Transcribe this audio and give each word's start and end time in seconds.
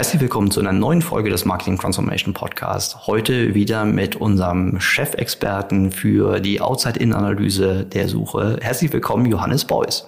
Herzlich 0.00 0.22
willkommen 0.22 0.50
zu 0.50 0.60
einer 0.60 0.72
neuen 0.72 1.02
Folge 1.02 1.28
des 1.28 1.44
Marketing 1.44 1.76
Transformation 1.78 2.32
Podcast. 2.32 3.06
Heute 3.06 3.54
wieder 3.54 3.84
mit 3.84 4.16
unserem 4.16 4.80
Chefexperten 4.80 5.92
für 5.92 6.40
die 6.40 6.62
Outside-In-Analyse 6.62 7.84
der 7.84 8.08
Suche. 8.08 8.56
Herzlich 8.62 8.90
willkommen, 8.94 9.26
Johannes 9.26 9.66
Beuys. 9.66 10.06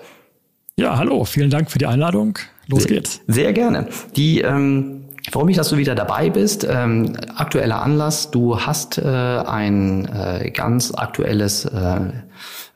Ja, 0.76 0.96
hallo, 0.96 1.26
vielen 1.26 1.50
Dank 1.50 1.70
für 1.70 1.78
die 1.78 1.84
Einladung. 1.84 2.38
Los 2.68 2.84
sehr, 2.84 2.92
geht's. 2.92 3.20
Sehr 3.26 3.52
gerne. 3.52 3.86
Die 4.16 4.40
ähm, 4.40 5.01
freue 5.32 5.46
mich, 5.46 5.56
dass 5.56 5.70
du 5.70 5.78
wieder 5.78 5.94
dabei 5.94 6.28
bist. 6.28 6.66
Ähm, 6.68 7.14
aktueller 7.34 7.82
Anlass, 7.82 8.30
du 8.30 8.60
hast 8.60 8.98
äh, 8.98 9.02
ein 9.02 10.04
äh, 10.06 10.50
ganz 10.50 10.92
aktuelles, 10.94 11.64
äh, 11.64 12.00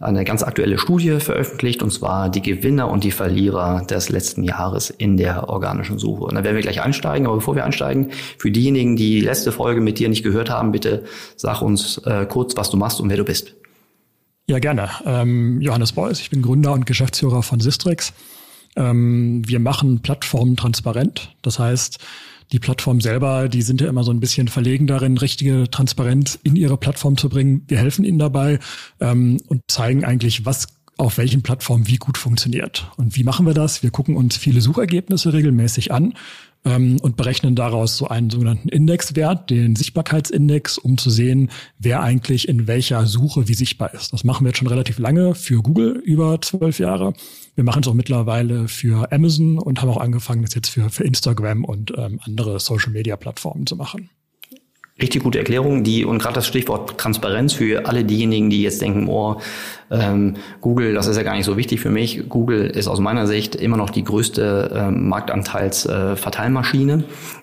eine 0.01 0.25
ganz 0.25 0.43
aktuelle 0.43 0.79
Studie 0.79 1.21
veröffentlicht, 1.21 1.83
und 1.83 1.91
zwar 1.91 2.31
die 2.31 2.41
Gewinner 2.41 2.91
und 2.91 3.05
die 3.05 3.11
Verlierer 3.11 3.85
des 3.85 4.09
letzten 4.09 4.43
Jahres 4.43 4.89
in 4.89 5.19
der 5.19 5.51
organischen 5.51 5.99
Suche. 5.99 6.25
Und 6.25 6.35
da 6.35 6.45
werden 6.45 6.57
wir 6.57 6.63
gleich 6.63 6.83
einsteigen, 6.83 7.27
aber 7.27 7.37
bevor 7.37 7.57
wir 7.57 7.65
einsteigen, 7.65 8.11
für 8.39 8.51
diejenigen, 8.51 8.97
die 8.97 9.21
die 9.21 9.21
letzte 9.21 9.53
Folge 9.53 9.83
mit 9.83 9.99
dir 9.99 10.09
nicht 10.09 10.23
gehört 10.23 10.49
haben, 10.49 10.73
bitte 10.73 11.05
sag 11.37 11.61
uns 11.61 11.99
äh, 11.99 12.25
kurz, 12.27 12.57
was 12.57 12.71
du 12.71 12.79
machst 12.79 13.01
und 13.01 13.11
wer 13.11 13.19
du 13.19 13.25
bist. 13.25 13.55
Ja, 14.49 14.61
gerne. 14.61 14.89
Ähm, 15.05 15.61
Johannes 15.61 15.93
Beuys, 15.93 16.21
ich 16.21 16.31
bin 16.31 16.41
Gründer 16.41 16.73
und 16.73 16.87
Geschäftsführer 16.87 17.43
von 17.43 17.61
Sistrix. 17.61 18.15
Ähm, 18.77 19.43
wir 19.47 19.59
machen 19.59 20.01
Plattformen 20.01 20.57
transparent. 20.57 21.35
Das 21.43 21.59
heißt, 21.59 21.99
die 22.53 22.59
Plattform 22.59 23.01
selber, 23.01 23.49
die 23.49 23.63
sind 23.63 23.81
ja 23.81 23.89
immer 23.89 24.05
so 24.05 24.13
ein 24.13 24.21
bisschen 24.21 24.49
verlegen 24.49 24.87
darin, 24.87 25.19
richtige 25.19 25.71
Transparenz 25.71 26.39
in 26.43 26.57
ihre 26.57 26.77
Plattform 26.77 27.17
zu 27.17 27.29
bringen. 27.29 27.65
Wir 27.69 27.79
helfen 27.79 28.05
ihnen 28.05 28.19
dabei 28.19 28.59
ähm, 29.01 29.41
und 29.49 29.63
zeigen 29.69 30.05
eigentlich, 30.05 30.45
was 30.45 30.69
auf 30.99 31.19
welchen 31.19 31.43
Plattformen 31.43 31.89
wie 31.89 31.97
gut 31.99 32.17
funktioniert. 32.17 32.91
Und 32.97 33.17
wie 33.17 33.25
machen 33.25 33.47
wir 33.47 33.55
das? 33.55 33.83
Wir 33.83 33.91
gucken 33.91 34.17
uns 34.17 34.37
viele 34.37 34.61
Suchergebnisse 34.61 35.33
regelmäßig 35.33 35.93
an 35.93 36.15
ähm, 36.67 36.99
und 37.01 37.17
berechnen 37.17 37.55
daraus 37.55 37.97
so 37.97 38.09
einen 38.09 38.29
sogenannten 38.29 38.69
Indexwert, 38.69 39.49
den 39.49 39.77
Sichtbarkeitsindex, 39.77 40.77
um 40.77 40.99
zu 40.99 41.09
sehen, 41.09 41.51
wer 41.79 42.03
eigentlich 42.03 42.49
in 42.49 42.67
welcher 42.67 43.07
Suche 43.07 43.49
wie 43.49 43.55
sichtbar 43.55 43.95
ist. 43.95 44.13
Das 44.13 44.25
machen 44.25 44.45
wir 44.45 44.51
jetzt 44.51 44.59
schon 44.59 44.67
relativ 44.67 44.99
lange 44.99 45.35
für 45.35 45.63
Google 45.63 45.93
über 46.05 46.41
zwölf 46.43 46.79
Jahre. 46.79 47.15
Wir 47.55 47.65
machen 47.65 47.83
es 47.83 47.89
auch 47.89 47.95
mittlerweile 47.95 48.69
für 48.69 49.11
Amazon 49.13 49.59
und 49.59 49.81
haben 49.81 49.89
auch 49.89 49.97
angefangen, 50.01 50.43
das 50.43 50.55
jetzt 50.55 50.69
für, 50.69 50.91
für 50.91 51.05
Instagram 51.05 51.65
und 51.65 51.93
ähm, 51.97 52.21
andere 52.25 52.61
Social-Media-Plattformen 52.61 53.67
zu 53.67 53.77
machen. 53.77 54.11
Richtig 55.01 55.23
gute 55.23 55.39
Erklärung, 55.39 55.85
die 55.85 56.05
und 56.07 56.23
gerade 56.23 56.37
das 56.37 56.47
Stichwort 56.47 56.97
Transparenz 56.97 57.53
für 57.53 57.87
alle 57.87 58.03
diejenigen, 58.03 58.49
die 58.49 58.63
jetzt 58.63 58.81
denken, 58.81 59.09
oh, 59.09 59.37
ähm, 59.91 60.37
Google, 60.63 60.95
das 60.95 61.07
ist 61.07 61.19
ja 61.19 61.23
gar 61.23 61.37
nicht 61.37 61.45
so 61.45 61.59
wichtig 61.59 61.81
für 61.81 61.91
mich. 61.91 62.31
Google 62.31 62.67
ist 62.67 62.89
aus 62.89 62.99
meiner 62.99 63.27
Sicht 63.27 63.57
immer 63.57 63.77
noch 63.77 63.91
die 63.91 64.05
größte 64.05 64.71
äh, 64.75 64.91
Marktanteilsverteilmaschine 64.91 66.95
äh, 66.95 67.03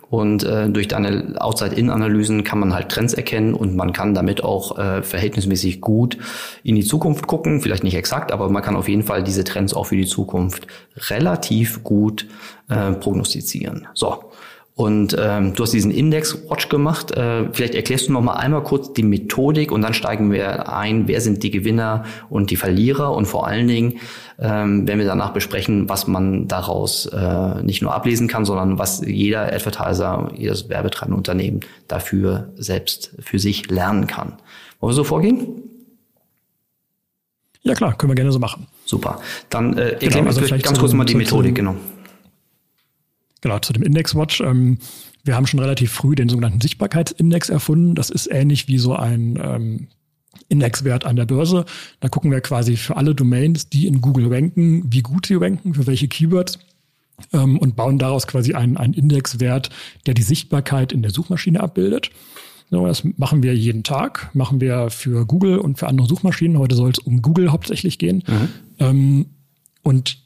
und 0.09 0.43
äh, 0.43 0.67
durch 0.67 0.87
deine 0.87 1.35
Outside-In-Analysen 1.39 2.43
kann 2.43 2.59
man 2.59 2.73
halt 2.73 2.89
Trends 2.89 3.13
erkennen 3.13 3.53
und 3.53 3.75
man 3.75 3.93
kann 3.93 4.15
damit 4.15 4.43
auch 4.43 4.79
äh, 4.79 5.03
verhältnismäßig 5.03 5.79
gut 5.79 6.17
in 6.63 6.75
die 6.75 6.83
Zukunft 6.83 7.27
gucken. 7.27 7.61
Vielleicht 7.61 7.83
nicht 7.83 7.95
exakt, 7.95 8.31
aber 8.31 8.49
man 8.49 8.63
kann 8.63 8.75
auf 8.75 8.89
jeden 8.89 9.03
Fall 9.03 9.23
diese 9.23 9.43
Trends 9.43 9.75
auch 9.75 9.85
für 9.85 9.95
die 9.95 10.07
Zukunft 10.07 10.65
relativ 11.09 11.83
gut 11.83 12.25
äh, 12.67 12.93
prognostizieren. 12.93 13.87
So. 13.93 14.31
Und 14.75 15.15
ähm, 15.19 15.53
du 15.53 15.61
hast 15.61 15.71
diesen 15.71 15.91
Index-Watch 15.91 16.67
gemacht. 16.69 17.11
Äh, 17.11 17.47
vielleicht 17.51 17.75
erklärst 17.75 18.07
du 18.07 18.13
noch 18.13 18.21
mal 18.21 18.33
einmal 18.33 18.63
kurz 18.63 18.91
die 18.91 19.03
Methodik 19.03 19.71
und 19.71 19.83
dann 19.83 19.93
steigen 19.93 20.31
wir 20.31 20.73
ein, 20.73 21.07
wer 21.07 21.21
sind 21.21 21.43
die 21.43 21.51
Gewinner 21.51 22.05
und 22.29 22.49
die 22.49 22.55
Verlierer 22.55 23.13
und 23.13 23.27
vor 23.27 23.45
allen 23.45 23.67
Dingen 23.67 23.99
ähm, 24.39 24.87
werden 24.87 24.97
wir 24.97 25.05
danach 25.05 25.31
besprechen, 25.31 25.89
was 25.89 26.07
man 26.07 26.47
daraus 26.47 27.05
äh, 27.05 27.61
nicht 27.61 27.83
nur 27.83 27.93
ablesen 27.93 28.27
kann, 28.27 28.45
sondern 28.45 28.79
was 28.79 29.01
jeder 29.05 29.53
Advertiser, 29.53 30.31
jedes 30.35 30.69
werbetreibende 30.69 31.17
Unternehmen 31.17 31.59
dafür 31.87 32.51
selbst 32.55 33.13
für 33.19 33.37
sich 33.37 33.69
lernen 33.69 34.07
kann. 34.07 34.33
Wollen 34.79 34.91
wir 34.91 34.95
so 34.95 35.03
vorgehen? 35.03 35.63
Ja 37.61 37.75
klar, 37.75 37.95
können 37.95 38.11
wir 38.11 38.15
gerne 38.15 38.31
so 38.31 38.39
machen. 38.39 38.67
Super. 38.85 39.21
Dann 39.49 39.77
äh, 39.77 39.91
erklär 39.91 40.09
genau, 40.09 40.27
also 40.27 40.41
vielleicht 40.41 40.65
ganz 40.65 40.79
kurz 40.79 40.93
mal 40.93 41.05
die 41.05 41.15
Methodik, 41.15 41.53
genau. 41.55 41.75
Genau, 43.43 43.59
zu 43.59 43.73
dem 43.73 43.83
Indexwatch. 43.83 44.39
Ähm, 44.39 44.77
wir 45.25 45.35
haben 45.35 45.47
schon 45.47 45.59
relativ 45.59 45.91
früh 45.91 46.15
den 46.15 46.29
sogenannten 46.29 46.61
Sichtbarkeitsindex 46.61 47.49
erfunden. 47.49 47.93
Das 47.93 48.09
ist 48.09 48.31
ähnlich 48.31 48.69
wie 48.69 48.77
so 48.77 48.95
ein 48.95 49.37
ähm, 49.37 49.87
Indexwert 50.47 51.05
an 51.05 51.17
der 51.17 51.25
Börse. 51.25 51.65
Da 51.99 52.07
gucken 52.07 52.31
wir 52.31 52.39
quasi 52.39 52.77
für 52.77 52.95
alle 52.95 53.13
Domains, 53.13 53.67
die 53.67 53.85
in 53.85 53.99
Google 53.99 54.33
ranken, 54.33 54.85
wie 54.87 55.01
gut 55.01 55.25
sie 55.25 55.35
ranken, 55.35 55.73
für 55.73 55.85
welche 55.87 56.07
Keywords 56.07 56.57
ähm, 57.33 57.57
und 57.57 57.75
bauen 57.75 57.99
daraus 57.99 58.27
quasi 58.27 58.53
einen, 58.53 58.77
einen 58.77 58.93
Indexwert, 58.93 59.69
der 60.05 60.13
die 60.13 60.23
Sichtbarkeit 60.23 60.93
in 60.93 61.01
der 61.01 61.11
Suchmaschine 61.11 61.59
abbildet. 61.59 62.11
So, 62.71 62.87
das 62.87 63.03
machen 63.17 63.43
wir 63.43 63.53
jeden 63.53 63.83
Tag, 63.83 64.33
machen 64.33 64.61
wir 64.61 64.89
für 64.89 65.25
Google 65.25 65.57
und 65.57 65.79
für 65.79 65.87
andere 65.87 66.07
Suchmaschinen. 66.07 66.57
Heute 66.57 66.75
soll 66.75 66.91
es 66.91 66.99
um 66.99 67.21
Google 67.21 67.51
hauptsächlich 67.51 67.99
gehen. 67.99 68.23
Mhm. 68.25 68.49
Ähm, 68.79 69.25
und 69.81 70.22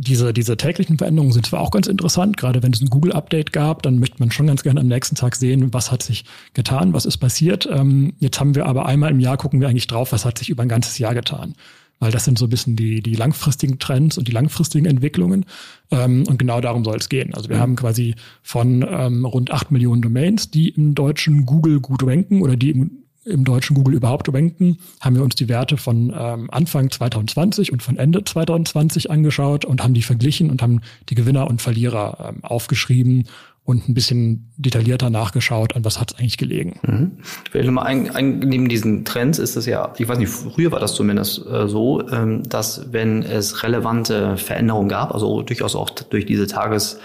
diese, 0.00 0.32
diese 0.32 0.56
täglichen 0.56 0.96
Veränderungen 0.96 1.32
sind 1.32 1.46
zwar 1.46 1.60
auch 1.60 1.72
ganz 1.72 1.88
interessant, 1.88 2.36
gerade 2.36 2.62
wenn 2.62 2.72
es 2.72 2.80
ein 2.80 2.88
Google-Update 2.88 3.52
gab, 3.52 3.82
dann 3.82 3.98
möchte 3.98 4.20
man 4.20 4.30
schon 4.30 4.46
ganz 4.46 4.62
gerne 4.62 4.80
am 4.80 4.86
nächsten 4.86 5.16
Tag 5.16 5.34
sehen, 5.34 5.74
was 5.74 5.90
hat 5.90 6.04
sich 6.04 6.24
getan, 6.54 6.92
was 6.92 7.04
ist 7.04 7.18
passiert. 7.18 7.68
Ähm, 7.70 8.14
jetzt 8.20 8.38
haben 8.38 8.54
wir 8.54 8.66
aber 8.66 8.86
einmal 8.86 9.10
im 9.10 9.18
Jahr 9.18 9.36
gucken 9.36 9.60
wir 9.60 9.68
eigentlich 9.68 9.88
drauf, 9.88 10.12
was 10.12 10.24
hat 10.24 10.38
sich 10.38 10.50
über 10.50 10.62
ein 10.62 10.68
ganzes 10.68 10.98
Jahr 10.98 11.14
getan. 11.14 11.54
Weil 11.98 12.12
das 12.12 12.24
sind 12.24 12.38
so 12.38 12.46
ein 12.46 12.50
bisschen 12.50 12.76
die, 12.76 13.02
die 13.02 13.16
langfristigen 13.16 13.80
Trends 13.80 14.16
und 14.18 14.28
die 14.28 14.32
langfristigen 14.32 14.86
Entwicklungen. 14.86 15.46
Ähm, 15.90 16.24
und 16.28 16.38
genau 16.38 16.60
darum 16.60 16.84
soll 16.84 16.96
es 16.96 17.08
gehen. 17.08 17.34
Also 17.34 17.48
wir 17.48 17.56
mhm. 17.56 17.60
haben 17.60 17.76
quasi 17.76 18.14
von 18.44 18.86
ähm, 18.88 19.24
rund 19.24 19.50
acht 19.50 19.72
Millionen 19.72 20.00
Domains, 20.00 20.52
die 20.52 20.68
im 20.68 20.94
deutschen 20.94 21.44
Google 21.44 21.80
gut 21.80 22.04
ranken 22.04 22.40
oder 22.40 22.54
die 22.54 22.70
im 22.70 23.02
im 23.28 23.44
deutschen 23.44 23.74
Google 23.74 23.94
überhaupt 23.94 24.32
ranken, 24.32 24.78
haben 25.00 25.16
wir 25.16 25.22
uns 25.22 25.34
die 25.34 25.48
Werte 25.48 25.76
von 25.76 26.12
ähm, 26.16 26.50
Anfang 26.50 26.90
2020 26.90 27.72
und 27.72 27.82
von 27.82 27.96
Ende 27.96 28.24
2020 28.24 29.10
angeschaut 29.10 29.64
und 29.64 29.82
haben 29.82 29.94
die 29.94 30.02
verglichen 30.02 30.50
und 30.50 30.62
haben 30.62 30.80
die 31.08 31.14
Gewinner 31.14 31.48
und 31.48 31.62
Verlierer 31.62 32.32
ähm, 32.34 32.44
aufgeschrieben 32.44 33.28
und 33.68 33.86
ein 33.86 33.92
bisschen 33.92 34.50
detaillierter 34.56 35.10
nachgeschaut, 35.10 35.76
an 35.76 35.84
was 35.84 36.00
hat 36.00 36.12
es 36.12 36.18
eigentlich 36.18 36.38
gelegen. 36.38 36.80
Mhm. 36.86 37.10
Vielleicht 37.50 37.66
nochmal 37.66 37.84
ein, 37.84 38.10
ein, 38.16 38.38
neben 38.38 38.66
diesen 38.66 39.04
Trends 39.04 39.38
ist 39.38 39.56
es 39.56 39.66
ja, 39.66 39.92
ich 39.98 40.08
weiß 40.08 40.16
nicht, 40.16 40.30
früher 40.30 40.72
war 40.72 40.80
das 40.80 40.94
zumindest 40.94 41.44
äh, 41.46 41.68
so, 41.68 42.08
ähm, 42.08 42.44
dass 42.48 42.92
wenn 42.92 43.22
es 43.22 43.62
relevante 43.62 44.38
Veränderungen 44.38 44.88
gab, 44.88 45.12
also 45.12 45.42
durchaus 45.42 45.76
auch 45.76 45.90
durch 45.90 46.24
diese 46.24 46.46
Tages 46.46 46.98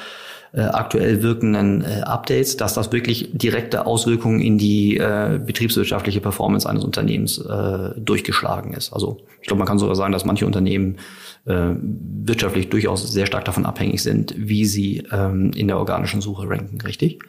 äh, 0.54 0.62
aktuell 0.62 1.24
wirkenden 1.24 1.82
äh, 1.82 2.02
Updates, 2.02 2.58
dass 2.58 2.76
das 2.76 2.92
wirklich 2.92 3.30
direkte 3.34 3.86
Auswirkungen 3.88 4.40
in 4.40 4.58
die 4.58 4.98
äh, 4.98 5.40
betriebswirtschaftliche 5.44 6.22
Performance 6.22 6.70
eines 6.70 6.84
Unternehmens 6.84 7.40
äh, 7.40 8.00
durchgeschlagen 8.00 8.74
ist. 8.74 8.94
Also 8.94 9.18
ich 9.42 9.48
glaube, 9.48 9.60
man 9.60 9.68
kann 9.68 9.80
sogar 9.80 9.96
sagen, 9.96 10.14
dass 10.14 10.26
manche 10.26 10.46
Unternehmen 10.46 10.98
äh, 11.46 11.72
wirtschaftlich 11.82 12.70
durchaus 12.70 13.12
sehr 13.12 13.26
stark 13.26 13.46
davon 13.46 13.66
abhängig 13.66 14.04
sind, 14.04 14.36
wie 14.38 14.66
sie 14.66 15.04
ähm, 15.12 15.52
in 15.56 15.68
der 15.68 15.78
organischen 15.78 16.22
Suche 16.22 16.48
ranken, 16.48 16.80
richtig? 16.82 17.20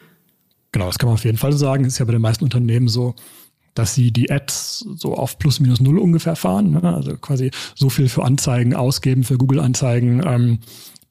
Genau, 0.72 0.86
das 0.86 0.98
kann 0.98 1.08
man 1.08 1.14
auf 1.14 1.24
jeden 1.24 1.38
Fall 1.38 1.52
sagen. 1.54 1.84
Ist 1.84 1.98
ja 1.98 2.04
bei 2.04 2.12
den 2.12 2.20
meisten 2.20 2.44
Unternehmen 2.44 2.88
so, 2.88 3.14
dass 3.74 3.94
sie 3.94 4.12
die 4.12 4.30
Ads 4.30 4.80
so 4.96 5.14
auf 5.14 5.38
plus 5.38 5.60
minus 5.60 5.80
null 5.80 5.98
ungefähr 5.98 6.36
fahren. 6.36 6.72
Ne? 6.72 6.94
Also 6.94 7.16
quasi 7.16 7.50
so 7.74 7.90
viel 7.90 8.08
für 8.08 8.24
Anzeigen 8.24 8.74
ausgeben, 8.74 9.24
für 9.24 9.36
Google-Anzeigen, 9.36 10.22
ähm, 10.24 10.58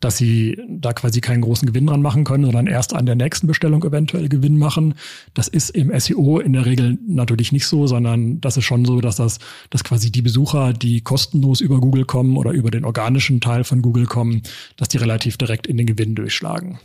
dass 0.03 0.17
sie 0.17 0.57
da 0.67 0.94
quasi 0.94 1.21
keinen 1.21 1.41
großen 1.41 1.65
Gewinn 1.65 1.88
dran 1.88 2.01
machen 2.01 2.23
können, 2.23 2.45
sondern 2.45 2.67
erst 2.67 2.94
an 2.94 3.05
der 3.05 3.15
nächsten 3.15 3.47
Bestellung 3.47 3.83
eventuell 3.83 4.27
Gewinn 4.29 4.57
machen. 4.57 4.95
Das 5.33 5.47
ist 5.47 5.69
im 5.69 5.97
SEO 5.97 6.39
in 6.39 6.53
der 6.53 6.65
Regel 6.65 6.97
natürlich 7.07 7.51
nicht 7.51 7.65
so, 7.67 7.88
sondern 7.88 8.41
das 8.41 8.57
ist 8.57 8.65
schon 8.65 8.85
so, 8.85 9.01
dass 9.01 9.15
das, 9.15 9.39
dass 9.69 9.83
quasi 9.83 10.11
die 10.11 10.21
Besucher, 10.21 10.73
die 10.73 11.01
kostenlos 11.01 11.61
über 11.61 11.79
Google 11.79 12.05
kommen 12.05 12.38
oder 12.38 12.51
über 12.51 12.71
den 12.71 12.85
organischen 12.85 13.39
Teil 13.39 13.63
von 13.63 13.81
Google 13.81 14.05
kommen, 14.05 14.41
dass 14.77 14.89
die 14.89 14.97
relativ 14.97 15.38
direkt 15.38 15.67
in 15.67 15.77
den 15.77 15.85
Gewinn 15.85 16.15
durchschlagen. 16.15 16.79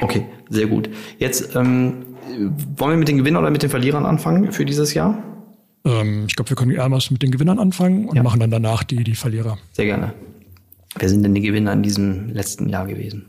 Okay, 0.00 0.24
sehr 0.48 0.66
gut. 0.66 0.88
Jetzt 1.18 1.56
ähm, 1.56 2.04
wollen 2.76 2.92
wir 2.92 2.98
mit 2.98 3.08
den 3.08 3.18
Gewinnern 3.18 3.42
oder 3.42 3.50
mit 3.50 3.62
den 3.62 3.70
Verlierern 3.70 4.06
anfangen 4.06 4.52
für 4.52 4.64
dieses 4.64 4.94
Jahr? 4.94 5.22
Ähm, 5.84 6.26
ich 6.28 6.36
glaube, 6.36 6.50
wir 6.50 6.56
können 6.56 6.70
erst 6.70 7.10
mit 7.10 7.22
den 7.22 7.30
Gewinnern 7.30 7.58
anfangen 7.58 8.08
und 8.08 8.16
ja. 8.16 8.22
machen 8.22 8.40
dann 8.40 8.50
danach 8.50 8.84
die, 8.84 9.02
die 9.02 9.14
Verlierer. 9.14 9.58
Sehr 9.72 9.86
gerne. 9.86 10.12
Wer 10.98 11.08
sind 11.08 11.22
denn 11.22 11.34
die 11.34 11.40
Gewinner 11.40 11.72
in 11.72 11.82
diesem 11.82 12.28
letzten 12.28 12.68
Jahr 12.68 12.86
gewesen? 12.86 13.26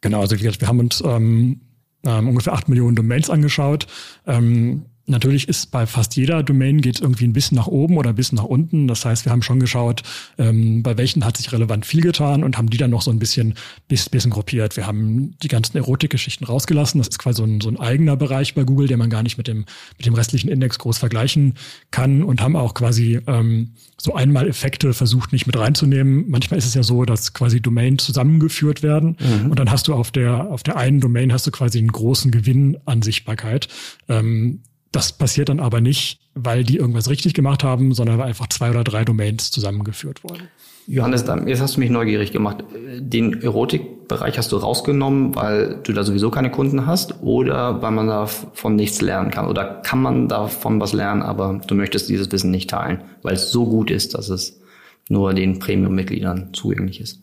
Genau, 0.00 0.20
also 0.20 0.40
wir 0.40 0.52
haben 0.66 0.80
uns 0.80 1.02
ähm, 1.04 1.60
ähm, 2.04 2.28
ungefähr 2.28 2.52
acht 2.52 2.68
Millionen 2.68 2.96
Domains 2.96 3.30
angeschaut. 3.30 3.86
Ähm, 4.26 4.86
Natürlich 5.08 5.48
ist 5.48 5.70
bei 5.70 5.86
fast 5.86 6.16
jeder 6.16 6.42
Domain 6.42 6.80
geht 6.80 7.00
irgendwie 7.00 7.24
ein 7.24 7.32
bisschen 7.32 7.56
nach 7.56 7.68
oben 7.68 7.96
oder 7.96 8.10
ein 8.10 8.16
bisschen 8.16 8.36
nach 8.36 8.44
unten. 8.44 8.88
Das 8.88 9.04
heißt, 9.04 9.24
wir 9.24 9.30
haben 9.30 9.42
schon 9.42 9.60
geschaut, 9.60 10.02
ähm, 10.36 10.82
bei 10.82 10.98
welchen 10.98 11.24
hat 11.24 11.36
sich 11.36 11.52
relevant 11.52 11.86
viel 11.86 12.00
getan 12.00 12.42
und 12.42 12.58
haben 12.58 12.70
die 12.70 12.76
dann 12.76 12.90
noch 12.90 13.02
so 13.02 13.12
ein 13.12 13.20
bisschen, 13.20 13.54
bisschen, 13.86 14.10
bisschen 14.10 14.32
gruppiert. 14.32 14.76
Wir 14.76 14.86
haben 14.86 15.36
die 15.42 15.48
ganzen 15.48 15.76
Erotikgeschichten 15.76 16.46
rausgelassen. 16.46 16.98
Das 16.98 17.08
ist 17.08 17.18
quasi 17.18 17.36
so 17.36 17.44
ein, 17.44 17.60
so 17.60 17.68
ein 17.68 17.78
eigener 17.78 18.16
Bereich 18.16 18.54
bei 18.54 18.64
Google, 18.64 18.88
den 18.88 18.98
man 18.98 19.08
gar 19.08 19.22
nicht 19.22 19.38
mit 19.38 19.46
dem, 19.46 19.64
mit 19.96 20.06
dem 20.06 20.14
restlichen 20.14 20.48
Index 20.48 20.78
groß 20.78 20.98
vergleichen 20.98 21.54
kann 21.92 22.24
und 22.24 22.40
haben 22.40 22.56
auch 22.56 22.74
quasi 22.74 23.20
ähm, 23.28 23.74
so 23.98 24.14
einmal 24.14 24.48
Effekte 24.48 24.92
versucht 24.92 25.32
nicht 25.32 25.46
mit 25.46 25.56
reinzunehmen. 25.56 26.24
Manchmal 26.28 26.58
ist 26.58 26.66
es 26.66 26.74
ja 26.74 26.82
so, 26.82 27.04
dass 27.04 27.32
quasi 27.32 27.60
Domains 27.60 28.04
zusammengeführt 28.04 28.82
werden 28.82 29.16
mhm. 29.20 29.50
und 29.50 29.58
dann 29.58 29.70
hast 29.70 29.86
du 29.88 29.94
auf 29.94 30.10
der, 30.10 30.50
auf 30.50 30.62
der 30.62 30.76
einen 30.76 31.00
Domain 31.00 31.32
hast 31.32 31.46
du 31.46 31.50
quasi 31.50 31.78
einen 31.78 31.92
großen 31.92 32.30
Gewinn 32.30 32.78
an 32.84 33.02
Sichtbarkeit. 33.02 33.68
Ähm, 34.08 34.62
das 34.92 35.12
passiert 35.12 35.48
dann 35.48 35.60
aber 35.60 35.80
nicht, 35.80 36.20
weil 36.34 36.64
die 36.64 36.76
irgendwas 36.76 37.10
richtig 37.10 37.34
gemacht 37.34 37.64
haben, 37.64 37.92
sondern 37.94 38.18
weil 38.18 38.28
einfach 38.28 38.48
zwei 38.48 38.70
oder 38.70 38.84
drei 38.84 39.04
Domains 39.04 39.50
zusammengeführt 39.50 40.24
wurden. 40.24 40.48
Johannes, 40.88 41.24
jetzt 41.46 41.60
hast 41.60 41.76
du 41.76 41.80
mich 41.80 41.90
neugierig 41.90 42.30
gemacht. 42.30 42.64
Den 42.98 43.42
Erotikbereich 43.42 44.38
hast 44.38 44.52
du 44.52 44.56
rausgenommen, 44.56 45.34
weil 45.34 45.80
du 45.82 45.92
da 45.92 46.04
sowieso 46.04 46.30
keine 46.30 46.50
Kunden 46.50 46.86
hast 46.86 47.22
oder 47.22 47.82
weil 47.82 47.90
man 47.90 48.06
davon 48.06 48.76
nichts 48.76 49.00
lernen 49.00 49.32
kann? 49.32 49.48
Oder 49.48 49.64
kann 49.64 50.00
man 50.00 50.28
davon 50.28 50.80
was 50.80 50.92
lernen, 50.92 51.22
aber 51.22 51.60
du 51.66 51.74
möchtest 51.74 52.08
dieses 52.08 52.30
Wissen 52.30 52.52
nicht 52.52 52.70
teilen, 52.70 53.02
weil 53.22 53.34
es 53.34 53.50
so 53.50 53.66
gut 53.66 53.90
ist, 53.90 54.14
dass 54.14 54.28
es 54.28 54.60
nur 55.08 55.34
den 55.34 55.58
Premium-Mitgliedern 55.58 56.50
zugänglich 56.52 57.00
ist? 57.00 57.20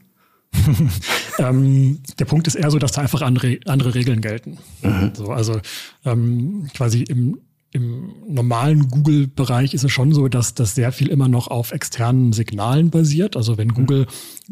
ähm, 1.39 2.00
der 2.19 2.25
Punkt 2.25 2.48
ist 2.48 2.56
eher 2.56 2.69
so, 2.69 2.80
dass 2.80 2.92
da 2.92 3.01
einfach 3.01 3.21
andere, 3.21 3.60
andere 3.65 3.95
Regeln 3.95 4.19
gelten. 4.19 4.57
Mhm. 4.81 5.12
So, 5.13 5.31
also 5.31 5.60
ähm, 6.06 6.68
quasi 6.75 7.04
im 7.04 7.39
im 7.73 8.13
normalen 8.27 8.87
Google-Bereich 8.87 9.73
ist 9.73 9.83
es 9.83 9.91
schon 9.91 10.13
so, 10.13 10.27
dass 10.27 10.53
das 10.53 10.75
sehr 10.75 10.91
viel 10.91 11.07
immer 11.07 11.27
noch 11.27 11.47
auf 11.47 11.71
externen 11.71 12.31
Signalen 12.31 12.91
basiert. 12.91 13.35
Also 13.35 13.57
wenn 13.57 13.73
Google, 13.73 14.05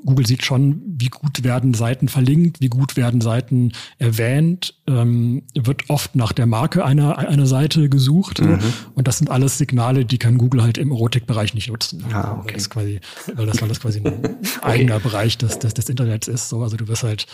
Google 0.03 0.25
sieht 0.25 0.43
schon, 0.43 0.81
wie 0.87 1.09
gut 1.09 1.43
werden 1.43 1.75
Seiten 1.75 2.07
verlinkt, 2.07 2.61
wie 2.61 2.69
gut 2.69 2.97
werden 2.97 3.21
Seiten 3.21 3.73
erwähnt, 3.99 4.73
ähm, 4.87 5.43
wird 5.53 5.89
oft 5.89 6.15
nach 6.15 6.31
der 6.31 6.47
Marke 6.47 6.83
einer, 6.83 7.19
einer 7.19 7.45
Seite 7.45 7.89
gesucht. 7.89 8.41
Mhm. 8.41 8.59
Und 8.95 9.07
das 9.07 9.19
sind 9.19 9.29
alles 9.29 9.59
Signale, 9.59 10.03
die 10.03 10.17
kann 10.17 10.39
Google 10.39 10.63
halt 10.63 10.79
im 10.79 10.89
Erotikbereich 10.89 11.53
nicht 11.53 11.69
nutzen. 11.69 12.03
Ah, 12.11 12.39
okay. 12.39 12.47
Weil 12.47 12.53
das 12.55 12.69
quasi, 12.71 12.99
weil 13.35 13.45
das, 13.45 13.61
weil 13.61 13.69
das 13.69 13.79
quasi 13.79 13.99
ein 14.03 14.13
okay. 14.13 14.35
eigener 14.63 14.99
Bereich 14.99 15.37
des, 15.37 15.59
des, 15.59 15.75
des 15.75 15.89
Internets 15.89 16.27
ist. 16.27 16.49
So, 16.49 16.63
also 16.63 16.75
du 16.75 16.87
wirst 16.87 17.03
halt 17.03 17.27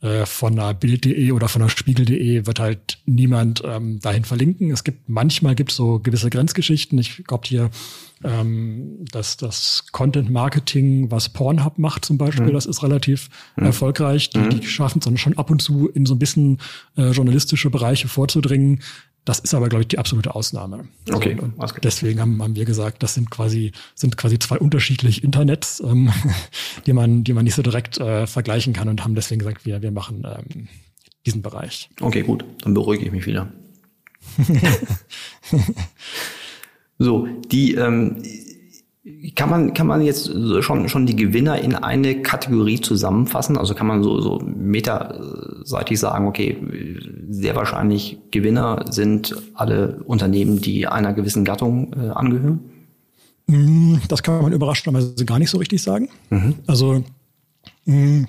äh, 0.00 0.26
von 0.26 0.58
einer 0.58 0.74
Bild.de 0.74 1.32
oder 1.32 1.48
von 1.48 1.62
einer 1.62 1.70
Spiegel.de 1.70 2.46
wird 2.46 2.60
halt 2.60 2.98
niemand 3.06 3.62
ähm, 3.64 4.00
dahin 4.00 4.24
verlinken. 4.24 4.70
Es 4.70 4.84
gibt 4.84 5.08
manchmal 5.08 5.54
gibt 5.54 5.70
es 5.70 5.76
so 5.76 5.98
gewisse 5.98 6.30
Grenzgeschichten. 6.30 6.98
Ich 6.98 7.24
glaube 7.24 7.44
hier, 7.46 7.70
ähm, 8.22 9.04
dass 9.10 9.36
das 9.36 9.86
Content 9.92 10.30
Marketing, 10.30 11.10
was 11.10 11.28
Pornhub 11.28 11.78
macht 11.78 12.04
zum 12.04 12.18
Beispiel, 12.18 12.46
mhm. 12.46 12.52
das 12.52 12.66
ist 12.66 12.82
relativ 12.82 13.30
mhm. 13.56 13.66
erfolgreich. 13.66 14.30
Die, 14.30 14.48
die 14.48 14.56
mhm. 14.56 14.62
schaffen 14.62 14.98
es 14.98 15.04
dann 15.04 15.16
schon 15.16 15.38
ab 15.38 15.50
und 15.50 15.62
zu 15.62 15.88
in 15.88 16.06
so 16.06 16.14
ein 16.14 16.18
bisschen 16.18 16.58
äh, 16.96 17.10
journalistische 17.10 17.70
Bereiche 17.70 18.08
vorzudringen. 18.08 18.80
Das 19.24 19.38
ist 19.38 19.54
aber, 19.54 19.68
glaube 19.68 19.82
ich, 19.82 19.88
die 19.88 19.98
absolute 19.98 20.34
Ausnahme. 20.34 20.86
Okay. 21.10 21.36
und 21.40 21.54
deswegen 21.82 22.20
haben, 22.20 22.42
haben 22.42 22.56
wir 22.56 22.66
gesagt, 22.66 23.02
das 23.02 23.14
sind 23.14 23.30
quasi, 23.30 23.72
sind 23.94 24.18
quasi 24.18 24.38
zwei 24.38 24.58
unterschiedliche 24.58 25.22
Internets, 25.22 25.80
ähm, 25.80 26.12
die 26.86 26.92
man, 26.92 27.24
die 27.24 27.32
man 27.32 27.44
nicht 27.44 27.54
so 27.54 27.62
direkt 27.62 27.98
äh, 27.98 28.26
vergleichen 28.26 28.74
kann 28.74 28.88
und 28.88 29.02
haben 29.02 29.14
deswegen 29.14 29.38
gesagt, 29.38 29.64
wir, 29.64 29.80
wir 29.80 29.92
machen 29.92 30.26
ähm, 30.26 30.68
diesen 31.24 31.40
Bereich. 31.40 31.88
Okay, 32.00 32.22
gut. 32.22 32.44
Dann 32.62 32.74
beruhige 32.74 33.06
ich 33.06 33.12
mich 33.12 33.26
wieder. 33.26 33.50
so, 36.98 37.26
die, 37.50 37.74
ähm, 37.74 38.22
kann 39.34 39.50
man, 39.50 39.74
kann 39.74 39.86
man 39.86 40.00
jetzt 40.00 40.30
schon, 40.60 40.88
schon 40.88 41.04
die 41.04 41.16
Gewinner 41.16 41.60
in 41.60 41.74
eine 41.74 42.22
Kategorie 42.22 42.80
zusammenfassen? 42.80 43.58
Also 43.58 43.74
kann 43.74 43.86
man 43.86 44.02
so, 44.02 44.20
so 44.20 44.40
metaseitig 44.46 46.00
sagen, 46.00 46.26
okay, 46.26 46.56
sehr 47.28 47.54
wahrscheinlich 47.54 48.18
Gewinner 48.30 48.86
sind 48.90 49.36
alle 49.54 50.02
Unternehmen, 50.04 50.60
die 50.60 50.86
einer 50.86 51.12
gewissen 51.12 51.44
Gattung 51.44 51.92
äh, 51.92 52.08
angehören? 52.10 52.60
Mm, 53.46 53.96
das 54.08 54.22
kann 54.22 54.40
man 54.40 54.52
überraschenderweise 54.52 55.26
gar 55.26 55.38
nicht 55.38 55.50
so 55.50 55.58
richtig 55.58 55.82
sagen. 55.82 56.08
Mhm. 56.30 56.54
Also, 56.66 57.04
mh, 57.84 57.96
mm, 57.96 58.26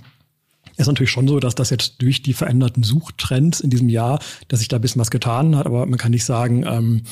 ist 0.76 0.88
natürlich 0.88 1.12
schon 1.12 1.28
so, 1.30 1.40
dass 1.40 1.56
das 1.56 1.70
jetzt 1.70 2.02
durch 2.02 2.22
die 2.22 2.34
veränderten 2.34 2.84
Suchtrends 2.84 3.62
in 3.62 3.70
diesem 3.70 3.88
Jahr, 3.88 4.20
dass 4.50 4.60
sich 4.60 4.68
da 4.68 4.76
ein 4.76 4.82
bisschen 4.82 5.00
was 5.00 5.10
getan 5.10 5.56
hat, 5.56 5.68
aber 5.68 5.86
man 5.86 5.98
kann 5.98 6.12
nicht 6.12 6.26
sagen, 6.26 6.66
ähm, 6.68 7.04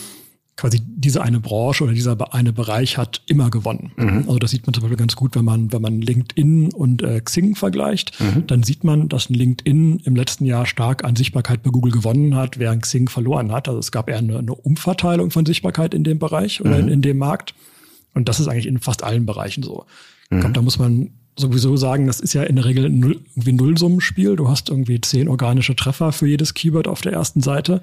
quasi 0.55 0.81
diese 0.85 1.21
eine 1.21 1.39
Branche 1.39 1.83
oder 1.83 1.94
dieser 1.94 2.15
eine 2.33 2.53
Bereich 2.53 2.97
hat 2.97 3.21
immer 3.25 3.50
gewonnen. 3.50 3.91
Mhm. 3.97 4.25
Also 4.27 4.38
das 4.38 4.51
sieht 4.51 4.67
man 4.67 4.73
zum 4.73 4.83
Beispiel 4.83 4.97
ganz 4.97 5.15
gut, 5.15 5.35
wenn 5.35 5.45
man, 5.45 5.71
wenn 5.73 5.81
man 5.81 6.00
LinkedIn 6.00 6.73
und 6.73 7.01
äh, 7.01 7.21
Xing 7.21 7.55
vergleicht, 7.55 8.19
mhm. 8.19 8.45
dann 8.45 8.61
sieht 8.61 8.83
man, 8.83 9.09
dass 9.09 9.29
LinkedIn 9.29 10.01
im 10.05 10.15
letzten 10.15 10.45
Jahr 10.45 10.65
stark 10.65 11.03
an 11.03 11.15
Sichtbarkeit 11.15 11.63
bei 11.63 11.71
Google 11.71 11.91
gewonnen 11.91 12.35
hat, 12.35 12.59
während 12.59 12.83
Xing 12.83 13.09
verloren 13.09 13.51
hat. 13.51 13.67
Also 13.67 13.79
es 13.79 13.91
gab 13.91 14.09
eher 14.09 14.19
eine, 14.19 14.38
eine 14.38 14.53
Umverteilung 14.53 15.31
von 15.31 15.45
Sichtbarkeit 15.45 15.94
in 15.94 16.03
dem 16.03 16.19
Bereich 16.19 16.61
oder 16.61 16.77
mhm. 16.77 16.88
in, 16.88 16.88
in, 16.89 17.01
dem 17.01 17.17
Markt. 17.17 17.56
Und 18.13 18.29
das 18.29 18.39
ist 18.39 18.47
eigentlich 18.47 18.67
in 18.67 18.79
fast 18.79 19.03
allen 19.03 19.25
Bereichen 19.25 19.63
so. 19.63 19.85
Ich 20.25 20.29
glaube, 20.29 20.49
mhm. 20.49 20.53
da 20.53 20.61
muss 20.61 20.77
man 20.77 21.09
sowieso 21.35 21.75
sagen, 21.77 22.07
das 22.07 22.19
ist 22.19 22.33
ja 22.33 22.44
in 22.44 22.56
der 22.56 22.65
Regel 22.65 22.85
ein 22.85 22.99
Null, 22.99 23.19
irgendwie 23.31 23.53
Nullsummenspiel. 23.53 24.35
Du 24.35 24.49
hast 24.49 24.69
irgendwie 24.69 25.01
zehn 25.01 25.27
organische 25.27 25.75
Treffer 25.75 26.11
für 26.11 26.27
jedes 26.27 26.53
Keyword 26.53 26.88
auf 26.88 27.01
der 27.01 27.13
ersten 27.13 27.41
Seite. 27.41 27.81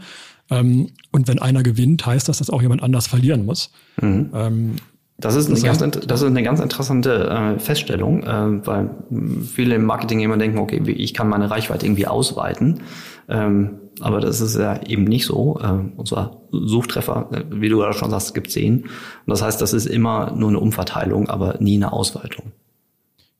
Ähm, 0.50 0.88
und 1.12 1.29
wenn 1.29 1.38
einer 1.38 1.62
gewinnt, 1.62 2.05
heißt 2.05 2.29
das, 2.29 2.38
dass 2.38 2.50
auch 2.50 2.62
jemand 2.62 2.82
anders 2.82 3.06
verlieren 3.06 3.44
muss. 3.44 3.70
Mhm. 4.00 4.31
Ähm, 4.35 4.76
das 5.19 5.35
ist, 5.37 5.50
eine 5.50 5.61
ganz, 5.61 5.81
das 6.06 6.23
ist 6.23 6.26
eine 6.26 6.43
ganz 6.43 6.61
interessante 6.61 7.29
äh, 7.29 7.58
Feststellung, 7.58 8.23
äh, 8.23 8.67
weil 8.67 8.91
viele 9.44 9.75
im 9.75 9.85
Marketing 9.85 10.20
immer 10.20 10.38
denken, 10.38 10.58
okay, 10.58 10.81
ich 10.91 11.12
kann 11.12 11.29
meine 11.29 11.50
Reichweite 11.50 11.85
irgendwie 11.85 12.06
ausweiten. 12.06 12.81
Ähm, 13.29 13.81
aber 14.00 14.20
das 14.20 14.41
ist 14.41 14.56
ja 14.56 14.82
eben 14.82 15.05
nicht 15.05 15.26
so. 15.26 15.61
Äh, 15.62 15.97
und 15.97 16.08
zwar 16.08 16.41
Suchtreffer, 16.50 17.29
äh, 17.32 17.44
wie 17.50 17.69
du 17.69 17.82
ja 17.82 17.93
schon 17.93 18.11
sagst, 18.11 18.35
gibt 18.35 18.50
zehn. 18.50 18.82
Und 18.82 18.91
das 19.26 19.43
heißt, 19.43 19.61
das 19.61 19.75
ist 19.75 19.87
immer 19.87 20.32
nur 20.35 20.49
eine 20.49 20.58
Umverteilung, 20.58 21.29
aber 21.29 21.56
nie 21.61 21.76
eine 21.76 21.93
Ausweitung. 21.93 22.52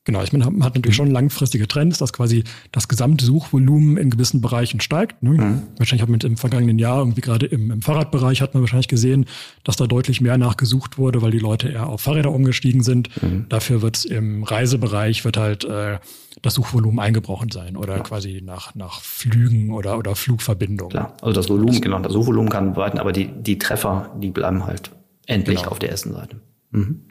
Genau, 0.03 0.23
ich 0.23 0.33
meine, 0.33 0.45
man 0.45 0.63
hat 0.63 0.73
natürlich 0.73 0.95
schon 0.95 1.11
langfristige 1.11 1.67
Trends, 1.67 1.99
dass 1.99 2.11
quasi 2.11 2.43
das 2.71 2.87
gesamte 2.87 3.23
Suchvolumen 3.23 3.97
in 3.97 4.09
gewissen 4.09 4.41
Bereichen 4.41 4.79
steigt. 4.79 5.21
Ne? 5.21 5.29
Mhm. 5.29 5.61
Wahrscheinlich 5.77 6.01
hat 6.01 6.09
man 6.09 6.19
im 6.21 6.37
vergangenen 6.37 6.79
Jahr 6.79 6.97
irgendwie 6.97 7.21
gerade 7.21 7.45
im, 7.45 7.69
im, 7.69 7.81
Fahrradbereich 7.83 8.41
hat 8.41 8.55
man 8.55 8.63
wahrscheinlich 8.63 8.87
gesehen, 8.87 9.25
dass 9.63 9.75
da 9.75 9.85
deutlich 9.85 10.19
mehr 10.19 10.39
nachgesucht 10.39 10.97
wurde, 10.97 11.21
weil 11.21 11.29
die 11.29 11.39
Leute 11.39 11.69
eher 11.69 11.87
auf 11.87 12.01
Fahrräder 12.01 12.31
umgestiegen 12.31 12.81
sind. 12.81 13.09
Mhm. 13.21 13.45
Dafür 13.49 13.83
wird 13.83 14.03
im 14.05 14.43
Reisebereich 14.43 15.23
wird 15.23 15.37
halt 15.37 15.65
äh, 15.65 15.99
das 16.41 16.55
Suchvolumen 16.55 16.99
eingebrochen 16.99 17.51
sein 17.51 17.77
oder 17.77 17.93
Klar. 17.93 18.03
quasi 18.03 18.41
nach, 18.43 18.73
nach 18.73 19.01
Flügen 19.01 19.71
oder, 19.71 19.99
oder 19.99 20.15
Flugverbindungen. 20.15 20.89
Klar, 20.89 21.13
also 21.21 21.33
das 21.33 21.47
Volumen, 21.47 21.79
genau, 21.79 21.99
das 21.99 22.13
Suchvolumen 22.13 22.49
kann 22.49 22.75
weiten, 22.75 22.97
aber 22.97 23.11
die, 23.11 23.27
die 23.27 23.59
Treffer, 23.59 24.09
die 24.19 24.31
bleiben 24.31 24.65
halt 24.65 24.89
endlich 25.27 25.59
genau. 25.59 25.71
auf 25.71 25.77
der 25.77 25.91
ersten 25.91 26.11
Seite. 26.11 26.41
Mhm. 26.71 27.01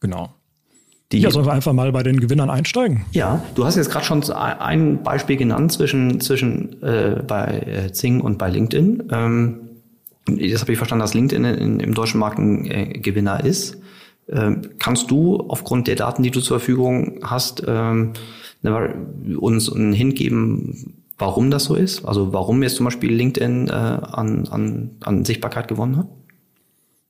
Genau. 0.00 0.34
Die, 1.12 1.20
ja, 1.20 1.30
sollen 1.30 1.46
wir 1.46 1.52
einfach 1.52 1.72
mal 1.72 1.92
bei 1.92 2.02
den 2.02 2.18
Gewinnern 2.18 2.50
einsteigen? 2.50 3.04
Ja, 3.12 3.42
du 3.54 3.64
hast 3.64 3.76
jetzt 3.76 3.90
gerade 3.90 4.04
schon 4.04 4.22
ein 4.32 5.02
Beispiel 5.04 5.36
genannt 5.36 5.72
zwischen, 5.72 6.20
zwischen 6.20 6.82
äh, 6.82 7.22
bei 7.24 7.60
äh, 7.60 7.92
Zing 7.92 8.20
und 8.20 8.38
bei 8.38 8.50
LinkedIn. 8.50 9.04
Ähm, 9.12 9.60
das 10.26 10.62
habe 10.62 10.72
ich 10.72 10.78
verstanden, 10.78 11.02
dass 11.02 11.14
LinkedIn 11.14 11.44
in, 11.44 11.80
im 11.80 11.94
deutschen 11.94 12.18
Markt 12.18 12.38
ein 12.38 12.66
äh, 12.66 12.98
Gewinner 12.98 13.44
ist. 13.44 13.78
Ähm, 14.28 14.62
kannst 14.80 15.10
du 15.12 15.36
aufgrund 15.48 15.86
der 15.86 15.94
Daten, 15.94 16.24
die 16.24 16.32
du 16.32 16.40
zur 16.40 16.58
Verfügung 16.58 17.20
hast, 17.22 17.62
ähm, 17.66 18.12
uns 19.38 19.72
einen 19.72 19.92
Hint 19.92 20.16
geben, 20.16 20.94
warum 21.18 21.52
das 21.52 21.64
so 21.64 21.76
ist? 21.76 22.04
Also 22.04 22.32
warum 22.32 22.64
jetzt 22.64 22.76
zum 22.76 22.84
Beispiel 22.84 23.12
LinkedIn 23.12 23.68
äh, 23.68 23.70
an, 23.70 24.48
an, 24.48 24.90
an 25.00 25.24
Sichtbarkeit 25.24 25.68
gewonnen 25.68 25.98
hat? 25.98 26.08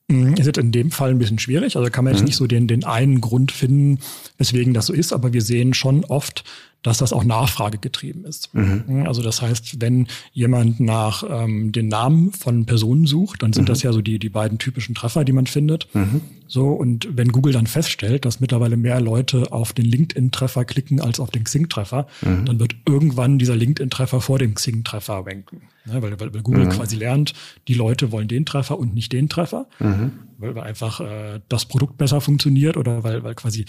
Mhm. 0.08 0.34
Ist 0.34 0.46
jetzt 0.46 0.58
in 0.58 0.72
dem 0.72 0.90
Fall 0.90 1.10
ein 1.10 1.18
bisschen 1.18 1.38
schwierig. 1.38 1.76
Also 1.76 1.90
kann 1.90 2.04
man 2.04 2.12
jetzt 2.12 2.20
mhm. 2.20 2.26
nicht 2.26 2.36
so 2.36 2.46
den, 2.46 2.68
den 2.68 2.84
einen 2.84 3.20
Grund 3.20 3.52
finden, 3.52 3.98
weswegen 4.38 4.72
das 4.72 4.86
so 4.86 4.92
ist, 4.92 5.12
aber 5.12 5.32
wir 5.32 5.42
sehen 5.42 5.74
schon 5.74 6.04
oft, 6.04 6.44
dass 6.86 6.98
das 6.98 7.12
auch 7.12 7.24
Nachfrage 7.24 7.78
getrieben 7.78 8.24
ist. 8.24 8.54
Mhm. 8.54 9.06
Also 9.06 9.20
das 9.20 9.42
heißt, 9.42 9.80
wenn 9.80 10.06
jemand 10.32 10.78
nach 10.78 11.24
ähm, 11.28 11.72
den 11.72 11.88
Namen 11.88 12.30
von 12.30 12.64
Personen 12.64 13.06
sucht, 13.06 13.42
dann 13.42 13.52
sind 13.52 13.64
mhm. 13.64 13.66
das 13.66 13.82
ja 13.82 13.92
so 13.92 14.00
die, 14.00 14.20
die 14.20 14.28
beiden 14.28 14.58
typischen 14.58 14.94
Treffer, 14.94 15.24
die 15.24 15.32
man 15.32 15.48
findet. 15.48 15.92
Mhm. 15.94 16.20
So, 16.46 16.68
und 16.68 17.08
wenn 17.10 17.32
Google 17.32 17.52
dann 17.52 17.66
feststellt, 17.66 18.24
dass 18.24 18.38
mittlerweile 18.38 18.76
mehr 18.76 19.00
Leute 19.00 19.50
auf 19.50 19.72
den 19.72 19.84
LinkedIn-Treffer 19.84 20.64
klicken 20.64 21.00
als 21.00 21.18
auf 21.18 21.32
den 21.32 21.42
Xing-Treffer, 21.42 22.06
mhm. 22.20 22.44
dann 22.44 22.60
wird 22.60 22.76
irgendwann 22.86 23.40
dieser 23.40 23.56
LinkedIn-Treffer 23.56 24.20
vor 24.20 24.38
dem 24.38 24.54
Xing-Treffer 24.54 25.26
ranken. 25.26 25.62
Ja, 25.86 26.00
weil, 26.02 26.20
weil, 26.20 26.32
weil 26.32 26.42
Google 26.42 26.66
mhm. 26.66 26.70
quasi 26.70 26.94
lernt, 26.94 27.32
die 27.66 27.74
Leute 27.74 28.12
wollen 28.12 28.28
den 28.28 28.46
Treffer 28.46 28.78
und 28.78 28.94
nicht 28.94 29.12
den 29.12 29.28
Treffer, 29.28 29.66
mhm. 29.80 30.12
weil, 30.38 30.54
weil 30.54 30.62
einfach 30.62 31.00
äh, 31.00 31.40
das 31.48 31.64
Produkt 31.64 31.98
besser 31.98 32.20
funktioniert 32.20 32.76
oder 32.76 33.02
weil, 33.02 33.24
weil 33.24 33.34
quasi 33.34 33.64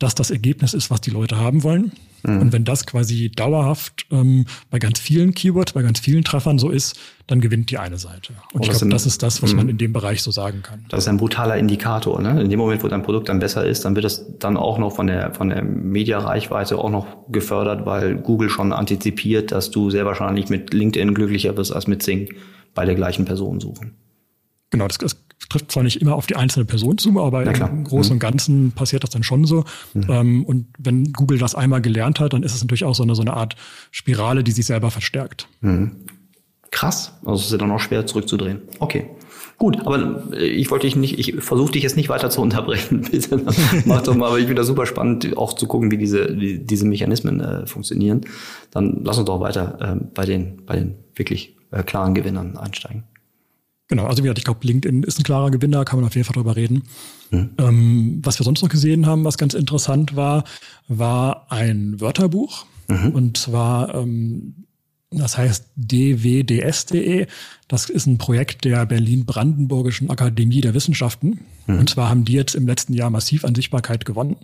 das 0.00 0.14
das 0.14 0.30
Ergebnis 0.30 0.74
ist, 0.74 0.90
was 0.90 1.00
die 1.00 1.10
Leute 1.10 1.36
haben 1.36 1.62
wollen. 1.62 1.92
Mhm. 2.22 2.40
Und 2.40 2.52
wenn 2.52 2.64
das 2.64 2.86
quasi 2.86 3.30
dauerhaft 3.30 4.06
ähm, 4.10 4.46
bei 4.70 4.78
ganz 4.78 4.98
vielen 4.98 5.34
Keywords, 5.34 5.72
bei 5.72 5.82
ganz 5.82 6.00
vielen 6.00 6.24
Treffern 6.24 6.58
so 6.58 6.70
ist, 6.70 6.98
dann 7.26 7.40
gewinnt 7.40 7.70
die 7.70 7.78
eine 7.78 7.98
Seite. 7.98 8.32
Und 8.52 8.60
oh, 8.60 8.64
ich 8.64 8.70
glaube, 8.70 8.88
das 8.88 9.06
ist 9.06 9.22
das, 9.22 9.42
was 9.42 9.54
man 9.54 9.66
mhm. 9.66 9.70
in 9.70 9.78
dem 9.78 9.92
Bereich 9.92 10.22
so 10.22 10.30
sagen 10.30 10.62
kann. 10.62 10.84
Das 10.88 11.04
ist 11.04 11.08
ein 11.08 11.18
brutaler 11.18 11.56
Indikator. 11.58 12.20
Ne? 12.20 12.40
In 12.40 12.50
dem 12.50 12.58
Moment, 12.58 12.82
wo 12.82 12.88
dein 12.88 13.02
Produkt 13.02 13.28
dann 13.28 13.38
besser 13.38 13.64
ist, 13.64 13.84
dann 13.84 13.94
wird 13.94 14.06
es 14.06 14.24
dann 14.38 14.56
auch 14.56 14.78
noch 14.78 14.96
von 14.96 15.06
der 15.06 15.34
von 15.34 15.50
der 15.50 15.62
Media-Reichweite 15.62 16.78
auch 16.78 16.90
noch 16.90 17.06
gefördert, 17.28 17.84
weil 17.84 18.16
Google 18.16 18.48
schon 18.48 18.72
antizipiert, 18.72 19.52
dass 19.52 19.70
du 19.70 19.90
sehr 19.90 20.06
wahrscheinlich 20.06 20.48
mit 20.48 20.72
LinkedIn 20.72 21.14
glücklicher 21.14 21.56
wirst 21.56 21.72
als 21.72 21.86
mit 21.86 22.02
Zing 22.02 22.34
bei 22.74 22.86
der 22.86 22.94
gleichen 22.94 23.26
Person 23.26 23.60
suchen. 23.60 23.92
Genau, 24.70 24.88
das, 24.88 24.98
das 24.98 25.16
trifft 25.50 25.70
zwar 25.70 25.82
nicht 25.82 26.00
immer 26.00 26.14
auf 26.14 26.26
die 26.26 26.36
einzelne 26.36 26.64
Person 26.64 26.96
zu, 26.96 27.20
aber 27.20 27.42
im 27.44 27.84
Großen 27.84 28.12
mhm. 28.12 28.16
und 28.16 28.18
Ganzen 28.20 28.72
passiert 28.72 29.02
das 29.02 29.10
dann 29.10 29.22
schon 29.22 29.44
so. 29.44 29.64
Mhm. 29.92 30.06
Ähm, 30.08 30.44
und 30.44 30.66
wenn 30.78 31.12
Google 31.12 31.38
das 31.38 31.54
einmal 31.54 31.82
gelernt 31.82 32.20
hat, 32.20 32.32
dann 32.32 32.42
ist 32.42 32.54
es 32.54 32.62
natürlich 32.62 32.84
auch 32.84 32.94
so 32.94 33.02
eine, 33.02 33.14
so 33.14 33.22
eine 33.22 33.34
Art 33.34 33.56
Spirale, 33.90 34.42
die 34.42 34.52
sich 34.52 34.66
selber 34.66 34.90
verstärkt. 34.90 35.48
Mhm. 35.60 35.96
Krass. 36.70 37.18
Also 37.24 37.40
es 37.40 37.52
ist 37.52 37.60
dann 37.60 37.70
auch 37.70 37.80
schwer 37.80 38.06
zurückzudrehen. 38.06 38.62
Okay. 38.78 39.10
Gut, 39.58 39.78
aber 39.84 40.32
äh, 40.32 40.46
ich 40.46 40.70
wollte 40.70 40.86
dich 40.86 40.96
nicht, 40.96 41.18
ich 41.18 41.34
versuche 41.44 41.72
dich 41.72 41.82
jetzt 41.82 41.96
nicht 41.96 42.08
weiter 42.08 42.30
zu 42.30 42.40
unterbrechen. 42.40 43.02
Bitte 43.10 43.44
mach 43.84 44.02
doch 44.02 44.14
mal, 44.14 44.28
aber 44.28 44.38
ich 44.38 44.46
finde 44.46 44.60
das 44.60 44.68
super 44.68 44.86
spannend, 44.86 45.36
auch 45.36 45.52
zu 45.52 45.66
gucken, 45.66 45.90
wie 45.90 45.98
diese, 45.98 46.40
wie 46.40 46.58
diese 46.58 46.86
Mechanismen 46.86 47.40
äh, 47.40 47.66
funktionieren. 47.66 48.22
Dann 48.70 49.02
lass 49.04 49.18
uns 49.18 49.26
doch 49.26 49.40
weiter 49.40 49.78
äh, 49.80 50.04
bei 50.14 50.24
den, 50.24 50.64
bei 50.64 50.76
den 50.76 50.94
wirklich 51.14 51.56
äh, 51.72 51.82
klaren 51.82 52.14
Gewinnern 52.14 52.56
einsteigen. 52.56 53.04
Genau, 53.90 54.06
also 54.06 54.22
wie 54.22 54.28
gesagt, 54.28 54.38
ich 54.38 54.44
glaube, 54.44 54.64
LinkedIn 54.64 55.02
ist 55.02 55.18
ein 55.18 55.24
klarer 55.24 55.50
Gewinner, 55.50 55.84
kann 55.84 55.98
man 55.98 56.06
auf 56.06 56.14
jeden 56.14 56.24
Fall 56.24 56.34
drüber 56.34 56.54
reden. 56.54 56.84
Mhm. 57.32 57.50
Ähm, 57.58 58.20
was 58.22 58.38
wir 58.38 58.44
sonst 58.44 58.62
noch 58.62 58.68
gesehen 58.68 59.04
haben, 59.04 59.24
was 59.24 59.36
ganz 59.36 59.52
interessant 59.52 60.14
war, 60.14 60.44
war 60.86 61.50
ein 61.50 62.00
Wörterbuch. 62.00 62.66
Mhm. 62.86 63.10
Und 63.10 63.36
zwar, 63.36 63.92
ähm, 63.96 64.66
das 65.10 65.36
heißt 65.36 65.66
dwds.de. 65.74 67.26
Das 67.66 67.90
ist 67.90 68.06
ein 68.06 68.18
Projekt 68.18 68.64
der 68.64 68.86
Berlin-Brandenburgischen 68.86 70.08
Akademie 70.08 70.60
der 70.60 70.72
Wissenschaften. 70.72 71.40
Mhm. 71.66 71.80
Und 71.80 71.90
zwar 71.90 72.08
haben 72.08 72.24
die 72.24 72.34
jetzt 72.34 72.54
im 72.54 72.68
letzten 72.68 72.94
Jahr 72.94 73.10
massiv 73.10 73.44
an 73.44 73.56
Sichtbarkeit 73.56 74.04
gewonnen. 74.04 74.36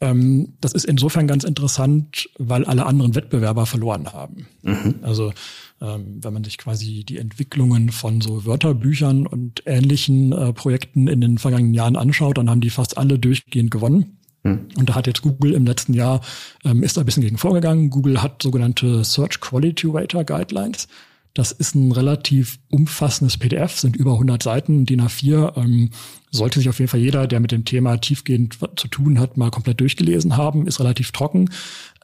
Ähm, 0.00 0.54
das 0.62 0.72
ist 0.72 0.86
insofern 0.86 1.26
ganz 1.26 1.44
interessant, 1.44 2.30
weil 2.38 2.64
alle 2.64 2.86
anderen 2.86 3.14
Wettbewerber 3.14 3.66
verloren 3.66 4.10
haben. 4.14 4.46
Mhm. 4.62 4.94
Also 5.02 5.34
ähm, 5.80 6.22
wenn 6.22 6.32
man 6.32 6.44
sich 6.44 6.58
quasi 6.58 7.04
die 7.04 7.18
Entwicklungen 7.18 7.90
von 7.90 8.20
so 8.20 8.44
Wörterbüchern 8.44 9.26
und 9.26 9.62
ähnlichen 9.66 10.32
äh, 10.32 10.52
Projekten 10.52 11.08
in 11.08 11.20
den 11.20 11.38
vergangenen 11.38 11.74
Jahren 11.74 11.96
anschaut, 11.96 12.38
dann 12.38 12.50
haben 12.50 12.60
die 12.60 12.70
fast 12.70 12.98
alle 12.98 13.18
durchgehend 13.18 13.70
gewonnen. 13.70 14.18
Hm. 14.44 14.68
Und 14.76 14.88
da 14.88 14.94
hat 14.94 15.06
jetzt 15.06 15.22
Google 15.22 15.52
im 15.52 15.66
letzten 15.66 15.94
Jahr, 15.94 16.20
ähm, 16.64 16.82
ist 16.82 16.96
da 16.96 17.02
ein 17.02 17.06
bisschen 17.06 17.22
gegen 17.22 17.38
vorgegangen. 17.38 17.90
Google 17.90 18.22
hat 18.22 18.42
sogenannte 18.42 19.04
Search 19.04 19.40
Quality 19.40 19.88
Rater 19.88 20.24
Guidelines. 20.24 20.88
Das 21.34 21.52
ist 21.52 21.76
ein 21.76 21.92
relativ 21.92 22.58
umfassendes 22.70 23.36
PDF, 23.36 23.78
sind 23.78 23.96
über 23.96 24.14
100 24.14 24.42
Seiten, 24.42 24.84
DIN 24.84 25.02
A4. 25.02 25.56
Ähm, 25.56 25.90
sollte 26.32 26.58
sich 26.58 26.68
auf 26.68 26.78
jeden 26.78 26.88
Fall 26.88 27.00
jeder, 27.00 27.26
der 27.26 27.40
mit 27.40 27.52
dem 27.52 27.64
Thema 27.64 27.96
tiefgehend 27.96 28.58
zu 28.76 28.88
tun 28.88 29.18
hat, 29.18 29.36
mal 29.36 29.50
komplett 29.50 29.80
durchgelesen 29.80 30.36
haben. 30.36 30.66
Ist 30.66 30.80
relativ 30.80 31.12
trocken, 31.12 31.50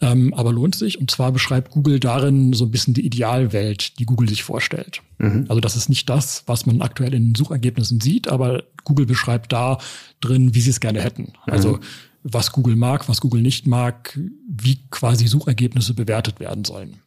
ähm, 0.00 0.32
aber 0.34 0.52
lohnt 0.52 0.76
sich. 0.76 1.00
Und 1.00 1.10
zwar 1.10 1.32
beschreibt 1.32 1.72
Google 1.72 1.98
darin 1.98 2.52
so 2.52 2.64
ein 2.64 2.70
bisschen 2.70 2.94
die 2.94 3.04
Idealwelt, 3.04 3.98
die 3.98 4.06
Google 4.06 4.28
sich 4.28 4.44
vorstellt. 4.44 5.02
Mhm. 5.18 5.46
Also 5.48 5.60
das 5.60 5.76
ist 5.76 5.88
nicht 5.88 6.08
das, 6.08 6.44
was 6.46 6.66
man 6.66 6.80
aktuell 6.80 7.14
in 7.14 7.34
Suchergebnissen 7.34 8.00
sieht, 8.00 8.28
aber 8.28 8.62
Google 8.84 9.06
beschreibt 9.06 9.52
da 9.52 9.78
drin, 10.20 10.54
wie 10.54 10.60
sie 10.60 10.70
es 10.70 10.80
gerne 10.80 11.02
hätten. 11.02 11.32
Also 11.46 11.74
mhm. 11.74 11.80
was 12.22 12.52
Google 12.52 12.76
mag, 12.76 13.08
was 13.08 13.20
Google 13.20 13.42
nicht 13.42 13.66
mag, 13.66 14.18
wie 14.48 14.78
quasi 14.90 15.26
Suchergebnisse 15.26 15.94
bewertet 15.94 16.38
werden 16.38 16.64
sollen. 16.64 16.98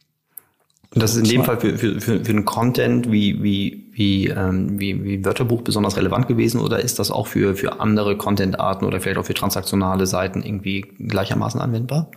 Und 0.92 1.02
das 1.02 1.14
ist 1.14 1.22
in 1.22 1.28
dem 1.28 1.44
Fall 1.44 1.60
für, 1.60 1.78
für, 1.78 2.00
für, 2.00 2.24
für 2.24 2.32
den 2.32 2.44
Content 2.44 3.12
wie, 3.12 3.40
wie, 3.42 3.86
wie, 3.92 4.26
ähm, 4.26 4.80
wie, 4.80 5.04
wie 5.04 5.24
Wörterbuch 5.24 5.62
besonders 5.62 5.96
relevant 5.96 6.26
gewesen 6.26 6.60
oder 6.60 6.80
ist 6.80 6.98
das 6.98 7.12
auch 7.12 7.28
für, 7.28 7.54
für 7.54 7.80
andere 7.80 8.16
Content-Arten 8.16 8.84
oder 8.84 9.00
vielleicht 9.00 9.18
auch 9.18 9.24
für 9.24 9.34
transaktionale 9.34 10.06
Seiten 10.06 10.42
irgendwie 10.42 10.80
gleichermaßen 10.98 11.60
anwendbar? 11.60 12.10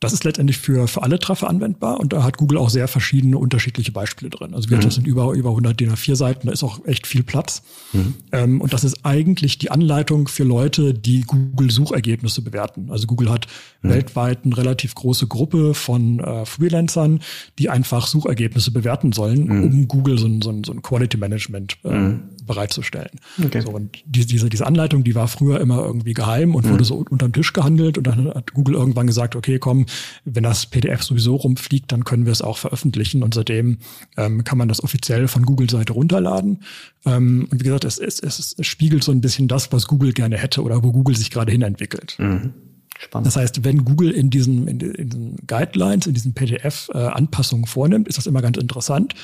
Das 0.00 0.12
ist 0.12 0.22
letztendlich 0.22 0.58
für, 0.58 0.86
für 0.86 1.02
alle 1.02 1.18
Treffer 1.18 1.48
anwendbar 1.48 1.98
und 1.98 2.12
da 2.12 2.22
hat 2.22 2.36
Google 2.36 2.58
auch 2.58 2.70
sehr 2.70 2.86
verschiedene 2.86 3.36
unterschiedliche 3.36 3.90
Beispiele 3.90 4.30
drin. 4.30 4.54
Also 4.54 4.70
wir 4.70 4.76
mhm. 4.76 4.82
das 4.82 4.94
sind 4.94 5.08
über, 5.08 5.32
über 5.32 5.50
100 5.50 5.78
DIN 5.78 5.90
A4 5.90 6.14
Seiten, 6.14 6.46
da 6.46 6.52
ist 6.52 6.62
auch 6.62 6.84
echt 6.86 7.08
viel 7.08 7.24
Platz. 7.24 7.62
Mhm. 7.92 8.14
Ähm, 8.30 8.60
und 8.60 8.72
das 8.72 8.84
ist 8.84 9.04
eigentlich 9.04 9.58
die 9.58 9.72
Anleitung 9.72 10.28
für 10.28 10.44
Leute, 10.44 10.94
die 10.94 11.22
Google 11.22 11.72
Suchergebnisse 11.72 12.42
bewerten. 12.42 12.90
Also 12.90 13.08
Google 13.08 13.28
hat 13.30 13.48
mhm. 13.82 13.88
weltweit 13.88 14.44
eine 14.44 14.56
relativ 14.56 14.94
große 14.94 15.26
Gruppe 15.26 15.74
von 15.74 16.20
äh, 16.20 16.46
Freelancern, 16.46 17.20
die 17.58 17.68
einfach 17.68 18.06
Suchergebnisse 18.06 18.70
bewerten 18.70 19.12
sollen, 19.12 19.46
mhm. 19.46 19.64
um 19.64 19.88
Google 19.88 20.16
so 20.16 20.26
ein, 20.26 20.42
so 20.42 20.50
ein, 20.50 20.62
so 20.62 20.72
ein 20.72 20.80
Quality 20.80 21.16
Management 21.16 21.76
äh, 21.82 21.90
mhm. 21.90 22.22
Bereitzustellen. 22.48 23.20
Okay. 23.42 23.60
So, 23.60 23.70
und 23.70 24.02
die, 24.04 24.26
diese, 24.26 24.48
diese 24.48 24.66
Anleitung, 24.66 25.04
die 25.04 25.14
war 25.14 25.28
früher 25.28 25.60
immer 25.60 25.84
irgendwie 25.84 26.14
geheim 26.14 26.56
und 26.56 26.66
mhm. 26.66 26.70
wurde 26.70 26.84
so 26.84 27.04
unterm 27.08 27.32
Tisch 27.32 27.52
gehandelt 27.52 27.96
und 27.98 28.06
dann 28.08 28.34
hat 28.34 28.52
Google 28.52 28.74
irgendwann 28.74 29.06
gesagt, 29.06 29.36
okay, 29.36 29.60
komm, 29.60 29.86
wenn 30.24 30.42
das 30.42 30.66
PDF 30.66 31.02
sowieso 31.02 31.36
rumfliegt, 31.36 31.92
dann 31.92 32.04
können 32.04 32.24
wir 32.24 32.32
es 32.32 32.42
auch 32.42 32.58
veröffentlichen 32.58 33.22
und 33.22 33.34
seitdem 33.34 33.78
ähm, 34.16 34.42
kann 34.42 34.58
man 34.58 34.68
das 34.68 34.82
offiziell 34.82 35.28
von 35.28 35.44
Google-Seite 35.44 35.92
runterladen. 35.92 36.64
Ähm, 37.06 37.46
und 37.50 37.60
wie 37.60 37.64
gesagt, 37.64 37.84
es, 37.84 37.98
es, 37.98 38.20
es, 38.20 38.56
spiegelt 38.66 39.04
so 39.04 39.12
ein 39.12 39.20
bisschen 39.20 39.46
das, 39.46 39.70
was 39.72 39.86
Google 39.86 40.12
gerne 40.12 40.36
hätte 40.36 40.62
oder 40.62 40.82
wo 40.82 40.90
Google 40.90 41.16
sich 41.16 41.30
gerade 41.30 41.52
hin 41.52 41.62
entwickelt. 41.62 42.16
Mhm. 42.18 42.54
Spannend. 42.98 43.26
Das 43.28 43.36
heißt, 43.36 43.64
wenn 43.64 43.84
Google 43.84 44.10
in 44.10 44.28
diesen, 44.28 44.66
in, 44.66 44.80
in 44.80 45.08
diesen 45.08 45.36
Guidelines, 45.46 46.06
in 46.06 46.14
diesen 46.14 46.34
PDF 46.34 46.90
äh, 46.92 46.98
Anpassungen 46.98 47.66
vornimmt, 47.66 48.08
ist 48.08 48.18
das 48.18 48.26
immer 48.26 48.42
ganz 48.42 48.58
interessant. 48.58 49.14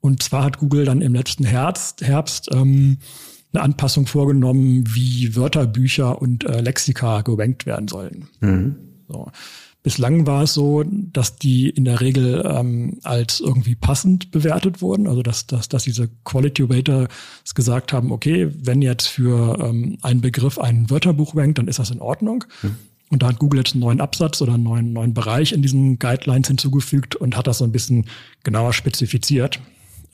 Und 0.00 0.22
zwar 0.22 0.44
hat 0.44 0.58
Google 0.58 0.84
dann 0.84 1.02
im 1.02 1.14
letzten 1.14 1.44
Herbst, 1.44 2.02
Herbst 2.02 2.48
ähm, 2.52 2.98
eine 3.52 3.62
Anpassung 3.62 4.06
vorgenommen, 4.06 4.84
wie 4.94 5.34
Wörterbücher 5.34 6.20
und 6.20 6.44
äh, 6.44 6.60
Lexika 6.60 7.22
gerankt 7.22 7.66
werden 7.66 7.88
sollen. 7.88 8.28
Mhm. 8.40 8.76
So. 9.08 9.30
Bislang 9.82 10.26
war 10.26 10.42
es 10.42 10.54
so, 10.54 10.82
dass 10.84 11.36
die 11.36 11.68
in 11.68 11.84
der 11.84 12.00
Regel 12.00 12.44
ähm, 12.44 12.98
als 13.04 13.38
irgendwie 13.38 13.76
passend 13.76 14.32
bewertet 14.32 14.82
wurden. 14.82 15.06
Also 15.06 15.22
dass, 15.22 15.46
dass, 15.46 15.68
dass 15.68 15.84
diese 15.84 16.08
Quality 16.24 16.64
Rater 16.68 17.06
gesagt 17.54 17.92
haben, 17.92 18.10
okay, 18.10 18.50
wenn 18.62 18.82
jetzt 18.82 19.06
für 19.06 19.58
ähm, 19.60 19.98
einen 20.02 20.20
Begriff 20.20 20.58
ein 20.58 20.90
Wörterbuch 20.90 21.36
rankt, 21.36 21.58
dann 21.58 21.68
ist 21.68 21.78
das 21.78 21.90
in 21.90 22.00
Ordnung. 22.00 22.44
Mhm. 22.62 22.76
Und 23.10 23.22
da 23.22 23.28
hat 23.28 23.38
Google 23.38 23.60
jetzt 23.60 23.74
einen 23.74 23.82
neuen 23.82 24.00
Absatz 24.00 24.42
oder 24.42 24.54
einen 24.54 24.64
neuen, 24.64 24.92
neuen 24.92 25.14
Bereich 25.14 25.52
in 25.52 25.62
diesen 25.62 26.00
Guidelines 26.00 26.48
hinzugefügt 26.48 27.14
und 27.14 27.36
hat 27.36 27.46
das 27.46 27.58
so 27.58 27.64
ein 27.64 27.70
bisschen 27.70 28.06
genauer 28.42 28.72
spezifiziert 28.72 29.60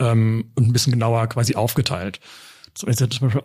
ähm, 0.02 0.46
und 0.54 0.68
ein 0.68 0.72
bisschen 0.72 0.92
genauer 0.92 1.26
quasi 1.28 1.54
aufgeteilt 1.54 2.20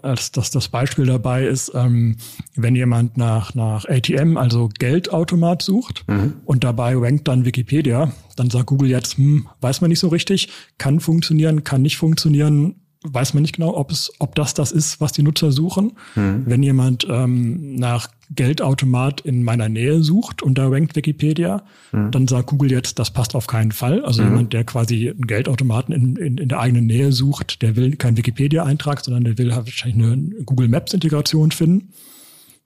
als 0.02 0.32
das, 0.32 0.52
das 0.52 0.68
Beispiel 0.70 1.06
dabei 1.06 1.46
ist, 1.46 1.72
ähm, 1.76 2.18
wenn 2.56 2.76
jemand 2.76 3.18
nach, 3.18 3.54
nach 3.56 3.86
ATM, 3.86 4.38
also 4.38 4.70
Geldautomat 4.80 5.62
sucht 5.62 6.06
mhm. 6.08 6.36
und 6.46 6.64
dabei 6.64 6.96
rankt 6.96 7.28
dann 7.28 7.46
Wikipedia, 7.46 8.12
dann 8.36 8.50
sagt 8.50 8.68
Google 8.68 8.90
jetzt, 8.90 9.18
hm, 9.18 9.48
weiß 9.62 9.82
man 9.82 9.90
nicht 9.90 10.00
so 10.00 10.08
richtig, 10.08 10.50
kann 10.78 11.00
funktionieren, 11.00 11.64
kann 11.64 11.82
nicht 11.82 11.98
funktionieren, 11.98 12.76
weiß 13.04 13.34
man 13.34 13.44
nicht 13.44 13.56
genau, 13.56 13.76
ob 13.76 13.92
es, 13.92 14.12
ob 14.20 14.36
das 14.36 14.54
das 14.54 14.72
ist, 14.72 15.02
was 15.02 15.12
die 15.12 15.24
Nutzer 15.24 15.52
suchen. 15.52 15.98
Mhm. 16.16 16.44
Wenn 16.46 16.64
jemand 16.64 17.06
ähm, 17.10 17.76
nach 17.76 18.08
Geldautomat 18.30 19.22
in 19.22 19.44
meiner 19.44 19.70
Nähe 19.70 20.04
sucht 20.04 20.42
und 20.42 20.58
da 20.58 20.68
rankt 20.68 20.96
Wikipedia, 20.96 21.64
mhm. 21.92 22.12
dann 22.12 22.28
sagt 22.28 22.48
Google 22.48 22.72
jetzt, 22.72 23.00
das 23.00 23.12
passt 23.12 23.36
auf 23.36 23.48
keinen 23.48 23.72
Fall. 23.72 24.04
Also 24.04 24.22
mhm. 24.22 24.30
jemand, 24.30 24.54
der 24.54 24.64
quasi 24.66 25.10
einen 25.10 25.28
Geldautomaten 25.28 25.94
in, 25.94 26.16
in, 26.18 26.38
in 26.38 26.50
der 26.50 26.60
eigenen 26.60 26.86
Nähe 26.86 27.12
sucht, 27.12 27.62
der 27.62 27.76
will 27.76 27.96
keinen 27.96 28.18
Wikipedia-Eintrag, 28.18 29.04
sondern 29.04 29.24
der 29.24 29.38
will 29.38 29.56
halt 29.56 29.66
wahrscheinlich 29.66 30.04
eine 30.04 30.44
Google 30.44 30.68
Maps-Integration 30.68 31.52
finden. 31.52 31.94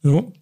So. 0.02 0.34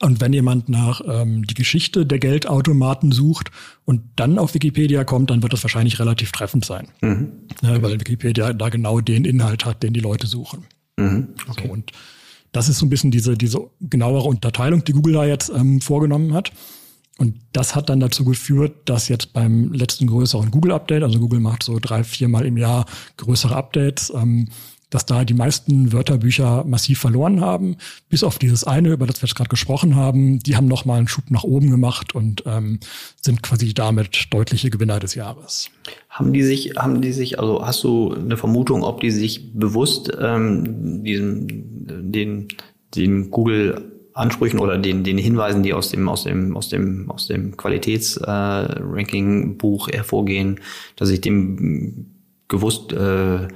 Und 0.00 0.20
wenn 0.20 0.32
jemand 0.32 0.68
nach 0.68 1.00
ähm, 1.04 1.44
die 1.44 1.54
Geschichte 1.54 2.06
der 2.06 2.20
Geldautomaten 2.20 3.10
sucht 3.10 3.50
und 3.84 4.02
dann 4.14 4.38
auf 4.38 4.54
Wikipedia 4.54 5.02
kommt, 5.02 5.30
dann 5.30 5.42
wird 5.42 5.52
das 5.52 5.64
wahrscheinlich 5.64 5.98
relativ 5.98 6.30
treffend 6.30 6.64
sein. 6.64 6.86
Mhm. 7.00 7.32
Ja, 7.62 7.82
weil 7.82 7.98
Wikipedia 7.98 8.52
da 8.52 8.68
genau 8.68 9.00
den 9.00 9.24
Inhalt 9.24 9.64
hat, 9.64 9.82
den 9.82 9.92
die 9.92 10.00
Leute 10.00 10.28
suchen. 10.28 10.66
Mhm. 10.96 11.30
Okay. 11.48 11.66
So, 11.66 11.72
und 11.72 11.90
das 12.52 12.68
ist 12.68 12.78
so 12.78 12.86
ein 12.86 12.90
bisschen 12.90 13.10
diese, 13.10 13.36
diese 13.36 13.70
genauere 13.80 14.28
Unterteilung, 14.28 14.84
die 14.84 14.92
Google 14.92 15.14
da 15.14 15.24
jetzt 15.24 15.50
ähm, 15.50 15.80
vorgenommen 15.80 16.34
hat. 16.34 16.52
Und 17.18 17.36
das 17.52 17.74
hat 17.74 17.88
dann 17.88 18.00
dazu 18.00 18.24
geführt, 18.24 18.74
dass 18.86 19.08
jetzt 19.08 19.32
beim 19.32 19.72
letzten 19.72 20.06
größeren 20.06 20.50
Google-Update, 20.50 21.02
also 21.02 21.18
Google 21.18 21.40
macht 21.40 21.62
so 21.62 21.78
drei, 21.78 22.04
viermal 22.04 22.46
im 22.46 22.56
Jahr 22.56 22.86
größere 23.16 23.54
Updates, 23.54 24.12
ähm, 24.14 24.48
dass 24.92 25.06
da 25.06 25.24
die 25.24 25.34
meisten 25.34 25.92
Wörterbücher 25.92 26.64
massiv 26.64 27.00
verloren 27.00 27.40
haben, 27.40 27.76
bis 28.10 28.22
auf 28.22 28.38
dieses 28.38 28.62
eine, 28.64 28.90
über 28.90 29.06
das 29.06 29.22
wir 29.22 29.26
jetzt 29.26 29.36
gerade 29.36 29.48
gesprochen 29.48 29.96
haben. 29.96 30.38
Die 30.40 30.54
haben 30.54 30.68
nochmal 30.68 30.98
einen 30.98 31.08
Schub 31.08 31.30
nach 31.30 31.44
oben 31.44 31.70
gemacht 31.70 32.14
und 32.14 32.42
ähm, 32.46 32.78
sind 33.20 33.42
quasi 33.42 33.72
damit 33.72 34.26
deutliche 34.30 34.68
Gewinner 34.68 35.00
des 35.00 35.14
Jahres. 35.14 35.70
Haben 36.10 36.34
die 36.34 36.42
sich, 36.42 36.74
haben 36.76 37.00
die 37.00 37.12
sich, 37.12 37.40
also 37.40 37.64
hast 37.64 37.82
du 37.84 38.12
eine 38.12 38.36
Vermutung, 38.36 38.82
ob 38.82 39.00
die 39.00 39.10
sich 39.10 39.54
bewusst 39.54 40.12
ähm, 40.20 41.02
diesen, 41.02 42.12
den, 42.12 42.48
den 42.94 43.30
Google 43.30 43.88
Ansprüchen 44.12 44.58
oder 44.58 44.76
den, 44.76 45.04
den 45.04 45.16
Hinweisen, 45.16 45.62
die 45.62 45.72
aus 45.72 45.88
dem, 45.88 46.06
aus 46.06 46.24
dem, 46.24 46.54
aus 46.54 46.68
dem, 46.68 47.10
aus 47.10 47.28
dem 47.28 47.56
Qualitätsranking-Buch 47.56 49.88
äh, 49.88 49.96
hervorgehen, 49.96 50.60
dass 50.96 51.08
ich 51.08 51.22
dem 51.22 52.08
gewusst 52.48 52.92
äh, 52.92 53.48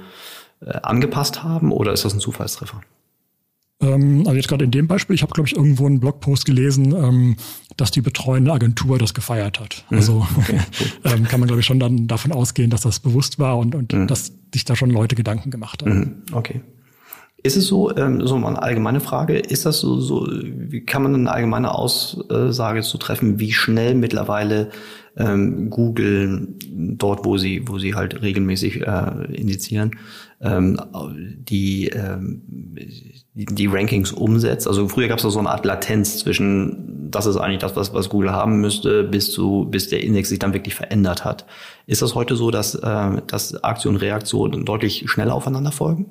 angepasst 0.61 1.43
haben 1.43 1.71
oder 1.71 1.93
ist 1.93 2.05
das 2.05 2.13
ein 2.13 2.19
Zufallstreffer? 2.19 2.81
Ähm, 3.79 4.23
also 4.25 4.33
jetzt 4.33 4.47
gerade 4.47 4.65
in 4.65 4.71
dem 4.71 4.87
Beispiel, 4.87 5.13
ich 5.15 5.21
habe, 5.21 5.33
glaube 5.33 5.47
ich, 5.47 5.55
irgendwo 5.55 5.85
einen 5.85 5.99
Blogpost 5.99 6.45
gelesen, 6.45 6.95
ähm, 6.95 7.35
dass 7.75 7.91
die 7.91 8.01
betreuende 8.01 8.51
Agentur 8.51 8.97
das 8.97 9.13
gefeiert 9.13 9.59
hat. 9.59 9.85
Mhm. 9.89 9.97
Also 9.97 10.27
okay, 10.37 10.59
ähm, 11.03 11.25
kann 11.25 11.39
man, 11.39 11.47
glaube 11.47 11.59
ich, 11.59 11.65
schon 11.65 11.79
dann 11.79 12.07
davon 12.07 12.31
ausgehen, 12.31 12.69
dass 12.69 12.81
das 12.81 12.99
bewusst 12.99 13.37
war 13.37 13.57
und, 13.57 13.75
und 13.75 13.93
mhm. 13.93 14.07
dass 14.07 14.33
sich 14.53 14.65
da 14.65 14.75
schon 14.75 14.89
Leute 14.89 15.15
Gedanken 15.15 15.51
gemacht 15.51 15.83
haben. 15.83 15.99
Mhm. 15.99 16.15
Okay. 16.31 16.61
Ist 17.43 17.55
es 17.55 17.67
so, 17.67 17.95
ähm, 17.95 18.25
so 18.25 18.37
mal 18.37 18.49
eine 18.49 18.63
allgemeine 18.63 18.99
Frage, 18.99 19.37
ist 19.37 19.65
das 19.65 19.79
so, 19.79 19.99
so, 19.99 20.27
wie 20.27 20.81
kann 20.81 21.03
man 21.03 21.13
eine 21.13 21.31
allgemeine 21.31 21.73
Aussage 21.73 22.81
zu 22.81 22.97
treffen, 22.97 23.39
wie 23.39 23.53
schnell 23.53 23.93
mittlerweile 23.93 24.69
ähm, 25.15 25.69
Google 25.69 26.47
dort, 26.69 27.25
wo 27.25 27.37
sie, 27.37 27.61
wo 27.67 27.77
sie 27.77 27.93
halt 27.93 28.23
regelmäßig 28.23 28.81
äh, 28.87 29.33
indizieren, 29.33 29.91
ähm, 30.41 30.79
die, 31.47 31.89
ähm, 31.89 32.41
die, 33.35 33.45
die 33.45 33.67
Rankings 33.67 34.11
umsetzt? 34.11 34.67
Also 34.67 34.87
früher 34.87 35.07
gab 35.07 35.19
es 35.19 35.23
so 35.23 35.37
eine 35.37 35.49
Art 35.49 35.63
Latenz 35.63 36.17
zwischen, 36.17 37.09
das 37.11 37.27
ist 37.27 37.37
eigentlich 37.37 37.61
das, 37.61 37.75
was, 37.75 37.93
was 37.93 38.09
Google 38.09 38.31
haben 38.31 38.61
müsste, 38.61 39.03
bis 39.03 39.31
zu, 39.31 39.67
bis 39.69 39.89
der 39.89 40.03
Index 40.03 40.29
sich 40.29 40.39
dann 40.39 40.53
wirklich 40.53 40.73
verändert 40.73 41.23
hat. 41.23 41.45
Ist 41.85 42.01
das 42.01 42.15
heute 42.15 42.35
so, 42.35 42.49
dass, 42.49 42.73
äh, 42.73 43.21
dass 43.27 43.63
Aktion 43.63 43.95
und 43.95 44.01
Reaktion 44.01 44.65
deutlich 44.65 45.03
schneller 45.07 45.35
aufeinander 45.35 45.71
folgen? 45.71 46.07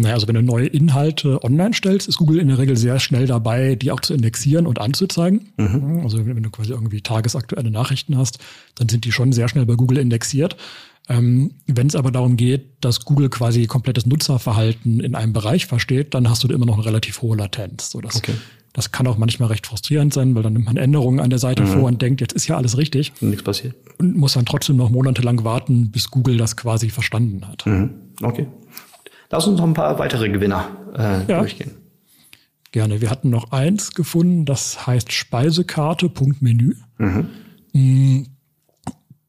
Naja, 0.00 0.14
also 0.14 0.28
wenn 0.28 0.34
du 0.34 0.42
neue 0.42 0.66
Inhalte 0.66 1.42
online 1.44 1.74
stellst, 1.74 2.08
ist 2.08 2.16
Google 2.16 2.38
in 2.38 2.48
der 2.48 2.58
Regel 2.58 2.76
sehr 2.76 2.98
schnell 3.00 3.26
dabei, 3.26 3.74
die 3.74 3.90
auch 3.90 4.00
zu 4.00 4.14
indexieren 4.14 4.66
und 4.66 4.80
anzuzeigen. 4.80 5.52
Mhm. 5.56 6.00
Also 6.02 6.24
wenn 6.26 6.42
du 6.42 6.50
quasi 6.50 6.70
irgendwie 6.70 7.00
tagesaktuelle 7.00 7.70
Nachrichten 7.70 8.16
hast, 8.16 8.38
dann 8.74 8.88
sind 8.88 9.04
die 9.04 9.12
schon 9.12 9.32
sehr 9.32 9.48
schnell 9.48 9.66
bei 9.66 9.74
Google 9.74 9.98
indexiert. 9.98 10.56
Ähm, 11.08 11.52
wenn 11.66 11.86
es 11.86 11.96
aber 11.96 12.10
darum 12.10 12.36
geht, 12.36 12.66
dass 12.80 13.04
Google 13.04 13.28
quasi 13.28 13.66
komplettes 13.66 14.06
Nutzerverhalten 14.06 15.00
in 15.00 15.14
einem 15.14 15.34
Bereich 15.34 15.66
versteht, 15.66 16.14
dann 16.14 16.30
hast 16.30 16.44
du 16.44 16.48
immer 16.48 16.64
noch 16.64 16.76
eine 16.76 16.86
relativ 16.86 17.20
hohe 17.20 17.36
Latenz. 17.36 17.90
So, 17.90 18.00
das, 18.00 18.16
okay. 18.16 18.32
das 18.72 18.90
kann 18.90 19.06
auch 19.06 19.18
manchmal 19.18 19.50
recht 19.50 19.66
frustrierend 19.66 20.14
sein, 20.14 20.34
weil 20.34 20.42
dann 20.42 20.54
nimmt 20.54 20.64
man 20.64 20.78
Änderungen 20.78 21.20
an 21.20 21.28
der 21.28 21.38
Seite 21.38 21.64
mhm. 21.64 21.66
vor 21.66 21.82
und 21.82 22.00
denkt, 22.00 22.22
jetzt 22.22 22.32
ist 22.32 22.48
ja 22.48 22.56
alles 22.56 22.78
richtig. 22.78 23.12
Nichts 23.20 23.42
passiert. 23.42 23.74
Und 23.98 24.16
muss 24.16 24.32
dann 24.32 24.46
trotzdem 24.46 24.76
noch 24.76 24.88
monatelang 24.88 25.44
warten, 25.44 25.90
bis 25.90 26.10
Google 26.10 26.38
das 26.38 26.56
quasi 26.56 26.88
verstanden 26.88 27.46
hat. 27.46 27.66
Mhm. 27.66 27.90
Okay. 28.22 28.46
Lass 29.34 29.48
uns 29.48 29.58
noch 29.58 29.66
ein 29.66 29.74
paar 29.74 29.98
weitere 29.98 30.28
Gewinner 30.28 30.68
äh, 30.96 31.28
ja. 31.28 31.40
durchgehen. 31.40 31.72
Gerne. 32.70 33.00
Wir 33.00 33.10
hatten 33.10 33.30
noch 33.30 33.50
eins 33.50 33.90
gefunden, 33.90 34.44
das 34.44 34.86
heißt 34.86 35.12
Speisekarte.menü. 35.12 36.76
Mhm. 36.98 37.30
Mm, 37.72 38.26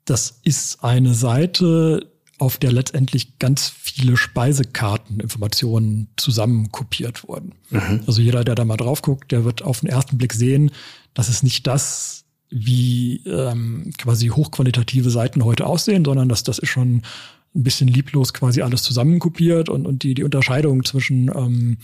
das 0.06 0.42
ist 0.44 0.84
eine 0.84 1.16
Seite, 1.16 2.12
auf 2.38 2.60
der 2.60 2.72
letztendlich 2.72 3.40
ganz 3.40 3.68
viele 3.68 4.16
Speisekarteninformationen 4.16 6.10
zusammen 6.18 6.72
kopiert 6.72 7.28
wurden. 7.28 7.54
Mhm. 7.72 8.02
Also 8.06 8.22
jeder, 8.22 8.44
der 8.44 8.54
da 8.54 8.64
mal 8.64 8.78
drauf 8.78 9.02
guckt, 9.02 9.32
der 9.32 9.44
wird 9.44 9.64
auf 9.64 9.80
den 9.80 9.90
ersten 9.90 10.20
Blick 10.20 10.34
sehen, 10.34 10.70
dass 11.16 11.30
es 11.30 11.42
nicht 11.42 11.66
das, 11.66 12.26
wie 12.52 13.24
ähm, 13.26 13.92
quasi 13.98 14.28
hochqualitative 14.28 15.10
Seiten 15.10 15.44
heute 15.44 15.66
aussehen, 15.66 16.06
sondern 16.06 16.30
dass 16.30 16.44
das 16.44 16.60
ist 16.60 16.70
schon 16.70 17.02
ein 17.56 17.64
bisschen 17.64 17.88
lieblos 17.88 18.34
quasi 18.34 18.62
alles 18.62 18.84
zusammenkopiert 18.84 19.70
und, 19.70 19.86
und 19.86 20.04
die, 20.04 20.14
die 20.14 20.24
Unterscheidung 20.24 20.84
zwischen, 20.84 21.32
ähm, 21.34 21.78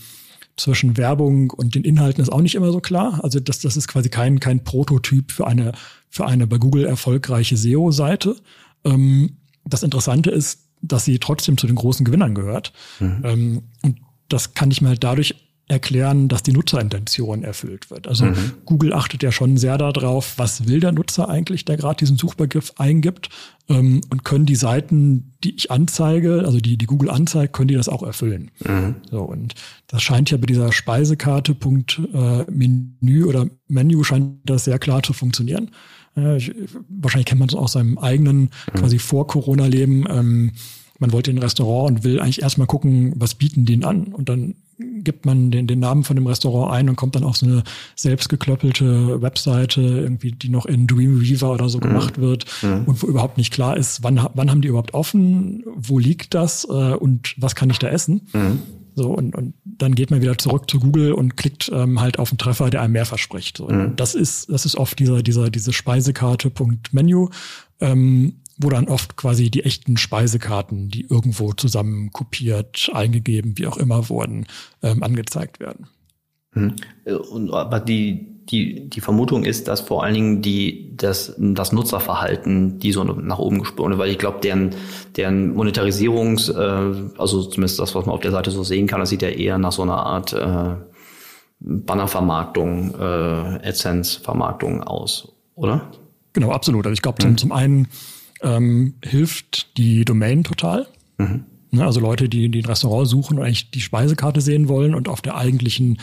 zwischen 0.56 0.96
Werbung 0.96 1.50
und 1.50 1.74
den 1.74 1.84
Inhalten 1.84 2.22
ist 2.22 2.30
auch 2.30 2.42
nicht 2.42 2.54
immer 2.54 2.72
so 2.72 2.80
klar. 2.80 3.20
Also 3.22 3.40
das, 3.40 3.60
das 3.60 3.76
ist 3.76 3.88
quasi 3.88 4.10
kein, 4.10 4.38
kein 4.38 4.64
Prototyp 4.64 5.32
für 5.32 5.46
eine, 5.46 5.72
für 6.10 6.26
eine 6.26 6.46
bei 6.46 6.58
Google 6.58 6.84
erfolgreiche 6.84 7.56
SEO-Seite. 7.56 8.36
Ähm, 8.84 9.38
das 9.64 9.82
Interessante 9.82 10.30
ist, 10.30 10.60
dass 10.82 11.04
sie 11.04 11.18
trotzdem 11.18 11.56
zu 11.56 11.66
den 11.66 11.76
großen 11.76 12.04
Gewinnern 12.04 12.34
gehört. 12.34 12.72
Mhm. 13.00 13.20
Ähm, 13.24 13.62
und 13.82 13.98
das 14.28 14.54
kann 14.54 14.70
ich 14.70 14.82
mir 14.82 14.88
halt 14.88 15.04
dadurch 15.04 15.34
erklären, 15.68 16.28
dass 16.28 16.42
die 16.42 16.52
Nutzerintention 16.52 17.44
erfüllt 17.44 17.90
wird. 17.90 18.06
Also 18.06 18.26
mhm. 18.26 18.52
Google 18.64 18.92
achtet 18.92 19.22
ja 19.22 19.32
schon 19.32 19.56
sehr 19.56 19.78
darauf, 19.78 20.34
was 20.36 20.66
will 20.66 20.80
der 20.80 20.92
Nutzer 20.92 21.28
eigentlich, 21.28 21.64
der 21.64 21.76
gerade 21.76 21.96
diesen 21.96 22.16
Suchbegriff 22.16 22.74
eingibt 22.76 23.30
ähm, 23.68 24.00
und 24.10 24.24
können 24.24 24.44
die 24.44 24.56
Seiten, 24.56 25.32
die 25.44 25.54
ich 25.54 25.70
anzeige, 25.70 26.42
also 26.44 26.58
die, 26.58 26.76
die 26.76 26.86
Google 26.86 27.10
anzeigt, 27.10 27.52
können 27.54 27.68
die 27.68 27.74
das 27.74 27.88
auch 27.88 28.02
erfüllen. 28.02 28.50
Mhm. 28.64 28.96
So, 29.10 29.22
und 29.22 29.54
das 29.86 30.02
scheint 30.02 30.30
ja 30.30 30.36
bei 30.36 30.46
dieser 30.46 30.72
Speisekarte 30.72 31.54
Punkt 31.54 32.00
äh, 32.12 32.44
Menü 32.50 33.24
oder 33.24 33.46
Menü 33.68 34.02
scheint 34.04 34.38
das 34.44 34.64
sehr 34.64 34.78
klar 34.78 35.02
zu 35.02 35.12
funktionieren. 35.12 35.70
Äh, 36.16 36.36
ich, 36.36 36.52
wahrscheinlich 36.88 37.26
kennt 37.26 37.40
man 37.40 37.48
es 37.48 37.54
aus 37.54 37.72
seinem 37.72 37.98
eigenen 37.98 38.40
mhm. 38.40 38.78
quasi 38.78 38.98
vor 38.98 39.26
Corona-Leben. 39.26 40.06
Ähm, 40.10 40.52
man 40.98 41.12
wollte 41.12 41.30
in 41.30 41.38
ein 41.38 41.42
Restaurant 41.42 41.90
und 41.90 42.04
will 42.04 42.20
eigentlich 42.20 42.42
erstmal 42.42 42.66
gucken, 42.66 43.14
was 43.16 43.34
bieten 43.34 43.64
die 43.64 43.82
an. 43.84 44.12
Und 44.12 44.28
dann 44.28 44.54
gibt 45.02 45.26
man 45.26 45.50
den, 45.50 45.66
den 45.66 45.80
Namen 45.80 46.04
von 46.04 46.16
dem 46.16 46.26
Restaurant 46.26 46.72
ein 46.72 46.88
und 46.88 46.96
kommt 46.96 47.14
dann 47.14 47.24
auf 47.24 47.36
so 47.36 47.46
eine 47.46 47.62
selbstgeklöppelte 47.96 49.20
Webseite, 49.22 49.80
irgendwie, 49.80 50.32
die 50.32 50.48
noch 50.48 50.66
in 50.66 50.86
Dreamweaver 50.86 51.52
oder 51.52 51.68
so 51.68 51.78
mhm. 51.78 51.82
gemacht 51.82 52.20
wird 52.20 52.46
mhm. 52.62 52.84
und 52.86 53.02
wo 53.02 53.06
überhaupt 53.06 53.38
nicht 53.38 53.52
klar 53.52 53.76
ist, 53.76 54.02
wann, 54.02 54.26
wann 54.34 54.50
haben 54.50 54.62
die 54.62 54.68
überhaupt 54.68 54.94
offen, 54.94 55.64
wo 55.74 55.98
liegt 55.98 56.34
das 56.34 56.64
äh, 56.64 56.94
und 56.94 57.34
was 57.38 57.54
kann 57.54 57.70
ich 57.70 57.78
da 57.78 57.88
essen. 57.88 58.28
Mhm. 58.32 58.58
So, 58.94 59.10
und, 59.10 59.34
und 59.34 59.54
dann 59.64 59.94
geht 59.94 60.10
man 60.10 60.20
wieder 60.20 60.36
zurück 60.36 60.70
zu 60.70 60.78
Google 60.78 61.12
und 61.12 61.36
klickt 61.36 61.70
ähm, 61.72 62.00
halt 62.00 62.18
auf 62.18 62.30
einen 62.30 62.38
Treffer, 62.38 62.68
der 62.68 62.82
einem 62.82 62.92
mehr 62.92 63.06
verspricht. 63.06 63.56
So, 63.56 63.68
mhm. 63.68 63.96
Das 63.96 64.14
ist, 64.14 64.50
das 64.50 64.66
ist 64.66 64.76
oft 64.76 64.98
dieser, 64.98 65.22
dieser, 65.22 65.50
diese 65.50 65.72
Speisekarte.menu. 65.72 67.28
Ähm, 67.80 68.34
wo 68.58 68.70
dann 68.70 68.88
oft 68.88 69.16
quasi 69.16 69.50
die 69.50 69.64
echten 69.64 69.96
Speisekarten, 69.96 70.88
die 70.88 71.06
irgendwo 71.08 71.52
zusammen 71.52 72.10
kopiert, 72.12 72.90
eingegeben, 72.92 73.58
wie 73.58 73.66
auch 73.66 73.76
immer 73.76 74.08
wurden, 74.08 74.46
ähm, 74.82 75.02
angezeigt 75.02 75.60
werden. 75.60 75.88
Hm. 76.52 76.76
Und, 77.30 77.52
aber 77.52 77.80
die, 77.80 78.26
die, 78.50 78.88
die 78.90 79.00
Vermutung 79.00 79.44
ist, 79.44 79.68
dass 79.68 79.80
vor 79.80 80.04
allen 80.04 80.14
Dingen 80.14 80.42
die, 80.42 80.94
das, 80.96 81.34
das 81.38 81.72
Nutzerverhalten 81.72 82.78
die 82.78 82.92
so 82.92 83.04
nach 83.04 83.38
oben 83.38 83.60
gesprungen, 83.60 83.98
weil 83.98 84.10
ich 84.10 84.18
glaube, 84.18 84.40
deren, 84.40 84.74
deren 85.16 85.54
Monetarisierungs, 85.54 86.50
äh, 86.50 86.92
also 87.16 87.42
zumindest 87.44 87.78
das, 87.78 87.94
was 87.94 88.04
man 88.06 88.14
auf 88.14 88.20
der 88.20 88.32
Seite 88.32 88.50
so 88.50 88.62
sehen 88.64 88.86
kann, 88.86 89.00
das 89.00 89.08
sieht 89.08 89.22
ja 89.22 89.30
eher 89.30 89.58
nach 89.58 89.72
so 89.72 89.82
einer 89.82 89.96
Art 89.96 90.32
äh, 90.34 90.74
Bannervermarktung, 91.60 92.94
äh, 92.98 93.68
AdSense-Vermarktung 93.68 94.82
aus, 94.82 95.32
oder? 95.54 95.90
Genau, 96.32 96.50
absolut. 96.50 96.86
Also 96.86 96.94
ich 96.94 97.02
glaube, 97.02 97.18
zum, 97.20 97.30
hm. 97.30 97.38
zum 97.38 97.52
einen 97.52 97.88
ähm, 98.42 98.94
hilft 99.04 99.76
die 99.76 100.04
Domain 100.04 100.44
total. 100.44 100.86
Mhm. 101.18 101.44
Ne, 101.70 101.84
also 101.84 102.00
Leute, 102.00 102.28
die, 102.28 102.50
die 102.50 102.60
ein 102.60 102.66
Restaurant 102.66 103.08
suchen 103.08 103.38
und 103.38 103.44
eigentlich 103.44 103.70
die 103.70 103.80
Speisekarte 103.80 104.40
sehen 104.40 104.68
wollen 104.68 104.94
und 104.94 105.08
auf 105.08 105.22
der 105.22 105.36
eigentlichen 105.36 105.98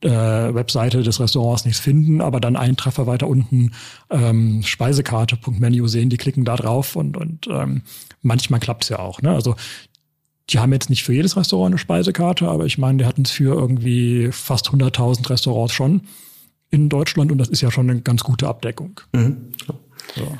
äh, 0.00 0.08
Webseite 0.10 1.02
des 1.02 1.20
Restaurants 1.20 1.64
nichts 1.64 1.80
finden, 1.80 2.20
aber 2.20 2.40
dann 2.40 2.56
einen 2.56 2.76
Treffer 2.76 3.06
weiter 3.06 3.28
unten 3.28 3.72
ähm, 4.10 4.62
Speisekarte.menu 4.64 5.86
sehen, 5.86 6.10
die 6.10 6.16
klicken 6.16 6.44
da 6.44 6.56
drauf 6.56 6.96
und, 6.96 7.16
und 7.16 7.46
ähm, 7.48 7.82
manchmal 8.22 8.60
klappt's 8.60 8.88
ja 8.88 8.98
auch. 8.98 9.22
Ne? 9.22 9.30
Also 9.30 9.54
die 10.50 10.58
haben 10.58 10.72
jetzt 10.72 10.90
nicht 10.90 11.04
für 11.04 11.12
jedes 11.12 11.36
Restaurant 11.36 11.72
eine 11.72 11.78
Speisekarte, 11.78 12.48
aber 12.48 12.66
ich 12.66 12.78
meine, 12.78 12.98
die 12.98 13.04
hatten 13.04 13.22
es 13.22 13.30
für 13.30 13.54
irgendwie 13.54 14.30
fast 14.32 14.68
100.000 14.68 15.30
Restaurants 15.30 15.72
schon 15.72 16.02
in 16.70 16.88
Deutschland 16.88 17.32
und 17.32 17.38
das 17.38 17.48
ist 17.48 17.60
ja 17.60 17.70
schon 17.70 17.88
eine 17.88 18.00
ganz 18.00 18.22
gute 18.22 18.48
Abdeckung. 18.48 19.00
Mhm. 19.12 19.52
So. 20.14 20.38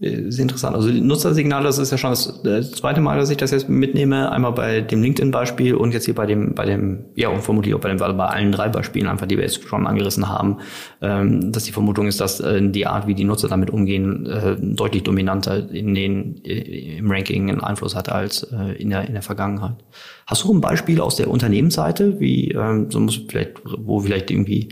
Äh, 0.00 0.30
sehr 0.30 0.42
interessant. 0.42 0.76
Also 0.76 0.90
Nutzersignale, 0.90 1.64
das 1.64 1.78
ist 1.78 1.90
ja 1.90 1.98
schon 1.98 2.10
das, 2.10 2.40
das, 2.42 2.70
zweite 2.72 3.00
Mal, 3.00 3.18
dass 3.18 3.30
ich 3.30 3.36
das 3.36 3.50
jetzt 3.50 3.68
mitnehme. 3.68 4.30
Einmal 4.30 4.52
bei 4.52 4.80
dem 4.80 5.02
LinkedIn-Beispiel 5.02 5.74
und 5.74 5.92
jetzt 5.92 6.04
hier 6.04 6.14
bei 6.14 6.26
dem, 6.26 6.54
bei 6.54 6.66
dem, 6.66 7.06
ja, 7.16 7.28
und 7.28 7.42
vermutlich 7.42 7.74
auch 7.74 7.80
bei, 7.80 7.88
dem, 7.88 7.98
bei 7.98 8.26
allen 8.26 8.52
drei 8.52 8.68
Beispielen 8.68 9.08
einfach, 9.08 9.26
die 9.26 9.36
wir 9.36 9.42
jetzt 9.42 9.64
schon 9.64 9.88
angerissen 9.88 10.28
haben, 10.28 10.58
ähm, 11.02 11.50
dass 11.50 11.64
die 11.64 11.72
Vermutung 11.72 12.06
ist, 12.06 12.20
dass 12.20 12.38
äh, 12.38 12.62
die 12.70 12.86
Art, 12.86 13.08
wie 13.08 13.14
die 13.14 13.24
Nutzer 13.24 13.48
damit 13.48 13.70
umgehen, 13.70 14.26
äh, 14.26 14.56
deutlich 14.60 15.02
dominanter 15.02 15.68
in 15.68 15.94
den, 15.96 16.44
äh, 16.44 16.98
im 16.98 17.10
Ranking 17.10 17.50
einen 17.50 17.60
Einfluss 17.60 17.96
hat 17.96 18.08
als 18.08 18.44
äh, 18.44 18.80
in, 18.80 18.90
der, 18.90 19.04
in 19.06 19.14
der 19.14 19.22
Vergangenheit. 19.22 19.76
Hast 20.28 20.44
du 20.44 20.54
ein 20.54 20.60
Beispiel 20.60 21.00
aus 21.00 21.16
der 21.16 21.28
Unternehmensseite, 21.28 22.20
wie, 22.20 22.52
ähm, 22.52 22.88
so 22.90 23.00
muss 23.00 23.20
vielleicht, 23.28 23.62
wo 23.64 23.98
vielleicht 23.98 24.30
irgendwie 24.30 24.68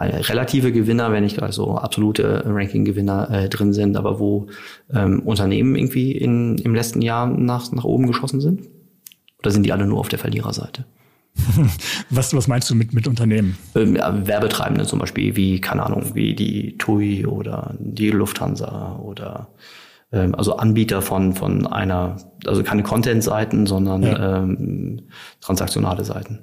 relative 0.00 0.72
Gewinner, 0.72 1.12
wenn 1.12 1.24
nicht 1.24 1.42
also 1.42 1.76
absolute 1.76 2.44
Ranking-Gewinner 2.46 3.30
äh, 3.30 3.48
drin 3.48 3.72
sind, 3.72 3.96
aber 3.96 4.20
wo 4.20 4.46
ähm, 4.92 5.20
Unternehmen 5.20 5.76
irgendwie 5.76 6.12
in, 6.12 6.56
im 6.58 6.74
letzten 6.74 7.02
Jahr 7.02 7.26
nach, 7.26 7.72
nach 7.72 7.84
oben 7.84 8.06
geschossen 8.06 8.40
sind? 8.40 8.62
Oder 9.40 9.50
sind 9.50 9.64
die 9.64 9.72
alle 9.72 9.86
nur 9.86 9.98
auf 9.98 10.08
der 10.08 10.18
Verliererseite? 10.18 10.84
Was, 12.10 12.34
was 12.34 12.48
meinst 12.48 12.68
du 12.68 12.74
mit, 12.74 12.92
mit 12.92 13.06
Unternehmen? 13.06 13.56
Ähm, 13.76 13.94
ja, 13.94 14.26
Werbetreibende 14.26 14.86
zum 14.86 14.98
Beispiel, 14.98 15.36
wie, 15.36 15.60
keine 15.60 15.84
Ahnung, 15.84 16.14
wie 16.14 16.34
die 16.34 16.76
TUI 16.78 17.26
oder 17.26 17.76
die 17.78 18.10
Lufthansa 18.10 18.96
oder 18.96 19.48
ähm, 20.10 20.34
also 20.34 20.56
Anbieter 20.56 21.02
von, 21.02 21.34
von 21.34 21.66
einer, 21.66 22.16
also 22.46 22.62
keine 22.62 22.82
Content-Seiten, 22.82 23.66
sondern 23.66 24.02
ja. 24.02 24.38
ähm, 24.38 25.02
transaktionale 25.40 26.04
Seiten. 26.04 26.40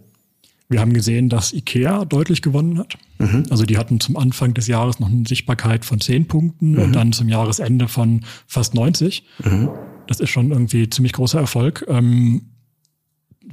Wir 0.68 0.80
haben 0.80 0.94
gesehen, 0.94 1.30
dass 1.30 1.54
IKEA 1.54 2.06
deutlich 2.06 2.42
gewonnen 2.42 2.80
hat. 2.80 2.98
Mhm. 3.20 3.46
Also 3.50 3.66
die 3.66 3.78
hatten 3.78 4.00
zum 4.00 4.18
Anfang 4.18 4.54
des 4.54 4.68
Jahres 4.68 5.00
noch 5.00 5.10
eine 5.10 5.28
Sichtbarkeit 5.28 5.86
von 5.86 6.02
10 6.02 6.28
Punkten 6.28 6.72
mhm. 6.72 6.80
und 6.80 6.94
dann 6.94 7.14
zum 7.14 7.30
Jahresende 7.30 7.88
von 7.88 8.26
fast 8.48 8.74
90. 8.74 9.24
Mhm. 9.44 9.70
Das 10.08 10.20
ist 10.20 10.30
schon 10.30 10.52
irgendwie 10.52 10.90
ziemlich 10.90 11.14
großer 11.14 11.40
Erfolg. 11.40 11.86
Ähm, 11.88 12.50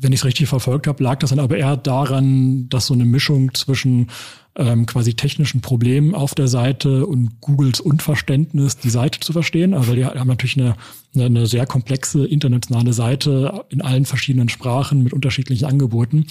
wenn 0.00 0.12
ich 0.12 0.20
es 0.20 0.24
richtig 0.24 0.48
verfolgt 0.48 0.86
habe, 0.86 1.02
lag 1.02 1.18
das 1.18 1.30
dann 1.30 1.38
aber 1.38 1.58
eher 1.58 1.76
daran, 1.76 2.68
dass 2.70 2.86
so 2.86 2.94
eine 2.94 3.04
Mischung 3.04 3.54
zwischen 3.54 4.08
ähm, 4.56 4.86
quasi 4.86 5.14
technischen 5.14 5.60
Problemen 5.60 6.14
auf 6.14 6.34
der 6.34 6.48
Seite 6.48 7.06
und 7.06 7.40
Googles 7.40 7.80
Unverständnis, 7.80 8.78
die 8.78 8.90
Seite 8.90 9.20
zu 9.20 9.32
verstehen. 9.32 9.74
Also 9.74 9.94
die 9.94 10.04
haben 10.04 10.28
natürlich 10.28 10.58
eine, 10.58 10.76
eine, 11.14 11.26
eine 11.26 11.46
sehr 11.46 11.66
komplexe 11.66 12.26
internationale 12.26 12.92
Seite 12.92 13.64
in 13.68 13.82
allen 13.82 14.06
verschiedenen 14.06 14.48
Sprachen 14.48 15.02
mit 15.02 15.12
unterschiedlichen 15.12 15.66
Angeboten. 15.66 16.26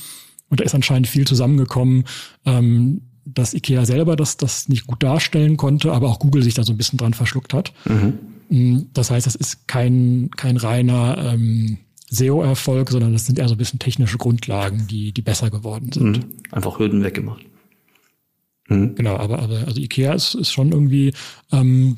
Und 0.51 0.59
da 0.59 0.65
ist 0.65 0.75
anscheinend 0.75 1.07
viel 1.07 1.25
zusammengekommen, 1.25 2.03
ähm, 2.45 3.01
dass 3.25 3.53
IKEA 3.53 3.85
selber 3.85 4.15
das, 4.15 4.35
das 4.35 4.67
nicht 4.67 4.85
gut 4.85 5.01
darstellen 5.01 5.55
konnte, 5.55 5.93
aber 5.93 6.09
auch 6.09 6.19
Google 6.19 6.43
sich 6.43 6.53
da 6.53 6.63
so 6.63 6.73
ein 6.73 6.77
bisschen 6.77 6.97
dran 6.97 7.13
verschluckt 7.13 7.53
hat. 7.53 7.73
Mhm. 7.85 8.19
Mm, 8.49 8.79
das 8.93 9.09
heißt, 9.09 9.25
das 9.25 9.35
ist 9.35 9.67
kein, 9.69 10.29
kein 10.35 10.57
reiner 10.57 11.17
ähm, 11.33 11.77
SEO-Erfolg, 12.09 12.89
sondern 12.91 13.13
das 13.13 13.25
sind 13.25 13.39
eher 13.39 13.47
so 13.47 13.55
ein 13.55 13.57
bisschen 13.57 13.79
technische 13.79 14.17
Grundlagen, 14.17 14.87
die, 14.87 15.13
die 15.13 15.21
besser 15.21 15.49
geworden 15.49 15.91
sind. 15.93 16.17
Mhm. 16.17 16.25
Einfach 16.51 16.77
Hürden 16.79 17.01
weggemacht. 17.01 17.45
Mhm. 18.67 18.95
Genau, 18.95 19.15
aber, 19.15 19.39
aber 19.39 19.59
also 19.65 19.79
IKEA 19.79 20.13
ist, 20.13 20.35
ist 20.35 20.51
schon 20.51 20.73
irgendwie 20.73 21.13
ähm, 21.53 21.95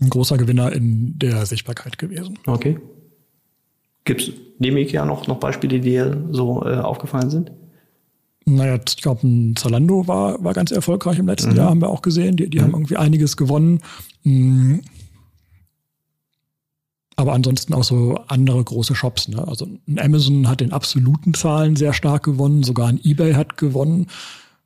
ein 0.00 0.10
großer 0.10 0.36
Gewinner 0.36 0.70
in 0.72 1.18
der 1.18 1.46
Sichtbarkeit 1.46 1.96
gewesen. 1.96 2.38
Okay. 2.44 2.78
Gibt 4.08 4.22
es 4.22 4.32
neben 4.58 4.78
IKEA 4.78 5.04
noch, 5.04 5.26
noch 5.26 5.36
Beispiele, 5.36 5.80
die 5.80 5.90
dir 5.90 6.24
so 6.30 6.64
äh, 6.64 6.76
aufgefallen 6.76 7.28
sind? 7.28 7.52
Naja, 8.46 8.80
ich 8.88 9.02
glaube, 9.02 9.26
ein 9.26 9.54
Zalando 9.54 10.08
war, 10.08 10.42
war 10.42 10.54
ganz 10.54 10.70
erfolgreich 10.70 11.18
im 11.18 11.26
letzten 11.26 11.50
mhm. 11.50 11.56
Jahr, 11.56 11.68
haben 11.68 11.82
wir 11.82 11.90
auch 11.90 12.00
gesehen. 12.00 12.36
Die, 12.38 12.48
die 12.48 12.56
mhm. 12.56 12.62
haben 12.62 12.72
irgendwie 12.72 12.96
einiges 12.96 13.36
gewonnen. 13.36 13.80
Mhm. 14.22 14.80
Aber 17.16 17.34
ansonsten 17.34 17.74
auch 17.74 17.84
so 17.84 18.18
andere 18.28 18.64
große 18.64 18.94
Shops. 18.94 19.28
Ne? 19.28 19.46
Also 19.46 19.68
ein 19.86 19.98
Amazon 19.98 20.48
hat 20.48 20.62
in 20.62 20.72
absoluten 20.72 21.34
Zahlen 21.34 21.76
sehr 21.76 21.92
stark 21.92 22.22
gewonnen, 22.22 22.62
sogar 22.62 22.88
ein 22.88 23.00
eBay 23.04 23.34
hat 23.34 23.58
gewonnen, 23.58 24.06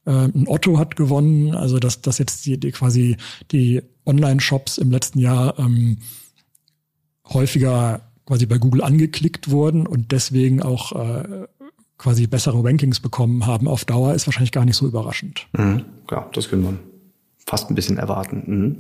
äh, 0.07 0.13
ein 0.13 0.47
Otto 0.47 0.79
hat 0.79 0.95
gewonnen. 0.95 1.57
Also 1.57 1.81
dass, 1.81 2.01
dass 2.01 2.19
jetzt 2.19 2.47
die, 2.47 2.61
die 2.61 2.71
quasi 2.71 3.17
die 3.51 3.83
Online-Shops 4.07 4.79
im 4.79 4.93
letzten 4.93 5.19
Jahr 5.19 5.59
ähm, 5.59 5.99
häufiger 7.27 8.03
quasi 8.27 8.47
bei 8.47 8.59
Google 8.59 8.83
angeklickt 8.83 9.51
wurden 9.51 9.87
und 9.87 10.13
deswegen 10.13 10.63
auch 10.63 10.93
äh, 10.93 11.47
quasi 11.99 12.27
bessere 12.27 12.63
Rankings 12.65 13.01
bekommen 13.01 13.47
haben 13.47 13.69
auf 13.69 13.85
Dauer, 13.85 14.15
ist 14.15 14.27
wahrscheinlich 14.27 14.53
gar 14.53 14.65
nicht 14.65 14.77
so 14.77 14.87
überraschend. 14.87 15.47
Mhm. 15.57 15.85
Ja, 16.11 16.29
das 16.33 16.49
können 16.49 16.65
wir 16.65 16.79
fast 17.47 17.71
ein 17.71 17.75
bisschen 17.75 17.99
erwarten. 17.99 18.43
Mhm. 18.47 18.79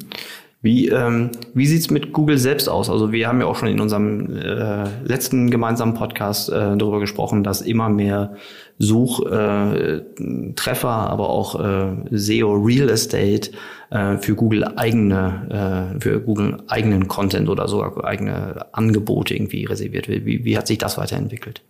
Wie, 0.62 0.88
ähm, 0.88 1.30
wie 1.54 1.66
sieht's 1.66 1.90
mit 1.90 2.12
Google 2.12 2.38
selbst 2.38 2.68
aus? 2.68 2.88
Also 2.88 3.10
wir 3.10 3.26
haben 3.26 3.40
ja 3.40 3.46
auch 3.46 3.56
schon 3.56 3.66
in 3.66 3.80
unserem 3.80 4.36
äh, 4.36 4.84
letzten 5.04 5.50
gemeinsamen 5.50 5.94
Podcast 5.94 6.50
äh, 6.50 6.76
darüber 6.76 7.00
gesprochen, 7.00 7.42
dass 7.42 7.62
immer 7.62 7.88
mehr 7.88 8.36
Suchtreffer, 8.78 9.98
äh, 10.54 11.10
aber 11.10 11.30
auch 11.30 11.58
äh, 11.58 11.96
SEO 12.12 12.54
Real 12.54 12.88
Estate 12.90 13.50
äh, 13.90 14.18
für 14.18 14.36
Google 14.36 14.64
eigene, 14.76 15.96
äh, 15.96 16.00
für 16.00 16.20
Google 16.20 16.62
eigenen 16.68 17.08
Content 17.08 17.48
oder 17.48 17.66
sogar 17.66 18.04
eigene 18.04 18.72
Angebote 18.72 19.34
irgendwie 19.34 19.64
reserviert 19.64 20.08
wird. 20.08 20.24
Wie, 20.24 20.44
wie 20.44 20.56
hat 20.56 20.68
sich 20.68 20.78
das 20.78 20.96
weiterentwickelt? 20.96 21.60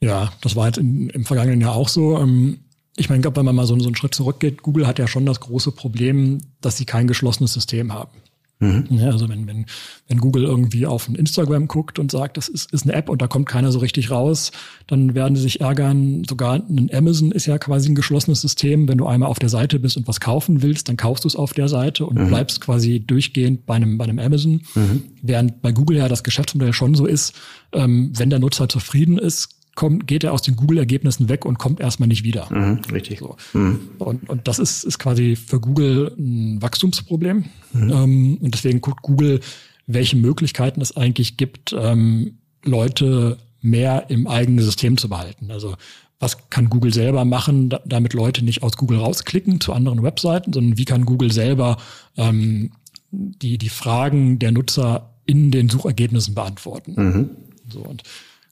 Ja, 0.00 0.30
das 0.42 0.56
war 0.56 0.68
jetzt 0.68 0.78
in, 0.78 1.10
im 1.10 1.26
vergangenen 1.26 1.60
Jahr 1.60 1.76
auch 1.76 1.88
so. 1.88 2.18
Ähm, 2.18 2.60
ich 2.96 3.10
meine, 3.10 3.24
wenn 3.24 3.44
man 3.44 3.56
mal 3.56 3.66
so, 3.66 3.78
so 3.78 3.86
einen 3.86 3.96
Schritt 3.96 4.14
zurückgeht, 4.14 4.62
Google 4.62 4.86
hat 4.86 4.98
ja 4.98 5.08
schon 5.08 5.26
das 5.26 5.40
große 5.40 5.72
Problem, 5.72 6.42
dass 6.60 6.76
sie 6.76 6.84
kein 6.84 7.06
geschlossenes 7.06 7.52
System 7.52 7.92
haben. 7.92 8.12
Mhm. 8.60 8.86
Ja, 8.90 9.06
also 9.06 9.28
wenn, 9.28 9.46
wenn, 9.46 9.66
wenn 10.08 10.18
Google 10.18 10.44
irgendwie 10.44 10.86
auf 10.86 11.08
ein 11.08 11.16
Instagram 11.16 11.66
guckt 11.66 11.98
und 11.98 12.10
sagt, 12.10 12.36
das 12.36 12.48
ist, 12.48 12.72
ist 12.72 12.84
eine 12.84 12.92
App 12.92 13.08
und 13.08 13.20
da 13.20 13.26
kommt 13.26 13.48
keiner 13.48 13.72
so 13.72 13.80
richtig 13.80 14.10
raus, 14.10 14.52
dann 14.86 15.14
werden 15.14 15.34
sie 15.34 15.42
sich 15.42 15.60
ärgern. 15.60 16.22
Sogar 16.24 16.54
ein 16.54 16.88
Amazon 16.92 17.32
ist 17.32 17.46
ja 17.46 17.58
quasi 17.58 17.90
ein 17.90 17.96
geschlossenes 17.96 18.40
System. 18.40 18.88
Wenn 18.88 18.98
du 18.98 19.06
einmal 19.06 19.28
auf 19.28 19.40
der 19.40 19.48
Seite 19.48 19.80
bist 19.80 19.96
und 19.96 20.06
was 20.06 20.20
kaufen 20.20 20.62
willst, 20.62 20.88
dann 20.88 20.96
kaufst 20.96 21.24
du 21.24 21.28
es 21.28 21.36
auf 21.36 21.52
der 21.52 21.68
Seite 21.68 22.06
und 22.06 22.16
mhm. 22.16 22.28
bleibst 22.28 22.60
quasi 22.60 23.00
durchgehend 23.00 23.66
bei 23.66 23.74
einem, 23.74 23.98
bei 23.98 24.04
einem 24.04 24.20
Amazon. 24.20 24.62
Mhm. 24.74 25.02
Während 25.20 25.60
bei 25.60 25.72
Google 25.72 25.98
ja 25.98 26.08
das 26.08 26.22
Geschäftsmodell 26.22 26.72
schon 26.72 26.94
so 26.94 27.06
ist, 27.06 27.34
ähm, 27.72 28.12
wenn 28.14 28.30
der 28.30 28.38
Nutzer 28.38 28.68
zufrieden 28.68 29.18
ist, 29.18 29.48
kommt, 29.74 30.06
geht 30.06 30.24
er 30.24 30.32
aus 30.32 30.42
den 30.42 30.56
Google-Ergebnissen 30.56 31.28
weg 31.28 31.44
und 31.44 31.58
kommt 31.58 31.80
erstmal 31.80 32.08
nicht 32.08 32.24
wieder. 32.24 32.48
Mhm, 32.50 32.80
richtig. 32.92 33.18
So. 33.18 33.36
Mhm. 33.52 33.80
Und, 33.98 34.28
und 34.28 34.48
das 34.48 34.58
ist, 34.58 34.84
ist 34.84 34.98
quasi 34.98 35.36
für 35.36 35.60
Google 35.60 36.14
ein 36.18 36.62
Wachstumsproblem. 36.62 37.44
Mhm. 37.72 37.90
Ähm, 37.90 38.38
und 38.40 38.54
deswegen 38.54 38.80
guckt 38.80 39.02
Google, 39.02 39.40
welche 39.86 40.16
Möglichkeiten 40.16 40.80
es 40.80 40.96
eigentlich 40.96 41.36
gibt, 41.36 41.74
ähm, 41.78 42.38
Leute 42.64 43.38
mehr 43.60 44.06
im 44.10 44.26
eigenen 44.26 44.64
System 44.64 44.96
zu 44.96 45.08
behalten. 45.08 45.50
Also 45.50 45.74
was 46.20 46.48
kann 46.48 46.70
Google 46.70 46.92
selber 46.92 47.24
machen, 47.24 47.68
da, 47.68 47.80
damit 47.84 48.14
Leute 48.14 48.44
nicht 48.44 48.62
aus 48.62 48.76
Google 48.76 48.98
rausklicken 48.98 49.60
zu 49.60 49.72
anderen 49.72 50.02
Webseiten, 50.02 50.52
sondern 50.52 50.78
wie 50.78 50.84
kann 50.84 51.04
Google 51.04 51.32
selber 51.32 51.76
ähm, 52.16 52.72
die, 53.10 53.58
die 53.58 53.68
Fragen 53.68 54.38
der 54.38 54.52
Nutzer 54.52 55.14
in 55.26 55.50
den 55.50 55.68
Suchergebnissen 55.68 56.34
beantworten. 56.34 56.94
Mhm. 56.96 57.30
So, 57.68 57.80
und 57.80 58.02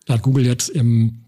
da 0.07 0.15
hat 0.15 0.23
Google 0.23 0.47
jetzt 0.47 0.69
im 0.69 1.25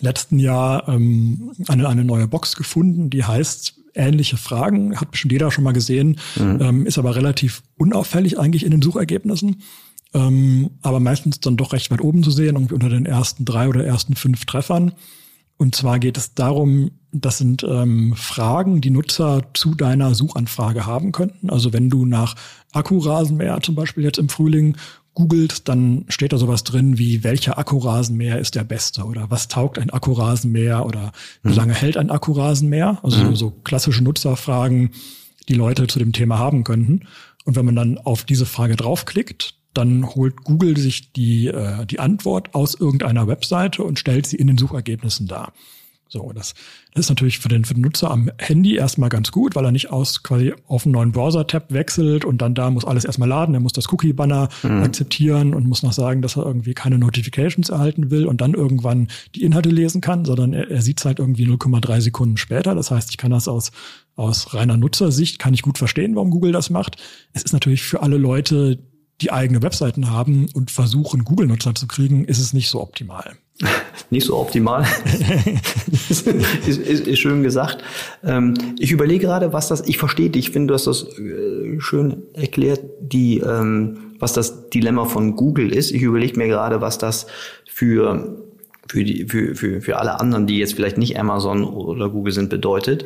letzten 0.00 0.38
Jahr 0.38 0.88
ähm, 0.88 1.52
eine, 1.68 1.88
eine 1.88 2.04
neue 2.04 2.28
Box 2.28 2.56
gefunden, 2.56 3.10
die 3.10 3.24
heißt 3.24 3.74
ähnliche 3.94 4.36
Fragen, 4.36 4.98
hat 4.98 5.10
bestimmt 5.10 5.32
jeder 5.32 5.50
schon 5.50 5.64
mal 5.64 5.72
gesehen, 5.72 6.18
mhm. 6.36 6.58
ähm, 6.60 6.86
ist 6.86 6.98
aber 6.98 7.14
relativ 7.14 7.62
unauffällig 7.76 8.38
eigentlich 8.38 8.64
in 8.64 8.70
den 8.70 8.82
Suchergebnissen, 8.82 9.62
ähm, 10.14 10.70
aber 10.82 11.00
meistens 11.00 11.40
dann 11.40 11.56
doch 11.56 11.72
recht 11.72 11.90
weit 11.90 12.00
oben 12.00 12.22
zu 12.22 12.30
sehen, 12.30 12.56
irgendwie 12.56 12.74
unter 12.74 12.88
den 12.88 13.06
ersten 13.06 13.44
drei 13.44 13.68
oder 13.68 13.84
ersten 13.84 14.14
fünf 14.14 14.44
Treffern. 14.46 14.92
Und 15.58 15.76
zwar 15.76 15.98
geht 15.98 16.16
es 16.16 16.34
darum, 16.34 16.90
das 17.12 17.38
sind 17.38 17.62
ähm, 17.62 18.14
Fragen, 18.16 18.80
die 18.80 18.90
Nutzer 18.90 19.42
zu 19.52 19.74
deiner 19.74 20.14
Suchanfrage 20.14 20.86
haben 20.86 21.12
könnten. 21.12 21.50
Also 21.50 21.72
wenn 21.72 21.90
du 21.90 22.04
nach 22.06 22.34
Akkurasenmäher 22.72 23.60
zum 23.60 23.74
Beispiel 23.74 24.02
jetzt 24.02 24.18
im 24.18 24.28
Frühling 24.28 24.76
googelt, 25.14 25.68
dann 25.68 26.04
steht 26.08 26.32
da 26.32 26.38
sowas 26.38 26.64
drin 26.64 26.98
wie, 26.98 27.22
welcher 27.22 27.58
Akkurasenmäher 27.58 28.38
ist 28.38 28.54
der 28.54 28.64
beste 28.64 29.04
oder 29.04 29.30
was 29.30 29.48
taugt 29.48 29.78
ein 29.78 29.90
Akkurasenmäher 29.90 30.86
oder 30.86 31.12
wie 31.42 31.50
mhm. 31.50 31.56
lange 31.56 31.74
hält 31.74 31.96
ein 31.96 32.10
Akkurasenmäher? 32.10 32.98
Also 33.02 33.18
mhm. 33.18 33.36
so 33.36 33.50
klassische 33.50 34.02
Nutzerfragen, 34.02 34.90
die 35.48 35.54
Leute 35.54 35.86
zu 35.86 35.98
dem 35.98 36.12
Thema 36.12 36.38
haben 36.38 36.64
könnten. 36.64 37.02
Und 37.44 37.56
wenn 37.56 37.64
man 37.64 37.76
dann 37.76 37.98
auf 37.98 38.24
diese 38.24 38.46
Frage 38.46 38.76
draufklickt, 38.76 39.54
dann 39.74 40.14
holt 40.14 40.44
Google 40.44 40.76
sich 40.76 41.12
die, 41.12 41.48
äh, 41.48 41.86
die 41.86 41.98
Antwort 41.98 42.54
aus 42.54 42.74
irgendeiner 42.74 43.26
Webseite 43.26 43.82
und 43.82 43.98
stellt 43.98 44.26
sie 44.26 44.36
in 44.36 44.46
den 44.46 44.58
Suchergebnissen 44.58 45.26
dar. 45.26 45.52
So, 46.12 46.30
das, 46.34 46.52
das 46.92 47.06
ist 47.06 47.08
natürlich 47.08 47.38
für 47.38 47.48
den, 47.48 47.64
für 47.64 47.72
den 47.72 47.80
Nutzer 47.80 48.10
am 48.10 48.30
Handy 48.36 48.76
erstmal 48.76 49.08
ganz 49.08 49.32
gut, 49.32 49.54
weil 49.54 49.64
er 49.64 49.72
nicht 49.72 49.88
aus 49.88 50.22
quasi 50.22 50.52
auf 50.66 50.84
einen 50.84 50.92
neuen 50.92 51.10
Browser-Tab 51.10 51.72
wechselt 51.72 52.26
und 52.26 52.42
dann 52.42 52.54
da 52.54 52.70
muss 52.70 52.84
alles 52.84 53.06
erstmal 53.06 53.30
laden. 53.30 53.54
Er 53.54 53.62
muss 53.62 53.72
das 53.72 53.90
Cookie-Banner 53.90 54.50
mhm. 54.62 54.82
akzeptieren 54.82 55.54
und 55.54 55.66
muss 55.66 55.82
noch 55.82 55.94
sagen, 55.94 56.20
dass 56.20 56.36
er 56.36 56.44
irgendwie 56.44 56.74
keine 56.74 56.98
Notifications 56.98 57.70
erhalten 57.70 58.10
will 58.10 58.26
und 58.26 58.42
dann 58.42 58.52
irgendwann 58.52 59.08
die 59.34 59.42
Inhalte 59.42 59.70
lesen 59.70 60.02
kann, 60.02 60.26
sondern 60.26 60.52
er, 60.52 60.70
er 60.70 60.82
sieht 60.82 61.00
es 61.00 61.06
halt 61.06 61.18
irgendwie 61.18 61.46
0,3 61.46 62.02
Sekunden 62.02 62.36
später. 62.36 62.74
Das 62.74 62.90
heißt, 62.90 63.08
ich 63.08 63.16
kann 63.16 63.30
das 63.30 63.48
aus, 63.48 63.72
aus 64.14 64.52
reiner 64.52 64.76
Nutzersicht, 64.76 65.38
kann 65.38 65.54
ich 65.54 65.62
gut 65.62 65.78
verstehen, 65.78 66.14
warum 66.14 66.28
Google 66.28 66.52
das 66.52 66.68
macht. 66.68 66.96
Es 67.32 67.42
ist 67.42 67.54
natürlich 67.54 67.84
für 67.84 68.02
alle 68.02 68.18
Leute, 68.18 68.80
die 69.22 69.32
eigene 69.32 69.62
Webseiten 69.62 70.10
haben 70.10 70.50
und 70.52 70.70
versuchen, 70.70 71.24
Google-Nutzer 71.24 71.74
zu 71.74 71.86
kriegen, 71.86 72.26
ist 72.26 72.38
es 72.38 72.52
nicht 72.52 72.68
so 72.68 72.82
optimal. 72.82 73.38
Nicht 74.10 74.26
so 74.26 74.36
optimal. 74.36 74.84
ist, 76.10 76.26
ist, 76.26 77.06
ist, 77.06 77.18
schön 77.18 77.42
gesagt. 77.42 77.82
Ähm, 78.24 78.54
ich 78.78 78.92
überlege 78.92 79.26
gerade, 79.26 79.52
was 79.52 79.68
das, 79.68 79.86
ich 79.88 79.98
verstehe 79.98 80.30
dich, 80.30 80.48
ich 80.48 80.52
finde, 80.52 80.68
du 80.68 80.74
hast 80.74 80.86
das 80.86 81.06
äh, 81.18 81.80
schön 81.80 82.22
erklärt, 82.34 82.80
die, 83.00 83.38
ähm, 83.38 84.14
was 84.18 84.32
das 84.32 84.68
Dilemma 84.70 85.04
von 85.04 85.36
Google 85.36 85.72
ist. 85.72 85.92
Ich 85.92 86.02
überlege 86.02 86.38
mir 86.38 86.48
gerade, 86.48 86.80
was 86.80 86.98
das 86.98 87.26
für, 87.66 88.36
für, 88.88 89.04
die, 89.04 89.26
für, 89.26 89.54
für, 89.54 89.80
für 89.80 89.98
alle 89.98 90.20
anderen, 90.20 90.46
die 90.46 90.58
jetzt 90.58 90.74
vielleicht 90.74 90.98
nicht 90.98 91.18
Amazon 91.18 91.64
oder 91.64 92.08
Google 92.08 92.32
sind, 92.32 92.50
bedeutet. 92.50 93.04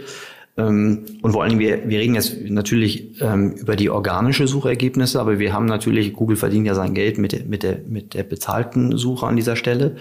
Ähm, 0.57 1.05
und 1.23 1.33
vor 1.33 1.43
allen 1.43 1.51
Dingen, 1.51 1.61
wir, 1.61 1.89
wir 1.89 1.99
reden 1.99 2.15
jetzt 2.15 2.37
natürlich 2.49 3.21
ähm, 3.21 3.53
über 3.53 3.77
die 3.77 3.91
organische 3.91 4.49
Suchergebnisse, 4.49 5.21
aber 5.21 5.39
wir 5.39 5.53
haben 5.53 5.67
natürlich, 5.67 6.15
Google 6.15 6.37
verdient 6.37 6.67
ja 6.67 6.75
sein 6.75 6.95
Geld 6.95 7.19
mit 7.19 7.33
der, 7.33 7.45
mit 7.45 7.63
der, 7.63 7.79
mit 7.87 8.15
der 8.15 8.23
bezahlten 8.23 8.97
Suche 8.97 9.27
an 9.27 9.37
dieser 9.37 9.57
Stelle. 9.57 9.97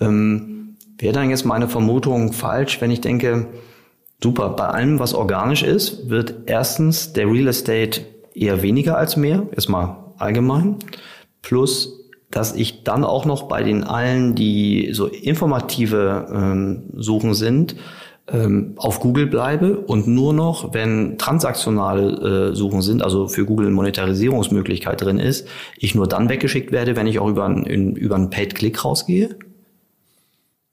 Ähm, 0.00 0.60
Wäre 1.00 1.14
dann 1.14 1.30
jetzt 1.30 1.46
meine 1.46 1.66
Vermutung 1.66 2.34
falsch, 2.34 2.82
wenn 2.82 2.90
ich 2.90 3.00
denke, 3.00 3.46
super, 4.22 4.50
bei 4.50 4.66
allem, 4.66 4.98
was 4.98 5.14
organisch 5.14 5.62
ist, 5.62 6.10
wird 6.10 6.34
erstens 6.44 7.14
der 7.14 7.26
Real 7.26 7.48
Estate 7.48 8.02
eher 8.34 8.60
weniger 8.60 8.98
als 8.98 9.16
mehr, 9.16 9.46
erstmal 9.54 9.96
allgemein, 10.18 10.76
plus 11.40 11.96
dass 12.30 12.54
ich 12.54 12.84
dann 12.84 13.02
auch 13.02 13.24
noch 13.24 13.44
bei 13.44 13.62
den 13.62 13.82
allen, 13.82 14.34
die 14.34 14.90
so 14.92 15.06
informative 15.06 16.28
ähm, 16.32 16.84
Suchen 16.94 17.34
sind, 17.34 17.76
ähm, 18.28 18.74
auf 18.76 19.00
Google 19.00 19.26
bleibe 19.26 19.78
und 19.78 20.06
nur 20.06 20.32
noch, 20.32 20.74
wenn 20.74 21.18
transaktionale 21.18 22.50
äh, 22.50 22.54
Suchen 22.54 22.82
sind, 22.82 23.02
also 23.02 23.26
für 23.26 23.46
Google 23.46 23.66
eine 23.66 23.74
Monetarisierungsmöglichkeit 23.74 25.00
drin 25.00 25.18
ist, 25.18 25.48
ich 25.78 25.94
nur 25.94 26.06
dann 26.06 26.28
weggeschickt 26.28 26.70
werde, 26.70 26.94
wenn 26.94 27.06
ich 27.08 27.18
auch 27.18 27.28
über, 27.28 27.46
ein, 27.46 27.64
über 27.96 28.14
einen 28.14 28.30
Paid-Click 28.30 28.84
rausgehe? 28.84 29.36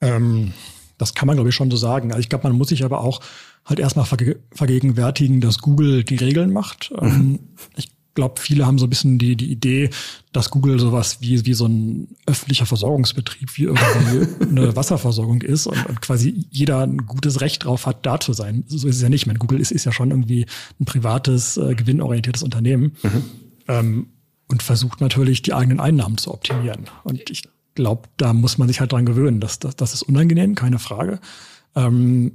Ähm, 0.00 0.52
das 0.98 1.14
kann 1.14 1.26
man, 1.26 1.36
glaube 1.36 1.50
ich, 1.50 1.54
schon 1.54 1.70
so 1.70 1.76
sagen. 1.76 2.10
Also 2.10 2.20
ich 2.20 2.28
glaube, 2.28 2.48
man 2.48 2.56
muss 2.56 2.68
sich 2.68 2.84
aber 2.84 3.00
auch 3.00 3.20
halt 3.64 3.78
erstmal 3.78 4.04
verge 4.04 4.40
vergegenwärtigen, 4.52 5.40
dass 5.40 5.58
Google 5.58 6.04
die 6.04 6.16
Regeln 6.16 6.52
macht. 6.52 6.90
Mhm. 6.90 7.08
Ähm, 7.08 7.38
ich 7.76 7.90
glaube, 8.14 8.40
viele 8.40 8.66
haben 8.66 8.78
so 8.78 8.86
ein 8.86 8.90
bisschen 8.90 9.20
die, 9.20 9.36
die 9.36 9.52
Idee, 9.52 9.90
dass 10.32 10.50
Google 10.50 10.80
sowas 10.80 11.18
wie, 11.20 11.46
wie 11.46 11.54
so 11.54 11.66
ein 11.66 12.08
öffentlicher 12.26 12.66
Versorgungsbetrieb, 12.66 13.56
wie 13.56 13.64
irgendwie 13.64 14.44
eine 14.44 14.74
Wasserversorgung 14.74 15.42
ist 15.42 15.68
und, 15.68 15.86
und, 15.86 16.00
quasi 16.00 16.46
jeder 16.50 16.82
ein 16.82 17.06
gutes 17.06 17.40
Recht 17.40 17.64
drauf 17.64 17.86
hat, 17.86 18.04
da 18.04 18.18
zu 18.18 18.32
sein. 18.32 18.64
So 18.66 18.88
ist 18.88 18.96
es 18.96 19.02
ja 19.02 19.08
nicht. 19.08 19.22
Ich 19.22 19.26
meine, 19.28 19.38
Google 19.38 19.60
ist, 19.60 19.70
ist 19.70 19.84
ja 19.84 19.92
schon 19.92 20.10
irgendwie 20.10 20.46
ein 20.80 20.84
privates, 20.84 21.58
äh, 21.58 21.76
gewinnorientiertes 21.76 22.42
Unternehmen 22.42 22.96
mhm. 23.04 23.24
ähm, 23.68 24.06
und 24.48 24.64
versucht 24.64 25.00
natürlich, 25.00 25.42
die 25.42 25.54
eigenen 25.54 25.78
Einnahmen 25.78 26.18
zu 26.18 26.34
optimieren. 26.34 26.86
Und 27.04 27.30
ich 27.30 27.44
glaube, 27.78 28.08
da 28.16 28.32
muss 28.32 28.58
man 28.58 28.68
sich 28.68 28.80
halt 28.80 28.92
dran 28.92 29.06
gewöhnen. 29.06 29.40
Das, 29.40 29.58
das, 29.58 29.76
das 29.76 29.94
ist 29.94 30.02
unangenehm, 30.02 30.54
keine 30.54 30.78
Frage. 30.78 31.20
Ähm, 31.74 32.32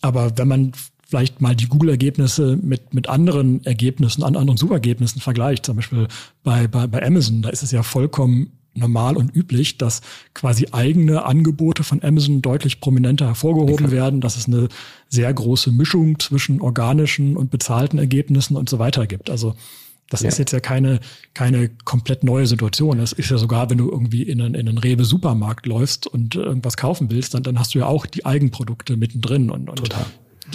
aber 0.00 0.36
wenn 0.38 0.48
man 0.48 0.72
vielleicht 1.06 1.40
mal 1.40 1.56
die 1.56 1.68
Google-Ergebnisse 1.68 2.58
mit, 2.60 2.92
mit 2.92 3.08
anderen 3.08 3.64
Ergebnissen, 3.64 4.22
an 4.22 4.36
anderen 4.36 4.58
Suchergebnissen 4.58 5.22
vergleicht. 5.22 5.64
Zum 5.64 5.76
Beispiel 5.76 6.06
bei, 6.42 6.68
bei, 6.68 6.86
bei 6.86 7.02
Amazon, 7.02 7.40
da 7.40 7.48
ist 7.48 7.62
es 7.62 7.70
ja 7.70 7.82
vollkommen 7.82 8.52
normal 8.74 9.16
und 9.16 9.34
üblich, 9.34 9.78
dass 9.78 10.02
quasi 10.34 10.68
eigene 10.72 11.24
Angebote 11.24 11.82
von 11.82 12.02
Amazon 12.02 12.42
deutlich 12.42 12.80
prominenter 12.80 13.26
hervorgehoben 13.26 13.86
okay. 13.86 13.94
werden, 13.94 14.20
dass 14.20 14.36
es 14.36 14.46
eine 14.46 14.68
sehr 15.08 15.32
große 15.32 15.72
Mischung 15.72 16.18
zwischen 16.20 16.60
organischen 16.60 17.38
und 17.38 17.50
bezahlten 17.50 17.98
Ergebnissen 17.98 18.56
und 18.56 18.68
so 18.68 18.78
weiter 18.78 19.06
gibt. 19.06 19.30
Also 19.30 19.54
das 20.10 20.22
ja. 20.22 20.28
ist 20.28 20.38
jetzt 20.38 20.52
ja 20.52 20.60
keine, 20.60 21.00
keine 21.34 21.68
komplett 21.84 22.24
neue 22.24 22.46
Situation. 22.46 22.98
Das 22.98 23.12
ist 23.12 23.30
ja 23.30 23.38
sogar, 23.38 23.70
wenn 23.70 23.78
du 23.78 23.90
irgendwie 23.90 24.22
in 24.22 24.40
einen, 24.40 24.54
in 24.54 24.68
einen 24.68 24.78
Rewe-Supermarkt 24.78 25.66
läufst 25.66 26.06
und 26.06 26.34
irgendwas 26.34 26.76
kaufen 26.76 27.10
willst, 27.10 27.34
dann, 27.34 27.42
dann 27.42 27.58
hast 27.58 27.74
du 27.74 27.80
ja 27.80 27.86
auch 27.86 28.06
die 28.06 28.24
Eigenprodukte 28.24 28.96
mittendrin. 28.96 29.50
Und, 29.50 29.68
und 29.68 29.76
Total 29.76 30.06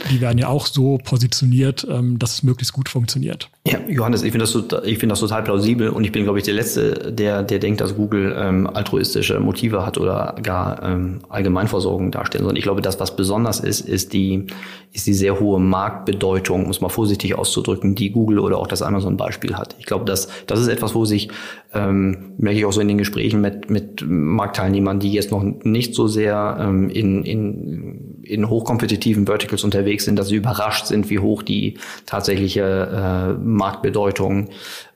die 0.09 0.21
werden 0.21 0.37
ja 0.37 0.47
auch 0.47 0.65
so 0.65 0.97
positioniert, 0.97 1.85
ähm, 1.89 2.19
dass 2.19 2.33
es 2.33 2.43
möglichst 2.43 2.73
gut 2.73 2.89
funktioniert. 2.89 3.49
Ja, 3.65 3.79
Johannes, 3.87 4.23
ich 4.23 4.31
finde 4.33 4.45
das, 4.45 4.83
ich 4.83 4.97
finde 4.97 5.13
das 5.13 5.21
total 5.21 5.41
plausibel 5.41 5.87
und 5.87 6.03
ich 6.03 6.11
bin, 6.11 6.25
glaube 6.25 6.37
ich, 6.37 6.43
der 6.43 6.53
Letzte, 6.53 7.13
der, 7.13 7.43
der 7.43 7.59
denkt, 7.59 7.79
dass 7.79 7.95
Google 7.95 8.35
ähm, 8.37 8.67
altruistische 8.67 9.39
Motive 9.39 9.85
hat 9.85 9.97
oder 9.97 10.35
gar 10.43 10.83
ähm, 10.83 11.19
Allgemeinversorgung 11.29 12.11
darstellen. 12.11 12.43
Sondern 12.43 12.57
ich 12.57 12.63
glaube, 12.63 12.81
das, 12.81 12.99
was 12.99 13.15
besonders 13.15 13.61
ist, 13.61 13.79
ist 13.79 14.11
die, 14.11 14.47
ist 14.91 15.07
die 15.07 15.13
sehr 15.13 15.39
hohe 15.39 15.61
Marktbedeutung, 15.61 16.65
um 16.65 16.71
es 16.71 16.81
mal 16.81 16.89
vorsichtig 16.89 17.35
auszudrücken, 17.35 17.95
die 17.95 18.11
Google 18.11 18.39
oder 18.39 18.57
auch 18.57 18.67
das 18.67 18.81
Amazon-Beispiel 18.81 19.55
hat. 19.55 19.77
Ich 19.79 19.85
glaube, 19.85 20.03
das, 20.03 20.27
das 20.45 20.59
ist 20.59 20.67
etwas, 20.67 20.93
wo 20.93 21.05
sich, 21.05 21.29
ähm, 21.73 22.33
merke 22.37 22.59
ich 22.59 22.65
auch 22.65 22.73
so 22.73 22.81
in 22.81 22.89
den 22.89 22.97
Gesprächen 22.97 23.39
mit, 23.39 23.69
mit 23.69 24.03
Marktteilnehmern, 24.05 24.99
die 24.99 25.13
jetzt 25.13 25.31
noch 25.31 25.41
nicht 25.41 25.95
so 25.95 26.07
sehr 26.07 26.57
ähm, 26.59 26.89
in, 26.89 27.23
in, 27.23 28.23
in 28.23 28.49
hochkompetitiven 28.49 29.25
Verticals 29.25 29.63
unterwegs 29.63 30.03
sind, 30.03 30.19
dass 30.19 30.27
sie 30.27 30.35
überrascht 30.35 30.87
sind, 30.87 31.09
wie 31.09 31.19
hoch 31.19 31.43
die 31.43 31.77
tatsächliche 32.05 32.61
äh, 32.61 33.52
Marktbedeutung 33.55 34.49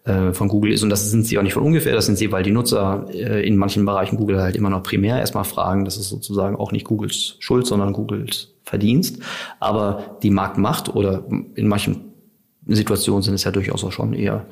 äh, 0.04 0.34
von 0.34 0.48
Google 0.48 0.72
ist. 0.72 0.84
Und 0.84 0.89
das 0.89 1.10
sind 1.10 1.26
sie 1.26 1.38
auch 1.38 1.43
nicht 1.43 1.54
von 1.54 1.63
ungefähr, 1.63 1.93
das 1.93 2.06
sind 2.06 2.17
sie, 2.17 2.32
weil 2.32 2.43
die 2.43 2.52
Nutzer 2.52 3.06
äh, 3.12 3.46
in 3.46 3.58
manchen 3.58 3.86
Bereichen 3.86 4.17
Google 4.17 4.41
halt 4.41 4.56
immer 4.56 4.70
noch 4.70 4.84
primär 4.84 5.20
erstmal 5.20 5.43
fragen. 5.43 5.86
Das 5.86 5.98
ist 5.98 6.10
sozusagen 6.10 6.56
auch 6.56 6.72
nicht 6.72 6.86
Googles 6.86 7.36
Schuld, 7.39 7.67
sondern 7.67 7.93
Googles 7.93 8.54
Verdienst. 8.63 9.20
Aber 9.60 10.17
die 10.24 10.30
Marktmacht 10.30 10.93
oder 10.93 11.24
in 11.56 11.67
manchen 11.67 12.08
Situationen 12.67 13.24
sind 13.24 13.36
es 13.36 13.46
ja 13.46 13.52
durchaus 13.52 13.84
auch 13.84 13.91
schon 13.91 14.13
eher 14.13 14.46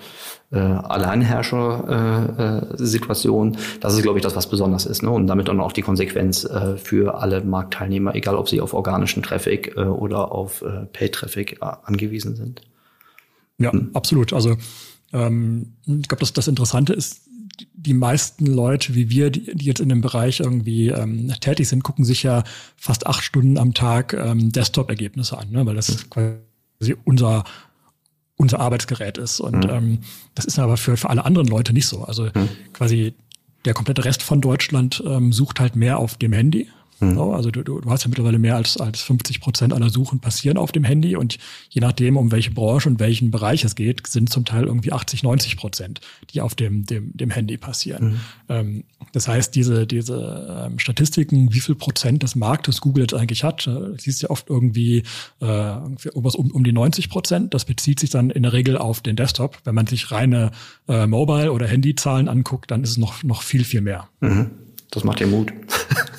äh, 0.52 0.60
Alleinherrscher-Situationen. 0.60 3.54
Äh, 3.54 3.58
äh, 3.58 3.80
das 3.82 3.96
ist, 3.96 4.04
glaube 4.04 4.20
ich, 4.20 4.24
das, 4.24 4.36
was 4.36 4.50
besonders 4.50 4.86
ist. 4.86 5.02
Ne? 5.04 5.10
Und 5.10 5.28
damit 5.28 5.48
dann 5.48 5.60
auch 5.60 5.74
die 5.74 5.82
Konsequenz 5.82 6.46
äh, 6.46 6.78
für 6.78 7.22
alle 7.22 7.44
Marktteilnehmer, 7.44 8.16
egal 8.16 8.36
ob 8.36 8.48
sie 8.48 8.62
auf 8.62 8.74
organischen 8.74 9.22
Traffic 9.22 9.76
äh, 9.76 9.82
oder 9.82 10.32
auf 10.32 10.62
äh, 10.62 10.86
Paid-Traffic 10.94 11.58
äh, 11.62 11.66
angewiesen 11.84 12.36
sind. 12.36 12.62
Ja, 13.58 13.72
hm. 13.72 13.92
absolut. 13.94 14.34
Also 14.34 14.58
ähm, 15.14 15.74
ich 15.86 16.08
glaube, 16.08 16.20
das, 16.20 16.34
das 16.34 16.48
Interessante 16.48 16.94
ist, 16.94 17.22
die 17.74 17.94
meisten 17.94 18.46
Leute 18.48 18.96
wie 18.96 19.10
wir, 19.10 19.30
die, 19.30 19.56
die 19.56 19.66
jetzt 19.66 19.80
in 19.80 19.88
dem 19.88 20.02
Bereich 20.02 20.42
irgendwie 20.42 20.90
ähm, 20.90 21.32
tätig 21.40 21.70
sind, 21.70 21.84
gucken 21.84 22.04
sich 22.04 22.24
ja 22.24 22.44
fast 22.76 23.08
acht 23.08 23.24
Stunden 23.24 23.58
am 23.58 23.74
Tag 23.74 24.14
ähm, 24.14 24.52
Desktop-Ergebnisse 24.52 25.38
an, 25.38 25.52
ne? 25.52 25.66
weil 25.66 25.76
das 25.76 25.88
hm. 25.88 26.10
quasi 26.10 26.96
unser 27.06 27.46
unser 28.38 28.60
Arbeitsgerät 28.60 29.18
ist. 29.18 29.40
Und 29.40 29.64
mhm. 29.64 29.70
ähm, 29.70 30.00
das 30.34 30.46
ist 30.46 30.60
aber 30.60 30.78
für, 30.78 30.98
für 30.98 31.10
alle 31.10 31.26
anderen 31.26 31.48
Leute 31.48 31.74
nicht 31.74 31.88
so. 31.88 32.04
Also 32.04 32.26
mhm. 32.26 32.50
quasi 32.74 33.14
der 33.64 33.74
komplette 33.74 34.06
Rest 34.06 34.24
von 34.24 34.42
Deutschland 34.42 35.02
ähm, 35.06 35.32
sucht 35.32 35.60
halt 35.60 35.76
mehr 35.76 35.98
auf 36.00 36.16
dem 36.16 36.34
Handy 36.34 36.70
Mhm. 37.00 37.20
Also 37.20 37.52
du, 37.52 37.64
du, 37.64 37.82
hast 37.90 38.04
ja 38.04 38.10
mittlerweile 38.10 38.40
mehr 38.40 38.56
als, 38.56 38.78
als 38.78 39.02
50 39.02 39.42
Prozent 39.42 39.74
aller 39.74 39.90
Suchen 39.90 40.20
passieren 40.20 40.58
auf 40.58 40.72
dem 40.72 40.84
Handy 40.84 41.16
und 41.16 41.38
je 41.70 41.82
nachdem, 41.82 42.18
um 42.18 42.32
welche 42.32 42.52
Branche 42.52 42.88
und 42.90 43.00
welchen 43.00 43.32
Bereich 43.32 43.64
es 43.64 43.76
geht, 43.76 44.08
sind 44.08 44.30
zum 44.30 44.46
Teil 44.46 44.66
irgendwie 44.66 44.94
80, 44.94 45.24
90 45.24 45.58
Prozent, 45.58 46.02
die 46.32 46.42
auf 46.42 46.56
dem, 46.56 46.86
dem, 46.86 47.12
dem 47.16 47.30
Handy 47.30 47.58
passieren. 47.58 48.06
Mhm. 48.06 48.20
Ähm, 48.50 48.84
das 49.12 49.28
heißt, 49.28 49.56
diese, 49.56 49.86
diese 49.88 50.68
ähm, 50.68 50.80
Statistiken, 50.80 51.54
wie 51.54 51.60
viel 51.60 51.76
Prozent 51.76 52.24
des 52.24 52.36
Marktes 52.36 52.82
Google 52.82 53.04
jetzt 53.04 53.14
eigentlich 53.14 53.44
hat, 53.44 53.68
äh, 53.68 53.98
siehst 53.98 54.22
ja 54.22 54.30
oft 54.30 54.50
irgendwie, 54.50 55.04
äh, 55.42 55.46
irgendwas 55.46 56.36
um, 56.36 56.52
um 56.52 56.64
die 56.64 56.74
90 56.74 57.10
Prozent. 57.10 57.54
Das 57.54 57.66
bezieht 57.66 58.00
sich 58.00 58.10
dann 58.10 58.30
in 58.30 58.44
der 58.44 58.54
Regel 58.54 58.78
auf 58.78 59.02
den 59.02 59.16
Desktop. 59.16 59.60
Wenn 59.64 59.76
man 59.76 59.88
sich 59.88 60.12
reine 60.12 60.52
äh, 60.88 61.08
Mobile- 61.08 61.52
oder 61.52 61.68
Handyzahlen 61.68 62.28
anguckt, 62.28 62.72
dann 62.72 62.84
ist 62.84 62.92
es 62.92 62.98
noch, 62.98 63.24
noch 63.24 63.42
viel, 63.42 63.64
viel 63.64 63.82
mehr. 63.82 64.08
Mhm. 64.22 64.52
Das 64.96 65.04
macht 65.04 65.20
dir 65.20 65.28
Mut. 65.28 65.54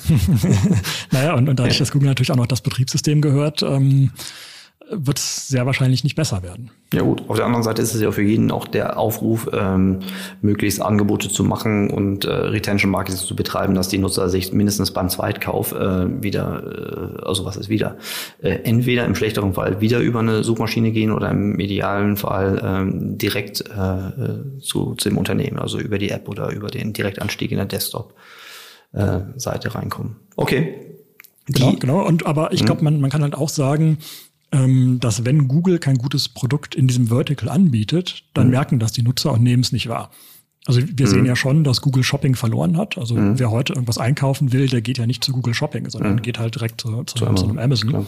naja, 1.11 1.33
und, 1.33 1.49
und 1.49 1.59
dadurch, 1.59 1.73
ja. 1.73 1.79
dass 1.79 1.91
Google 1.91 2.07
natürlich 2.07 2.31
auch 2.31 2.37
noch 2.37 2.47
das 2.47 2.61
Betriebssystem 2.61 3.21
gehört, 3.21 3.63
ähm, 3.63 4.11
wird 4.89 5.17
es 5.17 5.47
sehr 5.47 5.65
wahrscheinlich 5.65 6.03
nicht 6.03 6.15
besser 6.15 6.43
werden. 6.43 6.69
Ja 6.93 7.01
gut, 7.01 7.23
auf 7.27 7.35
der 7.35 7.45
anderen 7.45 7.63
Seite 7.63 7.81
ist 7.81 7.93
es 7.93 8.01
ja 8.01 8.11
für 8.11 8.21
jeden 8.21 8.51
auch 8.51 8.67
der 8.67 8.97
Aufruf, 8.97 9.49
ähm, 9.51 9.99
möglichst 10.41 10.81
Angebote 10.81 11.27
zu 11.27 11.43
machen 11.43 11.89
und 11.89 12.23
äh, 12.23 12.29
Retention 12.29 12.91
Marketing 12.91 13.19
zu 13.19 13.35
betreiben, 13.35 13.73
dass 13.73 13.89
die 13.89 13.97
Nutzer 13.97 14.29
sich 14.29 14.53
mindestens 14.53 14.91
beim 14.91 15.09
Zweitkauf 15.09 15.73
äh, 15.73 16.23
wieder, 16.23 17.17
äh, 17.19 17.25
also 17.25 17.43
was 17.43 17.57
ist 17.57 17.67
wieder, 17.67 17.97
äh, 18.41 18.59
entweder 18.63 19.05
im 19.05 19.15
schlechteren 19.15 19.55
Fall 19.55 19.81
wieder 19.81 19.99
über 19.99 20.19
eine 20.19 20.43
Suchmaschine 20.43 20.91
gehen 20.91 21.11
oder 21.11 21.31
im 21.31 21.59
idealen 21.59 22.15
Fall 22.15 22.61
ähm, 22.63 23.17
direkt 23.17 23.61
äh, 23.61 24.61
zu, 24.61 24.93
zu 24.95 25.09
dem 25.09 25.17
Unternehmen, 25.17 25.59
also 25.59 25.79
über 25.79 25.97
die 25.97 26.11
App 26.11 26.29
oder 26.29 26.51
über 26.51 26.67
den 26.67 26.93
Direktanstieg 26.93 27.51
in 27.51 27.57
der 27.57 27.65
Desktop 27.65 28.13
äh, 28.93 29.19
Seite 29.35 29.75
reinkommen. 29.75 30.17
Okay. 30.35 30.75
Genau, 31.47 31.73
genau. 31.73 32.05
Und 32.05 32.25
aber 32.25 32.51
ich 32.51 32.65
glaube, 32.65 32.81
mhm. 32.81 32.85
man, 32.85 33.01
man 33.01 33.09
kann 33.09 33.23
halt 33.23 33.35
auch 33.35 33.49
sagen, 33.49 33.99
ähm, 34.51 34.99
dass 34.99 35.25
wenn 35.25 35.47
Google 35.47 35.79
kein 35.79 35.97
gutes 35.97 36.29
Produkt 36.29 36.75
in 36.75 36.87
diesem 36.87 37.07
Vertical 37.07 37.49
anbietet, 37.49 38.23
dann 38.33 38.47
mhm. 38.47 38.51
merken 38.51 38.79
das 38.79 38.91
die 38.91 39.01
Nutzer 39.01 39.33
und 39.33 39.43
nehmen 39.43 39.63
es 39.63 39.71
nicht 39.71 39.89
wahr. 39.89 40.11
Also 40.65 40.81
wir 40.81 41.07
mhm. 41.07 41.11
sehen 41.11 41.25
ja 41.25 41.35
schon, 41.35 41.63
dass 41.63 41.81
Google 41.81 42.03
Shopping 42.03 42.35
verloren 42.35 42.77
hat. 42.77 42.97
Also 42.97 43.15
mhm. 43.15 43.39
wer 43.39 43.51
heute 43.51 43.73
irgendwas 43.73 43.97
einkaufen 43.97 44.51
will, 44.51 44.67
der 44.67 44.81
geht 44.81 44.97
ja 44.97 45.07
nicht 45.07 45.23
zu 45.23 45.31
Google 45.31 45.53
Shopping, 45.53 45.89
sondern 45.89 46.15
mhm. 46.15 46.21
geht 46.21 46.39
halt 46.39 46.55
direkt 46.55 46.81
zu, 46.81 47.03
zu, 47.03 47.15
zu, 47.15 47.33
zu 47.33 47.45
einem 47.45 47.57
Amazon. 47.57 47.89
Klar. 47.89 48.05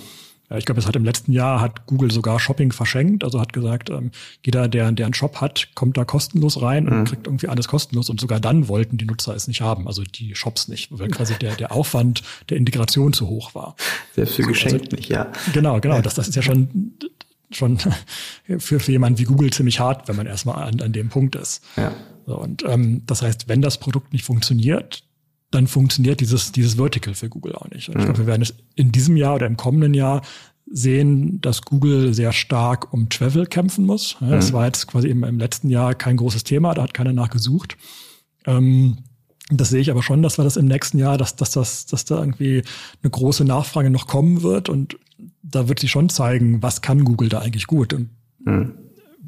Ich 0.58 0.66
glaube, 0.66 0.80
es 0.80 0.88
hat 0.88 0.96
im 0.96 1.06
letzten 1.06 1.32
Jahr 1.32 1.62
hat 1.62 1.86
Google 1.86 2.10
sogar 2.12 2.40
Shopping 2.40 2.72
verschenkt. 2.72 3.24
Also 3.24 3.40
hat 3.40 3.54
gesagt, 3.54 3.92
ähm, 3.92 4.12
jeder, 4.44 4.68
der, 4.68 4.92
der 4.92 5.06
einen 5.06 5.14
Shop 5.14 5.42
hat, 5.42 5.70
kommt 5.76 5.96
da 5.98 6.06
kostenlos 6.06 6.62
rein 6.62 6.88
und 6.88 7.00
mhm. 7.00 7.06
kriegt 7.06 7.28
irgendwie 7.28 7.48
alles 7.50 7.68
kostenlos. 7.68 8.10
Und 8.10 8.20
sogar 8.20 8.40
dann 8.40 8.68
wollten 8.68 8.98
die 8.98 9.06
Nutzer 9.06 9.36
es 9.36 9.48
nicht 9.48 9.62
haben, 9.62 9.88
also 9.88 10.04
die 10.04 10.34
Shops 10.34 10.68
nicht, 10.68 10.98
weil 10.98 11.10
quasi 11.10 11.36
der, 11.36 11.56
der 11.56 11.72
Aufwand 11.72 12.24
der 12.50 12.58
Integration 12.58 13.14
zu 13.14 13.28
hoch 13.28 13.54
war. 13.54 13.76
Selbst 14.16 14.36
für 14.36 14.44
so, 14.44 14.48
geschenkt 14.48 14.86
also, 14.86 14.96
nicht, 14.96 15.10
ja. 15.10 15.32
Genau, 15.54 15.80
genau. 15.80 16.02
Das, 16.02 16.16
das 16.16 16.28
ist 16.28 16.36
ja 16.36 16.42
schon 16.42 16.94
schon 17.52 17.80
für, 18.60 18.80
für 18.80 18.92
jemanden 18.92 19.20
wie 19.20 19.24
Google 19.24 19.52
ziemlich 19.52 19.80
hart, 19.80 20.08
wenn 20.08 20.16
man 20.16 20.28
erstmal 20.28 20.64
an, 20.64 20.82
an 20.82 20.94
dem 20.94 21.10
Punkt 21.10 21.36
ist. 21.36 21.64
Ja. 21.78 21.92
So, 22.26 22.38
und 22.38 22.64
ähm, 22.64 23.04
das 23.06 23.22
heißt, 23.22 23.48
wenn 23.48 23.62
das 23.62 23.80
Produkt 23.80 24.14
nicht 24.14 24.24
funktioniert, 24.24 25.04
dann 25.52 25.68
funktioniert 25.68 26.20
dieses, 26.20 26.52
dieses 26.52 26.76
Vertical 26.76 27.14
für 27.14 27.30
Google 27.30 27.56
auch 27.56 27.70
nicht. 27.70 27.90
Und 27.90 27.98
ich 27.98 28.06
glaube, 28.06 28.20
wir 28.20 28.28
werden 28.28 28.42
es 28.42 28.54
in 28.76 28.92
diesem 28.92 29.18
Jahr 29.18 29.36
oder 29.36 29.48
im 29.48 29.58
kommenden 29.58 29.94
Jahr 29.94 30.22
sehen, 30.72 31.42
dass 31.42 31.64
Google 31.64 32.14
sehr 32.14 32.32
stark 32.32 32.94
um 32.94 33.10
Travel 33.10 33.48
kämpfen 33.48 33.86
muss. 33.86 34.18
Ja, 34.22 34.30
das 34.30 34.54
war 34.54 34.66
jetzt 34.66 34.86
quasi 34.86 35.10
im, 35.10 35.24
im, 35.24 35.40
letzten 35.40 35.70
Jahr 35.70 35.96
kein 35.96 36.18
großes 36.18 36.44
Thema, 36.44 36.76
da 36.76 36.84
hat 36.84 36.94
keiner 36.94 37.14
nachgesucht. 37.14 37.78
Ähm, 38.46 38.98
das 39.50 39.70
sehe 39.70 39.82
ich 39.82 39.90
aber 39.90 40.04
schon, 40.04 40.22
dass 40.22 40.38
wir 40.38 40.44
das 40.44 40.58
im 40.58 40.68
nächsten 40.68 41.00
Jahr, 41.00 41.18
dass, 41.18 41.36
dass, 41.36 41.52
dass, 41.52 41.88
dass 41.88 42.06
da 42.06 42.20
irgendwie 42.20 42.62
eine 43.02 43.10
große 43.10 43.46
Nachfrage 43.46 43.90
noch 43.90 44.06
kommen 44.06 44.44
wird 44.44 44.70
und 44.70 45.00
da 45.42 45.68
wird 45.68 45.80
sich 45.80 45.90
schon 45.90 46.10
zeigen, 46.10 46.62
was 46.62 46.82
kann 46.82 47.04
Google 47.04 47.30
da 47.30 47.40
eigentlich 47.40 47.66
gut. 47.66 47.94
Und 47.94 48.10
mhm 48.46 48.74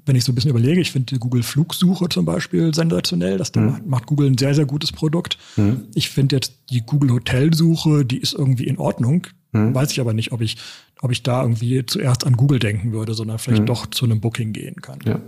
wenn 0.05 0.15
ich 0.15 0.23
so 0.23 0.31
ein 0.31 0.35
bisschen 0.35 0.51
überlege, 0.51 0.81
ich 0.81 0.91
finde 0.91 1.13
die 1.13 1.19
Google 1.19 1.43
Flugsuche 1.43 2.09
zum 2.09 2.25
Beispiel 2.25 2.73
sensationell. 2.73 3.37
Das 3.37 3.53
mhm. 3.55 3.81
macht 3.85 4.05
Google 4.07 4.27
ein 4.27 4.37
sehr, 4.37 4.55
sehr 4.55 4.65
gutes 4.65 4.91
Produkt. 4.91 5.37
Mhm. 5.57 5.85
Ich 5.93 6.09
finde 6.09 6.37
jetzt 6.37 6.53
die 6.69 6.81
Google 6.81 7.11
Hotelsuche, 7.11 8.05
die 8.05 8.17
ist 8.17 8.33
irgendwie 8.33 8.65
in 8.67 8.77
Ordnung. 8.77 9.27
Mhm. 9.51 9.75
Weiß 9.75 9.91
ich 9.91 9.99
aber 9.99 10.13
nicht, 10.13 10.31
ob 10.31 10.41
ich, 10.41 10.57
ob 11.01 11.11
ich 11.11 11.23
da 11.23 11.41
irgendwie 11.41 11.85
zuerst 11.85 12.25
an 12.25 12.37
Google 12.37 12.59
denken 12.59 12.93
würde, 12.93 13.13
sondern 13.13 13.37
vielleicht 13.37 13.63
mhm. 13.63 13.67
doch 13.67 13.85
zu 13.87 14.05
einem 14.05 14.21
Booking 14.21 14.53
gehen 14.53 14.81
kann. 14.81 14.99
Ja. 15.05 15.19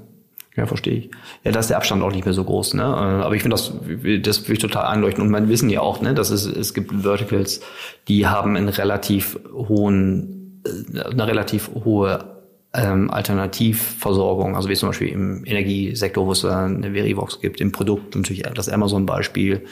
Ja, 0.56 0.68
verstehe 0.68 0.94
ich. 0.94 1.10
Ja, 1.44 1.52
da 1.52 1.60
ist 1.60 1.72
der 1.72 1.78
Abstand 1.78 2.04
auch 2.04 2.12
nicht 2.12 2.26
mehr 2.26 2.34
so 2.36 2.44
groß, 2.44 2.76
ne? 2.76 2.84
Aber 2.84 3.36
ich 3.36 3.42
finde 3.42 3.56
das, 3.56 3.74
das 4.22 4.48
will 4.48 4.54
ich 4.54 4.62
total 4.62 4.86
einleuchten. 4.86 5.24
Und 5.24 5.32
man 5.32 5.50
wissen 5.50 5.68
ja 5.68 5.82
auch, 5.82 6.00
ne, 6.00 6.14
dass 6.14 6.30
es, 6.30 6.46
es 6.46 6.76
gibt 6.76 6.94
Verticals, 6.94 7.62
die 8.08 8.28
haben 8.28 8.56
einen 8.56 8.70
relativ 8.70 9.40
hohen, 9.52 10.62
äh, 10.64 11.00
eine 11.00 11.26
relativ 11.26 11.72
hohe 11.74 12.33
ähm, 12.74 13.12
Alternativversorgung, 13.12 14.56
also 14.56 14.70
wie 14.70 14.76
zum 14.76 14.90
Beispiel 14.90 15.10
im 15.10 15.46
Energiesektor, 15.46 16.26
wo 16.26 16.32
es 16.32 16.44
eine 16.44 16.92
Verivox 16.92 17.40
gibt, 17.40 17.62
im 17.62 17.72
Produkt 17.72 18.16
natürlich 18.16 18.44
das 18.44 18.70
Amazon-Beispiel, 18.70 19.66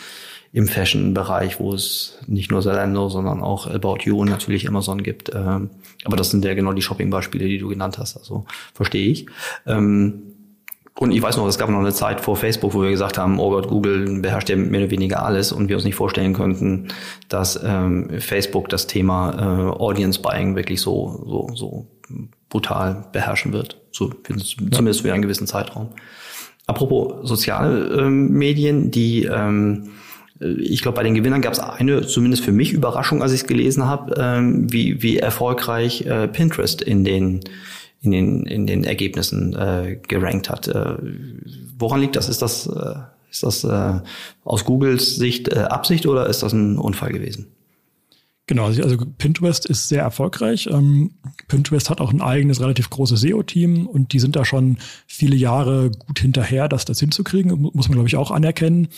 im 0.54 0.68
Fashion-Bereich, 0.68 1.60
wo 1.60 1.74
es 1.74 2.18
nicht 2.28 2.52
nur 2.52 2.62
Zalando, 2.62 3.08
sondern 3.08 3.42
auch 3.42 3.68
About 3.68 4.00
You 4.04 4.26
natürlich 4.26 4.68
Amazon 4.68 5.02
gibt. 5.02 5.32
Ähm, 5.34 5.70
aber 6.04 6.18
das 6.18 6.30
sind 6.30 6.44
ja 6.44 6.54
genau 6.54 6.74
die 6.74 6.82
Shopping-Beispiele, 6.82 7.48
die 7.48 7.58
du 7.58 7.70
genannt 7.70 7.98
hast. 7.98 8.18
Also 8.18 8.46
verstehe 8.74 9.10
ich. 9.10 9.28
Ähm, 9.66 10.24
und 11.00 11.12
ich 11.12 11.22
weiß 11.22 11.38
noch, 11.38 11.48
es 11.48 11.58
gab 11.58 11.70
noch 11.70 11.80
eine 11.80 11.94
Zeit 11.94 12.20
vor 12.20 12.36
Facebook, 12.36 12.74
wo 12.74 12.82
wir 12.82 12.90
gesagt 12.90 13.18
haben, 13.18 13.40
oh 13.40 13.50
Gott, 13.50 13.70
Google 13.70 14.20
beherrscht 14.20 14.50
ja 14.50 14.58
mehr 14.58 14.82
oder 14.82 14.92
weniger 14.92 15.24
alles 15.24 15.54
und 15.54 15.70
wir 15.70 15.78
uns 15.78 15.86
nicht 15.86 15.96
vorstellen 15.96 16.34
könnten, 16.34 16.90
dass 17.30 17.60
ähm, 17.64 18.10
Facebook 18.20 18.68
das 18.68 18.88
Thema 18.88 19.32
äh, 19.32 19.82
Audience 19.82 20.22
Buying 20.22 20.58
wirklich 20.58 20.82
so, 20.82 21.24
so, 21.26 21.56
so 21.56 21.88
brutal 22.52 23.06
beherrschen 23.12 23.54
wird. 23.54 23.82
So, 23.92 24.12
zumindest 24.72 25.02
für 25.02 25.12
einen 25.12 25.24
gewissen 25.24 25.48
Zeitraum. 25.48 25.90
Apropos 26.68 27.28
Sozialmedien, 27.28 28.92
die 28.92 29.24
ähm, 29.24 29.90
ich 30.40 30.82
glaube, 30.82 30.96
bei 30.96 31.04
den 31.04 31.14
Gewinnern 31.14 31.42
gab 31.42 31.54
es 31.54 31.60
eine, 31.60 32.06
zumindest 32.06 32.44
für 32.44 32.52
mich, 32.52 32.74
Überraschung, 32.74 33.22
als 33.22 33.32
ich 33.32 33.42
es 33.42 33.48
gelesen 33.48 33.86
habe, 33.86 34.16
ähm, 34.18 34.72
wie, 34.72 35.04
wie 35.04 35.18
erfolgreich 35.18 36.06
äh, 36.08 36.28
Pinterest 36.28 36.82
in 36.82 37.04
den 37.04 37.42
in 38.04 38.12
den, 38.12 38.46
in 38.48 38.66
den 38.66 38.84
Ergebnissen 38.84 39.54
äh, 39.54 40.00
gerankt 40.08 40.50
hat. 40.50 40.68
Äh, 40.68 40.96
woran 41.78 42.02
liegt 42.02 42.16
das? 42.16 42.30
Ist 42.30 42.42
das, 42.42 42.66
äh, 42.66 42.96
ist 43.30 43.44
das 43.44 43.64
äh, 43.64 44.00
aus 44.44 44.66
Googles 44.66 45.18
Sicht 45.18 45.50
äh, 45.50 45.60
Absicht 45.60 46.08
oder 46.08 46.26
ist 46.26 46.42
das 46.42 46.52
ein 46.52 46.80
Unfall 46.80 47.12
gewesen? 47.12 47.52
Genau, 48.48 48.66
also, 48.66 48.84
also 48.84 48.98
Pinterest 49.18 49.66
ist 49.66 49.88
sehr 49.88 50.02
erfolgreich. 50.02 50.68
Ähm, 50.70 51.12
Pinterest 51.48 51.90
hat 51.90 52.02
auch 52.02 52.12
ein 52.12 52.22
eigenes 52.22 52.60
relativ 52.60 52.90
großes 52.90 53.22
SEO-Team 53.22 53.88
und 53.88 54.14
die 54.14 54.20
sind 54.20 54.36
da 54.36 54.44
schon 54.46 54.78
viele 55.08 55.36
Jahre 55.36 55.92
gut 55.92 56.20
hinterher, 56.20 56.68
das 56.68 56.86
das 56.86 57.00
hinzukriegen, 57.00 57.52
muss 57.74 57.88
man 57.88 57.96
glaube 57.96 58.08
ich 58.08 58.18
auch 58.18 58.32
anerkennen. 58.32 58.90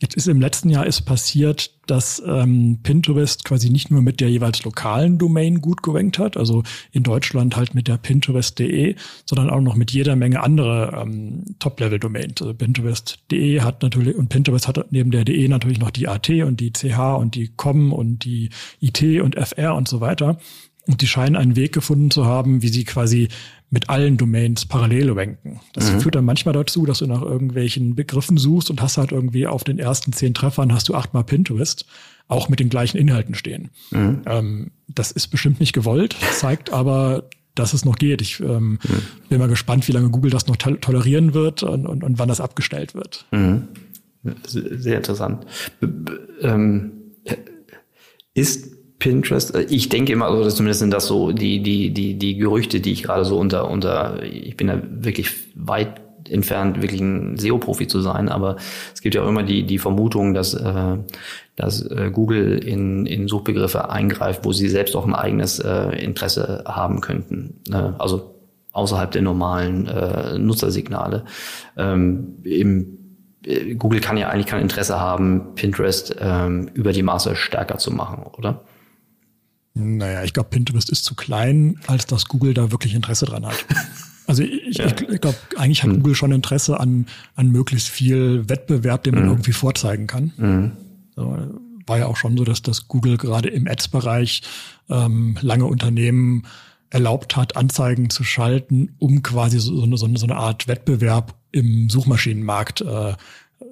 Jetzt 0.00 0.16
ist 0.16 0.28
im 0.28 0.40
letzten 0.40 0.70
Jahr 0.70 0.86
ist 0.86 1.02
passiert, 1.02 1.72
dass 1.86 2.22
ähm, 2.26 2.78
Pinterest 2.82 3.44
quasi 3.44 3.68
nicht 3.68 3.90
nur 3.90 4.00
mit 4.00 4.20
der 4.20 4.30
jeweils 4.30 4.64
lokalen 4.64 5.18
Domain 5.18 5.60
gut 5.60 5.82
gerankt 5.82 6.18
hat, 6.18 6.38
also 6.38 6.62
in 6.90 7.02
Deutschland 7.02 7.54
halt 7.54 7.74
mit 7.74 7.86
der 7.86 7.98
Pinterest.de, 7.98 8.96
sondern 9.26 9.50
auch 9.50 9.60
noch 9.60 9.74
mit 9.74 9.90
jeder 9.90 10.16
Menge 10.16 10.42
andere 10.42 10.98
ähm, 11.02 11.44
Top-Level-Domains. 11.58 12.40
Also 12.40 12.54
Pinterest.de 12.54 13.60
hat 13.60 13.82
natürlich 13.82 14.16
und 14.16 14.30
Pinterest 14.30 14.68
hat 14.68 14.86
neben 14.90 15.10
der 15.10 15.26
DE 15.26 15.48
natürlich 15.48 15.80
noch 15.80 15.90
die 15.90 16.08
AT 16.08 16.30
und 16.30 16.60
die 16.60 16.72
CH 16.72 17.16
und 17.18 17.34
die 17.34 17.48
COM 17.48 17.92
und 17.92 18.24
die 18.24 18.48
IT 18.80 19.02
und 19.20 19.36
FR 19.36 19.74
und 19.74 19.86
so 19.86 20.00
weiter. 20.00 20.38
Und 20.86 21.02
die 21.02 21.06
scheinen 21.08 21.36
einen 21.36 21.56
Weg 21.56 21.72
gefunden 21.72 22.10
zu 22.10 22.24
haben, 22.24 22.62
wie 22.62 22.68
sie 22.68 22.84
quasi 22.84 23.28
mit 23.70 23.88
allen 23.88 24.16
Domains 24.16 24.66
parallel 24.66 25.12
ranken. 25.12 25.60
Das 25.72 25.92
mhm. 25.92 26.00
führt 26.00 26.16
dann 26.16 26.24
manchmal 26.24 26.54
dazu, 26.54 26.84
dass 26.86 26.98
du 26.98 27.06
nach 27.06 27.22
irgendwelchen 27.22 27.94
Begriffen 27.94 28.36
suchst 28.36 28.68
und 28.68 28.82
hast 28.82 28.98
halt 28.98 29.12
irgendwie 29.12 29.46
auf 29.46 29.62
den 29.62 29.78
ersten 29.78 30.12
zehn 30.12 30.34
Treffern 30.34 30.74
hast 30.74 30.88
du 30.88 30.94
achtmal 30.94 31.24
Pinterest, 31.24 31.86
auch 32.26 32.48
mit 32.48 32.58
den 32.58 32.68
gleichen 32.68 32.98
Inhalten 32.98 33.34
stehen. 33.34 33.70
Mhm. 33.92 34.22
Ähm, 34.26 34.70
das 34.88 35.12
ist 35.12 35.28
bestimmt 35.28 35.60
nicht 35.60 35.72
gewollt, 35.72 36.16
zeigt 36.32 36.70
aber, 36.72 37.30
dass 37.54 37.72
es 37.72 37.84
noch 37.84 37.96
geht. 37.96 38.22
Ich 38.22 38.40
ähm, 38.40 38.80
mhm. 38.82 39.02
bin 39.28 39.38
mal 39.38 39.48
gespannt, 39.48 39.86
wie 39.86 39.92
lange 39.92 40.10
Google 40.10 40.32
das 40.32 40.48
noch 40.48 40.56
to 40.56 40.72
tolerieren 40.72 41.32
wird 41.32 41.62
und, 41.62 41.86
und, 41.86 42.02
und 42.02 42.18
wann 42.18 42.28
das 42.28 42.40
abgestellt 42.40 42.94
wird. 42.94 43.26
Mhm. 43.30 43.68
Sehr 44.46 44.98
interessant. 44.98 45.46
B 45.80 45.86
ähm, 46.42 46.92
ist 48.34 48.79
Pinterest. 49.00 49.52
Äh, 49.56 49.62
ich 49.62 49.88
denke 49.88 50.12
immer, 50.12 50.26
also 50.26 50.48
zumindest 50.48 50.78
sind 50.78 50.92
das 50.92 51.08
so 51.08 51.32
die, 51.32 51.60
die, 51.60 51.92
die, 51.92 52.16
die 52.16 52.36
Gerüchte, 52.36 52.78
die 52.78 52.92
ich 52.92 53.02
gerade 53.02 53.24
so 53.24 53.36
unter, 53.36 53.68
unter, 53.68 54.22
ich 54.22 54.56
bin 54.56 54.68
da 54.68 54.80
wirklich 54.88 55.32
weit 55.56 56.00
entfernt, 56.28 56.80
wirklich 56.80 57.00
ein 57.00 57.36
SEO-Profi 57.36 57.88
zu 57.88 58.00
sein, 58.00 58.28
aber 58.28 58.56
es 58.94 59.00
gibt 59.00 59.16
ja 59.16 59.22
auch 59.22 59.28
immer 59.28 59.42
die, 59.42 59.64
die 59.64 59.78
Vermutung, 59.78 60.32
dass, 60.32 60.54
äh, 60.54 60.96
dass 61.56 61.82
äh, 61.82 62.10
Google 62.12 62.58
in, 62.58 63.06
in 63.06 63.26
Suchbegriffe 63.26 63.90
eingreift, 63.90 64.44
wo 64.44 64.52
sie 64.52 64.68
selbst 64.68 64.94
auch 64.94 65.06
ein 65.06 65.14
eigenes 65.14 65.58
äh, 65.58 66.04
Interesse 66.04 66.62
haben 66.66 67.00
könnten. 67.00 67.60
Äh, 67.72 67.92
also 67.98 68.36
außerhalb 68.72 69.10
der 69.10 69.22
normalen 69.22 69.88
äh, 69.88 70.38
Nutzersignale. 70.38 71.24
Ähm, 71.76 72.36
im 72.44 72.98
äh, 73.44 73.74
Google 73.74 74.00
kann 74.00 74.16
ja 74.16 74.28
eigentlich 74.28 74.46
kein 74.46 74.62
Interesse 74.62 75.00
haben, 75.00 75.54
Pinterest 75.56 76.14
ähm, 76.20 76.68
über 76.74 76.92
die 76.92 77.02
Maße 77.02 77.34
stärker 77.34 77.78
zu 77.78 77.90
machen, 77.90 78.24
oder? 78.38 78.62
Naja, 79.74 80.24
ich 80.24 80.32
glaube, 80.32 80.50
Pinterest 80.50 80.90
ist 80.90 81.04
zu 81.04 81.14
klein, 81.14 81.78
als 81.86 82.06
dass 82.06 82.26
Google 82.26 82.54
da 82.54 82.70
wirklich 82.70 82.94
Interesse 82.94 83.26
dran 83.26 83.46
hat. 83.46 83.64
Also 84.26 84.44
ich, 84.44 84.78
ja. 84.78 84.86
ich, 84.86 85.00
ich 85.00 85.20
glaube, 85.20 85.36
eigentlich 85.56 85.82
hat 85.82 85.90
mhm. 85.90 85.96
Google 85.96 86.14
schon 86.14 86.30
Interesse 86.30 86.78
an, 86.78 87.06
an 87.34 87.50
möglichst 87.50 87.88
viel 87.88 88.48
Wettbewerb, 88.48 89.02
den 89.02 89.16
man 89.16 89.24
mhm. 89.24 89.30
irgendwie 89.30 89.50
vorzeigen 89.50 90.06
kann. 90.06 90.32
Mhm. 90.36 90.72
So, 91.16 91.36
war 91.90 91.98
ja 91.98 92.06
auch 92.06 92.16
schon 92.16 92.36
so, 92.36 92.44
dass 92.44 92.62
das 92.62 92.86
Google 92.86 93.16
gerade 93.16 93.48
im 93.48 93.66
Ads-Bereich 93.66 94.42
ähm, 94.88 95.36
lange 95.40 95.64
Unternehmen 95.64 96.44
erlaubt 96.90 97.36
hat, 97.36 97.56
Anzeigen 97.56 98.08
zu 98.08 98.22
schalten, 98.22 98.94
um 99.00 99.22
quasi 99.22 99.58
so, 99.58 99.82
eine, 99.82 99.96
so 99.96 100.06
eine 100.06 100.36
Art 100.36 100.68
Wettbewerb 100.68 101.34
im 101.50 101.90
Suchmaschinenmarkt 101.90 102.82
äh, 102.82 103.14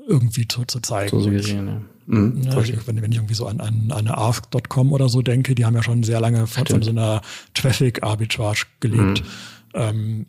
irgendwie 0.09 0.49
zu, 0.49 0.65
zu 0.65 0.81
zeigen. 0.81 1.21
So 1.21 1.31
gesehen, 1.31 1.67
ja. 1.69 1.81
Mhm, 2.09 2.43
ja, 2.43 2.57
wenn, 2.87 3.03
wenn, 3.03 3.13
ich 3.13 3.19
irgendwie 3.19 3.35
so 3.35 3.47
an, 3.47 3.61
an, 3.61 3.93
an 3.93 4.09
ask.com 4.09 4.93
oder 4.93 5.11
so 5.11 5.21
denke, 5.21 5.55
die 5.55 5.67
haben 5.67 5.75
ja 5.75 5.83
schon 5.83 6.03
sehr 6.03 6.21
lange 6.21 6.47
von, 6.47 6.67
von 6.67 6.83
so 6.83 6.91
einer 6.91 7.21
Traffic-Arbitrage 7.53 8.65
gelebt. 8.81 9.23
Mhm. 9.23 9.27
Ähm, 9.75 10.27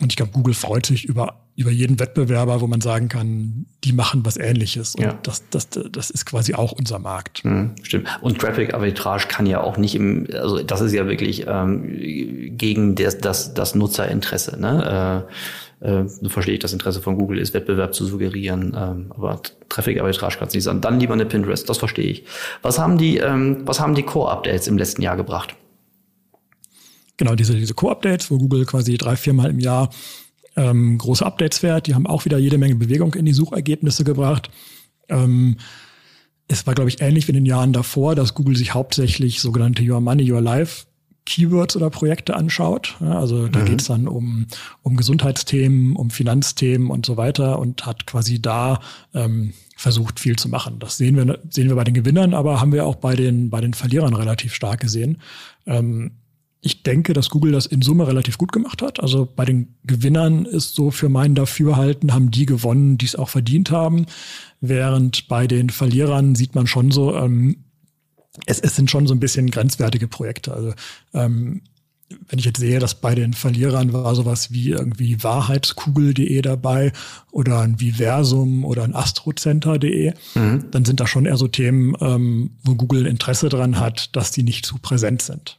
und 0.00 0.12
ich 0.12 0.16
glaube, 0.16 0.32
Google 0.32 0.54
freut 0.54 0.86
sich 0.86 1.04
über, 1.04 1.40
über 1.56 1.70
jeden 1.70 2.00
Wettbewerber, 2.00 2.60
wo 2.60 2.66
man 2.66 2.80
sagen 2.80 3.08
kann, 3.08 3.66
die 3.84 3.92
machen 3.92 4.24
was 4.24 4.38
ähnliches. 4.38 4.96
Und 4.96 5.04
ja. 5.04 5.18
das, 5.22 5.48
das, 5.50 5.68
das 5.68 6.10
ist 6.10 6.24
quasi 6.24 6.54
auch 6.54 6.72
unser 6.72 6.98
Markt. 6.98 7.44
Mhm, 7.44 7.74
stimmt. 7.82 8.08
Und 8.22 8.40
Traffic 8.40 8.74
Arbitrage 8.74 9.28
kann 9.28 9.46
ja 9.46 9.60
auch 9.60 9.76
nicht 9.76 9.94
im, 9.94 10.26
also 10.32 10.62
das 10.62 10.80
ist 10.80 10.94
ja 10.94 11.06
wirklich 11.06 11.46
ähm, 11.46 12.56
gegen 12.56 12.96
das, 12.96 13.18
das, 13.18 13.54
das 13.54 13.74
Nutzerinteresse. 13.76 14.58
Ne? 14.58 15.26
Äh, 15.28 15.32
äh, 15.80 16.06
so 16.06 16.28
verstehe 16.28 16.54
ich 16.54 16.60
das 16.60 16.72
Interesse 16.72 17.00
von 17.00 17.18
Google 17.18 17.38
ist, 17.38 17.54
Wettbewerb 17.54 17.94
zu 17.94 18.04
suggerieren, 18.04 18.76
ähm, 18.76 19.06
aber 19.10 19.40
Traffic-Arbitrage 19.68 20.36
kann 20.36 20.48
es 20.48 20.54
nicht 20.54 20.64
sein. 20.64 20.80
Dann 20.80 21.00
lieber 21.00 21.14
eine 21.14 21.26
Pinterest, 21.26 21.68
das 21.68 21.78
verstehe 21.78 22.06
ich. 22.06 22.24
Was 22.62 22.78
haben 22.78 22.98
die, 22.98 23.16
ähm, 23.16 23.62
was 23.64 23.80
haben 23.80 23.94
die 23.94 24.02
Core-Updates 24.02 24.68
im 24.68 24.76
letzten 24.76 25.02
Jahr 25.02 25.16
gebracht? 25.16 25.56
Genau, 27.16 27.34
diese, 27.34 27.54
diese 27.54 27.74
Core-Updates, 27.74 28.30
wo 28.30 28.38
Google 28.38 28.66
quasi 28.66 28.96
drei, 28.98 29.16
viermal 29.16 29.50
im 29.50 29.58
Jahr 29.58 29.90
ähm, 30.56 30.98
große 30.98 31.24
Updates 31.24 31.58
fährt, 31.58 31.86
die 31.86 31.94
haben 31.94 32.06
auch 32.06 32.24
wieder 32.24 32.38
jede 32.38 32.58
Menge 32.58 32.74
Bewegung 32.74 33.14
in 33.14 33.24
die 33.24 33.32
Suchergebnisse 33.32 34.04
gebracht. 34.04 34.50
Ähm, 35.08 35.56
es 36.48 36.66
war, 36.66 36.74
glaube 36.74 36.90
ich, 36.90 37.00
ähnlich 37.00 37.28
wie 37.28 37.32
in 37.32 37.36
den 37.36 37.46
Jahren 37.46 37.72
davor, 37.72 38.14
dass 38.14 38.34
Google 38.34 38.56
sich 38.56 38.74
hauptsächlich 38.74 39.40
sogenannte 39.40 39.82
Your 39.82 40.00
Money, 40.00 40.30
Your 40.30 40.40
Life 40.40 40.86
Keywords 41.30 41.76
oder 41.76 41.90
Projekte 41.90 42.34
anschaut. 42.34 42.96
also 43.00 43.46
da 43.46 43.60
mhm. 43.60 43.64
geht 43.64 43.80
es 43.80 43.86
dann 43.86 44.08
um, 44.08 44.46
um 44.82 44.96
Gesundheitsthemen, 44.96 45.94
um 45.94 46.10
Finanzthemen 46.10 46.90
und 46.90 47.06
so 47.06 47.16
weiter 47.16 47.60
und 47.60 47.86
hat 47.86 48.06
quasi 48.06 48.42
da 48.42 48.80
ähm, 49.14 49.52
versucht, 49.76 50.18
viel 50.18 50.36
zu 50.36 50.48
machen. 50.48 50.80
Das 50.80 50.96
sehen 50.96 51.16
wir, 51.16 51.38
sehen 51.48 51.68
wir 51.68 51.76
bei 51.76 51.84
den 51.84 51.94
Gewinnern, 51.94 52.34
aber 52.34 52.60
haben 52.60 52.72
wir 52.72 52.84
auch 52.84 52.96
bei 52.96 53.14
den, 53.14 53.48
bei 53.48 53.60
den 53.60 53.74
Verlierern 53.74 54.14
relativ 54.14 54.54
stark 54.54 54.80
gesehen. 54.80 55.18
Ähm, 55.66 56.10
ich 56.62 56.82
denke, 56.82 57.12
dass 57.12 57.30
Google 57.30 57.52
das 57.52 57.66
in 57.66 57.80
Summe 57.80 58.06
relativ 58.06 58.36
gut 58.36 58.52
gemacht 58.52 58.82
hat. 58.82 59.00
Also 59.00 59.26
bei 59.34 59.44
den 59.44 59.76
Gewinnern 59.84 60.44
ist 60.44 60.74
so 60.74 60.90
für 60.90 61.08
mein 61.08 61.34
Dafürhalten, 61.34 62.12
haben 62.12 62.30
die 62.30 62.44
gewonnen, 62.44 62.98
die 62.98 63.06
es 63.06 63.16
auch 63.16 63.30
verdient 63.30 63.70
haben. 63.70 64.06
Während 64.60 65.28
bei 65.28 65.46
den 65.46 65.70
Verlierern 65.70 66.34
sieht 66.34 66.54
man 66.54 66.66
schon 66.66 66.90
so, 66.90 67.16
ähm, 67.16 67.64
es, 68.46 68.60
es 68.60 68.76
sind 68.76 68.90
schon 68.90 69.06
so 69.06 69.14
ein 69.14 69.20
bisschen 69.20 69.50
grenzwertige 69.50 70.08
Projekte. 70.08 70.52
Also 70.52 70.74
ähm, 71.14 71.62
wenn 72.28 72.38
ich 72.38 72.44
jetzt 72.44 72.58
sehe, 72.58 72.80
dass 72.80 72.96
bei 72.96 73.14
den 73.14 73.34
Verlierern 73.34 73.92
war 73.92 74.14
sowas 74.14 74.50
wie 74.52 74.70
irgendwie 74.70 75.22
Wahrheitskugel.de 75.22 76.42
dabei 76.42 76.92
oder 77.30 77.60
ein 77.60 77.80
Viversum 77.80 78.64
oder 78.64 78.82
ein 78.82 78.96
Astrocenter.de, 78.96 80.12
mhm. 80.34 80.64
dann 80.70 80.84
sind 80.84 80.98
da 80.98 81.06
schon 81.06 81.26
eher 81.26 81.36
so 81.36 81.46
Themen, 81.46 81.94
ähm, 82.00 82.50
wo 82.64 82.74
Google 82.74 83.06
Interesse 83.06 83.48
dran 83.48 83.78
hat, 83.78 84.14
dass 84.16 84.32
die 84.32 84.42
nicht 84.42 84.66
zu 84.66 84.78
präsent 84.78 85.22
sind. 85.22 85.58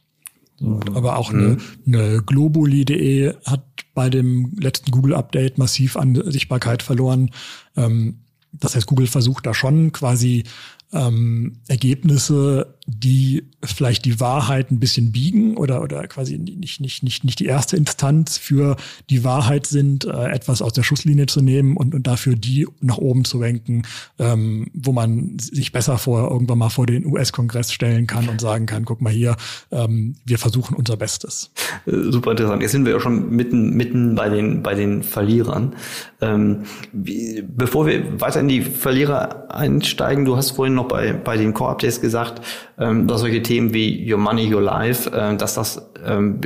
So, 0.58 0.66
mhm. 0.66 0.94
aber 0.94 1.16
auch 1.16 1.32
eine, 1.32 1.56
eine 1.86 2.22
Globuli.de 2.22 3.34
hat 3.46 3.64
bei 3.94 4.10
dem 4.10 4.52
letzten 4.58 4.90
Google-Update 4.90 5.58
massiv 5.58 5.96
an 5.96 6.22
Sichtbarkeit 6.30 6.82
verloren. 6.82 7.30
Ähm, 7.76 8.18
das 8.52 8.76
heißt, 8.76 8.86
Google 8.86 9.06
versucht 9.06 9.46
da 9.46 9.54
schon 9.54 9.92
quasi 9.92 10.44
ähm, 10.92 11.58
Ergebnisse, 11.68 12.74
die 12.86 13.44
vielleicht 13.64 14.04
die 14.04 14.18
Wahrheit 14.18 14.70
ein 14.70 14.80
bisschen 14.80 15.12
biegen 15.12 15.56
oder, 15.56 15.82
oder 15.82 16.06
quasi 16.08 16.36
nicht, 16.36 16.80
nicht, 16.80 17.02
nicht, 17.02 17.24
nicht 17.24 17.38
die 17.38 17.46
erste 17.46 17.76
Instanz 17.76 18.38
für 18.38 18.76
die 19.08 19.22
Wahrheit 19.24 19.66
sind, 19.66 20.04
äh, 20.04 20.28
etwas 20.30 20.60
aus 20.62 20.72
der 20.72 20.82
Schusslinie 20.82 21.26
zu 21.26 21.42
nehmen 21.42 21.76
und, 21.76 21.94
und 21.94 22.06
dafür 22.06 22.34
die 22.34 22.66
nach 22.80 22.98
oben 22.98 23.24
zu 23.24 23.40
wenken, 23.40 23.82
ähm, 24.18 24.68
wo 24.74 24.92
man 24.92 25.38
sich 25.38 25.72
besser 25.72 25.96
vor 25.96 26.30
irgendwann 26.30 26.58
mal 26.58 26.70
vor 26.70 26.86
den 26.86 27.06
US-Kongress 27.06 27.72
stellen 27.72 28.06
kann 28.06 28.28
und 28.28 28.40
sagen 28.40 28.66
kann, 28.66 28.84
guck 28.84 29.00
mal 29.00 29.12
hier, 29.12 29.36
ähm, 29.70 30.16
wir 30.24 30.38
versuchen 30.38 30.74
unser 30.74 30.96
Bestes. 30.96 31.52
Äh, 31.86 32.10
super 32.10 32.32
interessant. 32.32 32.62
Jetzt 32.62 32.72
sind 32.72 32.84
wir 32.84 32.92
ja 32.92 33.00
schon 33.00 33.30
mitten, 33.30 33.76
mitten 33.76 34.16
bei 34.16 34.28
den, 34.28 34.62
bei 34.62 34.74
den 34.74 35.04
Verlierern. 35.04 35.76
Ähm, 36.20 36.64
bevor 36.92 37.86
wir 37.86 38.20
weiter 38.20 38.40
in 38.40 38.48
die 38.48 38.62
Verlierer 38.62 39.50
einsteigen, 39.54 40.24
du 40.24 40.36
hast 40.36 40.52
vorhin 40.52 40.74
noch 40.74 40.81
noch 40.82 40.88
bei, 40.88 41.12
bei 41.12 41.36
den 41.36 41.54
Core-Updates 41.54 42.00
gesagt, 42.00 42.42
ähm, 42.78 43.06
dass 43.06 43.20
solche 43.20 43.42
Themen 43.42 43.72
wie 43.72 44.10
Your 44.10 44.18
Money, 44.18 44.52
Your 44.52 44.62
Life, 44.62 45.10
äh, 45.10 45.36
dass 45.36 45.54
das 45.54 45.90
ähm, 46.04 46.40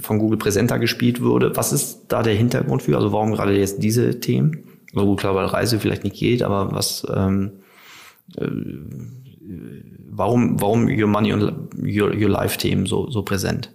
von 0.00 0.18
Google 0.18 0.38
präsenter 0.38 0.78
gespielt 0.78 1.20
würde. 1.20 1.56
Was 1.56 1.72
ist 1.72 2.06
da 2.08 2.22
der 2.22 2.34
Hintergrund 2.34 2.82
für? 2.82 2.96
Also 2.96 3.12
warum 3.12 3.32
gerade 3.32 3.56
jetzt 3.56 3.82
diese 3.82 4.20
Themen? 4.20 4.64
Also 4.94 5.06
gut, 5.06 5.20
klar, 5.20 5.34
weil 5.34 5.46
Reise 5.46 5.78
vielleicht 5.78 6.04
nicht 6.04 6.16
geht, 6.16 6.42
aber 6.42 6.72
was, 6.72 7.06
ähm, 7.14 7.52
äh, 8.36 8.46
warum, 10.08 10.60
warum 10.60 10.88
Your 10.88 11.08
Money 11.08 11.32
und 11.32 11.42
Your, 11.76 12.14
Your 12.14 12.30
Life 12.30 12.58
Themen 12.58 12.86
so, 12.86 13.10
so 13.10 13.22
präsent? 13.22 13.72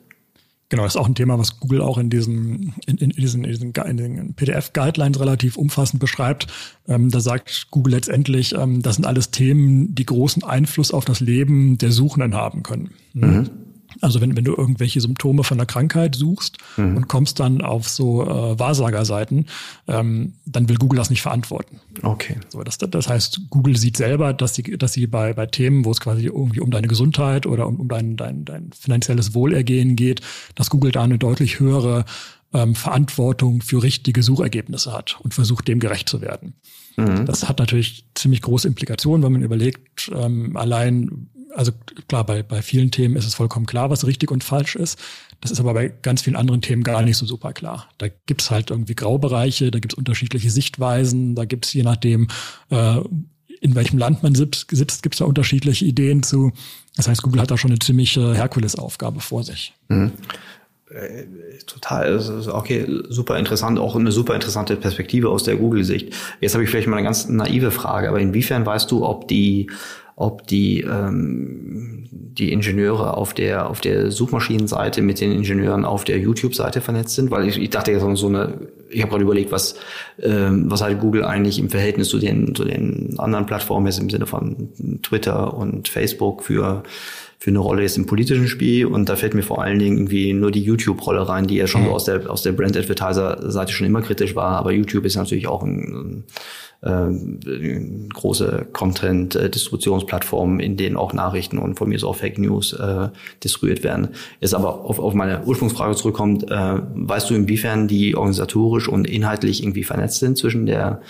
Genau, 0.69 0.83
das 0.83 0.95
ist 0.95 1.01
auch 1.01 1.07
ein 1.07 1.13
Thema, 1.13 1.37
was 1.37 1.59
Google 1.59 1.81
auch 1.81 1.99
in 1.99 2.09
diesen, 2.09 2.73
in, 2.87 2.97
in 2.97 3.09
diesen, 3.09 3.43
in 3.43 3.51
diesen 3.51 3.71
in 3.71 3.97
den 3.97 4.33
PDF-Guidelines 4.33 5.19
relativ 5.19 5.57
umfassend 5.57 5.99
beschreibt. 5.99 6.47
Ähm, 6.87 7.11
da 7.11 7.19
sagt 7.19 7.67
Google 7.69 7.93
letztendlich, 7.93 8.55
ähm, 8.55 8.81
das 8.81 8.95
sind 8.95 9.05
alles 9.05 9.29
Themen, 9.29 9.93
die 9.93 10.05
großen 10.05 10.43
Einfluss 10.43 10.91
auf 10.91 11.05
das 11.05 11.19
Leben 11.19 11.77
der 11.77 11.91
Suchenden 11.91 12.33
haben 12.33 12.63
können. 12.63 12.89
Mhm. 13.13 13.49
Also 14.01 14.21
wenn, 14.21 14.35
wenn 14.35 14.43
du 14.43 14.55
irgendwelche 14.55 15.01
Symptome 15.01 15.43
von 15.43 15.57
der 15.57 15.67
Krankheit 15.67 16.15
suchst 16.15 16.57
mhm. 16.77 16.97
und 16.97 17.07
kommst 17.07 17.39
dann 17.39 17.61
auf 17.61 17.87
so 17.87 18.23
äh, 18.23 18.59
Wahrsagerseiten, 18.59 19.45
ähm, 19.87 20.33
dann 20.45 20.69
will 20.69 20.77
Google 20.77 20.97
das 20.97 21.09
nicht 21.09 21.21
verantworten. 21.21 21.79
Okay. 22.01 22.37
So, 22.49 22.63
das, 22.63 22.77
das 22.77 23.09
heißt, 23.09 23.41
Google 23.49 23.77
sieht 23.77 23.97
selber, 23.97 24.33
dass 24.33 24.55
sie, 24.55 24.63
dass 24.63 24.93
sie 24.93 25.07
bei, 25.07 25.33
bei 25.33 25.45
Themen, 25.45 25.85
wo 25.85 25.91
es 25.91 25.99
quasi 25.99 26.25
irgendwie 26.25 26.59
um 26.59 26.71
deine 26.71 26.87
Gesundheit 26.87 27.45
oder 27.45 27.67
um, 27.67 27.79
um 27.79 27.87
dein, 27.87 28.17
dein, 28.17 28.45
dein 28.45 28.71
finanzielles 28.71 29.33
Wohlergehen 29.33 29.95
geht, 29.95 30.21
dass 30.55 30.69
Google 30.69 30.91
da 30.91 31.03
eine 31.03 31.17
deutlich 31.17 31.59
höhere 31.59 32.05
ähm, 32.53 32.75
Verantwortung 32.75 33.61
für 33.61 33.83
richtige 33.83 34.23
Suchergebnisse 34.23 34.93
hat 34.93 35.17
und 35.21 35.33
versucht, 35.33 35.67
dem 35.67 35.79
gerecht 35.79 36.09
zu 36.09 36.21
werden. 36.21 36.53
Mhm. 36.97 37.25
Das 37.25 37.47
hat 37.47 37.59
natürlich 37.59 38.05
ziemlich 38.15 38.41
große 38.41 38.67
Implikationen, 38.67 39.23
wenn 39.23 39.33
man 39.33 39.41
überlegt, 39.41 40.11
ähm, 40.15 40.55
allein 40.55 41.27
also 41.55 41.71
klar, 42.07 42.25
bei, 42.25 42.43
bei 42.43 42.61
vielen 42.61 42.91
Themen 42.91 43.15
ist 43.15 43.25
es 43.25 43.35
vollkommen 43.35 43.65
klar, 43.65 43.89
was 43.89 44.05
richtig 44.05 44.31
und 44.31 44.43
falsch 44.43 44.75
ist. 44.75 44.99
Das 45.41 45.51
ist 45.51 45.59
aber 45.59 45.73
bei 45.73 45.93
ganz 46.01 46.21
vielen 46.21 46.35
anderen 46.35 46.61
Themen 46.61 46.83
gar 46.83 47.01
nicht 47.01 47.17
so 47.17 47.25
super 47.25 47.53
klar. 47.53 47.89
Da 47.97 48.07
gibt's 48.25 48.51
halt 48.51 48.71
irgendwie 48.71 48.95
Graubereiche, 48.95 49.71
da 49.71 49.79
gibt's 49.79 49.95
unterschiedliche 49.95 50.49
Sichtweisen, 50.49 51.35
da 51.35 51.45
gibt's 51.45 51.73
je 51.73 51.83
nachdem, 51.83 52.27
äh, 52.69 52.99
in 53.61 53.75
welchem 53.75 53.97
Land 53.97 54.23
man 54.23 54.35
sitzt, 54.35 54.67
sitzt 54.71 55.03
gibt's 55.03 55.19
da 55.19 55.25
unterschiedliche 55.25 55.85
Ideen 55.85 56.23
zu. 56.23 56.51
Das 56.95 57.07
heißt, 57.07 57.21
Google 57.21 57.41
hat 57.41 57.51
da 57.51 57.57
schon 57.57 57.71
eine 57.71 57.79
ziemliche 57.79 58.35
Herkulesaufgabe 58.35 59.19
vor 59.21 59.43
sich. 59.43 59.73
Mhm. 59.87 60.11
Äh, 60.89 61.25
total, 61.65 62.19
okay, 62.51 62.85
super 63.09 63.39
interessant, 63.39 63.79
auch 63.79 63.95
eine 63.95 64.11
super 64.11 64.35
interessante 64.35 64.75
Perspektive 64.75 65.29
aus 65.29 65.43
der 65.43 65.55
Google-Sicht. 65.55 66.13
Jetzt 66.41 66.53
habe 66.53 66.63
ich 66.63 66.69
vielleicht 66.69 66.87
mal 66.87 66.97
eine 66.97 67.05
ganz 67.05 67.27
naive 67.27 67.71
Frage, 67.71 68.07
aber 68.07 68.19
inwiefern 68.19 68.65
weißt 68.65 68.91
du, 68.91 69.03
ob 69.03 69.27
die 69.27 69.67
ob 70.15 70.47
die, 70.47 70.81
ähm, 70.81 72.07
die 72.11 72.53
Ingenieure 72.53 73.17
auf 73.17 73.33
der, 73.33 73.69
auf 73.69 73.81
der 73.81 74.11
Suchmaschinenseite 74.11 75.01
mit 75.01 75.19
den 75.19 75.31
Ingenieuren 75.31 75.83
auf 75.83 76.05
der 76.05 76.19
YouTube-Seite 76.19 76.79
vernetzt 76.79 77.15
sind, 77.15 77.31
weil 77.31 77.47
ich, 77.47 77.57
ich 77.57 77.69
dachte 77.69 77.91
jetzt 77.91 78.01
so 78.01 78.27
eine, 78.27 78.69
ich 78.89 79.01
habe 79.01 79.09
gerade 79.11 79.23
überlegt, 79.23 79.51
was, 79.51 79.75
ähm, 80.21 80.71
was 80.71 80.81
halt 80.81 81.01
Google 81.01 81.25
eigentlich 81.25 81.59
im 81.59 81.69
Verhältnis 81.69 82.09
zu 82.09 82.19
den, 82.19 82.55
zu 82.55 82.63
den 82.63 83.15
anderen 83.17 83.45
Plattformen 83.45 83.87
ist 83.87 83.99
im 83.99 84.09
Sinne 84.09 84.25
von 84.25 84.69
Twitter 85.03 85.53
und 85.53 85.89
Facebook 85.89 86.43
für 86.43 86.83
für 87.37 87.51
eine 87.51 87.59
Rolle 87.59 87.83
jetzt 87.83 87.97
im 87.97 88.07
politischen 88.07 88.47
Spiel? 88.47 88.87
Und 88.87 89.07
da 89.07 89.15
fällt 89.15 89.35
mir 89.35 89.43
vor 89.43 89.61
allen 89.61 89.77
Dingen 89.77 89.97
irgendwie 89.97 90.33
nur 90.33 90.49
die 90.49 90.63
YouTube-Rolle 90.63 91.27
rein, 91.27 91.45
die 91.45 91.57
ja 91.57 91.67
schon 91.67 91.81
mhm. 91.81 91.87
so 91.87 91.91
aus 91.91 92.05
der 92.05 92.29
aus 92.29 92.41
der 92.41 92.53
Brand-Advertiser-Seite 92.53 93.71
schon 93.71 93.85
immer 93.85 94.01
kritisch 94.01 94.35
war, 94.35 94.57
aber 94.57 94.71
YouTube 94.71 95.05
ist 95.05 95.15
natürlich 95.15 95.45
auch 95.45 95.61
ein, 95.61 95.77
ein, 95.77 96.23
äh, 96.85 98.09
große 98.13 98.67
Content-Distributionsplattform, 98.71 100.59
in 100.59 100.77
denen 100.77 100.95
auch 100.95 101.13
Nachrichten 101.13 101.57
und 101.57 101.75
von 101.75 101.89
mir 101.89 101.99
so 101.99 102.09
auch 102.09 102.15
Fake 102.15 102.37
News 102.37 102.73
äh, 102.73 103.09
distribuiert 103.43 103.83
werden. 103.83 104.09
Jetzt 104.39 104.53
aber 104.53 104.85
auf, 104.85 104.99
auf 104.99 105.13
meine 105.13 105.43
Ursprungsfrage 105.43 105.95
zurückkommt, 105.95 106.49
äh, 106.49 106.79
weißt 106.93 107.29
du, 107.29 107.35
inwiefern 107.35 107.87
die 107.87 108.15
organisatorisch 108.15 108.87
und 108.87 109.05
inhaltlich 109.07 109.61
irgendwie 109.61 109.83
vernetzt 109.83 110.19
sind 110.19 110.37
zwischen 110.37 110.65
der 110.65 111.01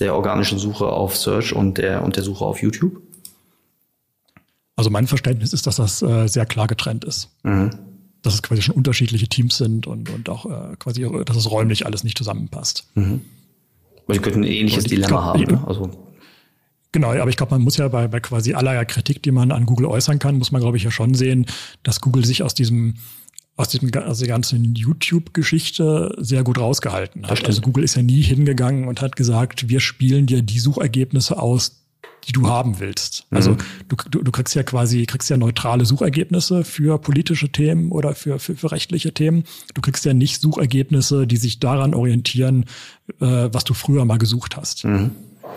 der 0.00 0.14
organischen 0.14 0.58
Suche 0.58 0.86
auf 0.86 1.16
Search 1.16 1.54
und 1.54 1.78
der 1.78 2.02
und 2.02 2.16
der 2.16 2.22
Suche 2.22 2.44
auf 2.44 2.62
YouTube? 2.62 3.00
Also 4.76 4.90
mein 4.90 5.06
Verständnis 5.06 5.52
ist, 5.52 5.66
dass 5.66 5.76
das 5.76 6.02
äh, 6.02 6.26
sehr 6.26 6.46
klar 6.46 6.66
getrennt 6.66 7.04
ist. 7.04 7.30
Mhm. 7.44 7.70
Dass 8.22 8.34
es 8.34 8.42
quasi 8.42 8.62
schon 8.62 8.74
unterschiedliche 8.74 9.28
Teams 9.28 9.56
sind 9.56 9.86
und, 9.86 10.10
und 10.10 10.28
auch 10.28 10.46
äh, 10.46 10.76
quasi, 10.78 11.06
dass 11.24 11.36
es 11.36 11.50
räumlich 11.50 11.86
alles 11.86 12.02
nicht 12.02 12.18
zusammenpasst. 12.18 12.86
Mhm. 12.94 13.20
Weil 14.06 14.16
die 14.16 14.22
könnten 14.22 14.40
ein 14.40 14.50
ähnliches 14.50 14.84
Dilemma 14.84 15.08
glaub, 15.08 15.22
haben. 15.22 15.42
Ne? 15.42 15.64
Also. 15.66 15.90
Genau, 16.92 17.12
aber 17.12 17.28
ich 17.28 17.36
glaube, 17.36 17.50
man 17.54 17.62
muss 17.62 17.76
ja 17.76 17.88
bei, 17.88 18.06
bei 18.06 18.20
quasi 18.20 18.54
aller 18.54 18.84
Kritik, 18.84 19.22
die 19.22 19.32
man 19.32 19.50
an 19.50 19.66
Google 19.66 19.86
äußern 19.86 20.18
kann, 20.18 20.36
muss 20.36 20.52
man, 20.52 20.60
glaube 20.60 20.76
ich, 20.76 20.84
ja 20.84 20.90
schon 20.90 21.14
sehen, 21.14 21.46
dass 21.82 22.00
Google 22.00 22.24
sich 22.24 22.42
aus 22.42 22.54
diesem 22.54 22.94
aus 23.56 23.68
diesem 23.68 23.92
aus 23.94 24.18
der 24.18 24.28
ganzen 24.28 24.74
YouTube-Geschichte 24.74 26.14
sehr 26.18 26.42
gut 26.42 26.58
rausgehalten 26.58 27.26
hat. 27.28 27.46
Also 27.46 27.60
Google 27.60 27.84
ist 27.84 27.94
ja 27.94 28.02
nie 28.02 28.20
hingegangen 28.20 28.88
und 28.88 29.00
hat 29.00 29.14
gesagt, 29.14 29.68
wir 29.68 29.78
spielen 29.78 30.26
dir 30.26 30.42
die 30.42 30.58
Suchergebnisse 30.58 31.40
aus, 31.40 31.83
die 32.24 32.32
du 32.32 32.48
haben 32.48 32.80
willst. 32.80 33.26
Also 33.30 33.52
mhm. 33.52 33.58
du, 33.88 33.96
du, 34.10 34.22
du 34.22 34.32
kriegst 34.32 34.54
ja 34.54 34.62
quasi, 34.62 35.06
kriegst 35.06 35.30
ja 35.30 35.36
neutrale 35.36 35.84
Suchergebnisse 35.84 36.64
für 36.64 36.98
politische 36.98 37.50
Themen 37.50 37.92
oder 37.92 38.14
für, 38.14 38.38
für, 38.38 38.56
für 38.56 38.72
rechtliche 38.72 39.12
Themen. 39.12 39.44
Du 39.74 39.80
kriegst 39.80 40.04
ja 40.04 40.14
nicht 40.14 40.40
Suchergebnisse, 40.40 41.26
die 41.26 41.36
sich 41.36 41.60
daran 41.60 41.94
orientieren, 41.94 42.64
äh, 43.20 43.48
was 43.52 43.64
du 43.64 43.74
früher 43.74 44.04
mal 44.04 44.18
gesucht 44.18 44.56
hast. 44.56 44.84
Mhm. 44.84 45.12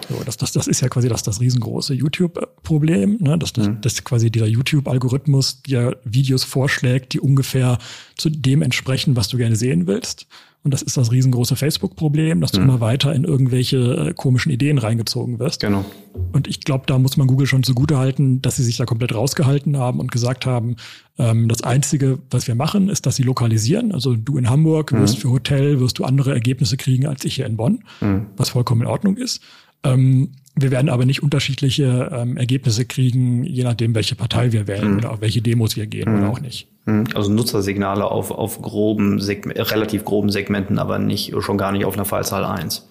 So, 0.09 0.21
das, 0.23 0.37
das, 0.37 0.51
das 0.51 0.67
ist 0.67 0.81
ja 0.81 0.89
quasi 0.89 1.09
das, 1.09 1.23
das 1.23 1.41
riesengroße 1.41 1.93
YouTube-Problem, 1.93 3.17
ne? 3.19 3.37
dass, 3.37 3.53
das, 3.53 3.67
mhm. 3.67 3.81
dass 3.81 4.03
quasi 4.03 4.29
dieser 4.29 4.45
YouTube-Algorithmus 4.45 5.61
dir 5.63 5.97
Videos 6.03 6.43
vorschlägt, 6.43 7.13
die 7.13 7.19
ungefähr 7.19 7.77
zu 8.15 8.29
dem 8.29 8.61
entsprechen, 8.61 9.15
was 9.15 9.27
du 9.27 9.37
gerne 9.37 9.55
sehen 9.55 9.87
willst. 9.87 10.27
Und 10.67 10.73
das 10.73 10.81
ist 10.81 10.97
das 10.97 11.13
riesengroße 11.13 11.55
Facebook-Problem, 11.55 12.41
dass 12.41 12.51
du 12.51 12.59
mhm. 12.59 12.67
immer 12.67 12.81
weiter 12.81 13.15
in 13.15 13.23
irgendwelche 13.23 14.09
äh, 14.09 14.13
komischen 14.13 14.51
Ideen 14.51 14.79
reingezogen 14.79 15.39
wirst. 15.39 15.61
Genau. 15.61 15.85
Und 16.33 16.49
ich 16.49 16.59
glaube, 16.59 16.83
da 16.87 16.99
muss 16.99 17.15
man 17.15 17.25
Google 17.25 17.47
schon 17.47 17.63
zugute 17.63 17.97
halten, 17.97 18.41
dass 18.41 18.57
sie 18.57 18.65
sich 18.65 18.75
da 18.75 18.83
komplett 18.83 19.15
rausgehalten 19.15 19.77
haben 19.77 20.01
und 20.01 20.11
gesagt 20.11 20.45
haben, 20.45 20.75
ähm, 21.17 21.47
das 21.47 21.63
Einzige, 21.63 22.19
was 22.31 22.47
wir 22.47 22.55
machen, 22.55 22.89
ist, 22.89 23.05
dass 23.05 23.15
sie 23.15 23.23
lokalisieren. 23.23 23.93
Also 23.93 24.17
du 24.17 24.37
in 24.37 24.49
Hamburg 24.49 24.91
mhm. 24.91 24.99
wirst 24.99 25.19
für 25.19 25.29
Hotel, 25.29 25.79
wirst 25.79 25.99
du 25.99 26.03
andere 26.03 26.33
Ergebnisse 26.33 26.75
kriegen 26.75 27.07
als 27.07 27.23
ich 27.23 27.35
hier 27.35 27.45
in 27.45 27.55
Bonn, 27.55 27.85
mhm. 28.01 28.25
was 28.35 28.49
vollkommen 28.49 28.81
in 28.81 28.87
Ordnung 28.87 29.15
ist. 29.15 29.41
Ähm, 29.85 30.31
wir 30.59 30.71
werden 30.71 30.89
aber 30.89 31.05
nicht 31.05 31.23
unterschiedliche 31.23 32.11
ähm, 32.13 32.37
Ergebnisse 32.37 32.85
kriegen, 32.85 33.43
je 33.43 33.63
nachdem, 33.63 33.95
welche 33.95 34.15
Partei 34.15 34.51
wir 34.51 34.67
wählen 34.67 34.91
mhm. 34.91 34.97
oder 34.97 35.11
auf 35.11 35.21
welche 35.21 35.41
Demos 35.41 35.75
wir 35.75 35.87
gehen 35.87 36.11
mhm. 36.11 36.19
oder 36.19 36.29
auch 36.31 36.39
nicht. 36.39 36.67
Mhm. 36.85 37.05
Also 37.13 37.31
Nutzersignale 37.31 38.05
auf, 38.05 38.31
auf 38.31 38.61
groben, 38.61 39.19
Segme 39.19 39.53
relativ 39.55 40.03
groben 40.03 40.29
Segmenten, 40.29 40.79
aber 40.79 40.99
nicht, 40.99 41.33
schon 41.39 41.57
gar 41.57 41.71
nicht 41.71 41.85
auf 41.85 41.93
einer 41.93 42.05
Fallzahl 42.05 42.43
eins. 42.43 42.87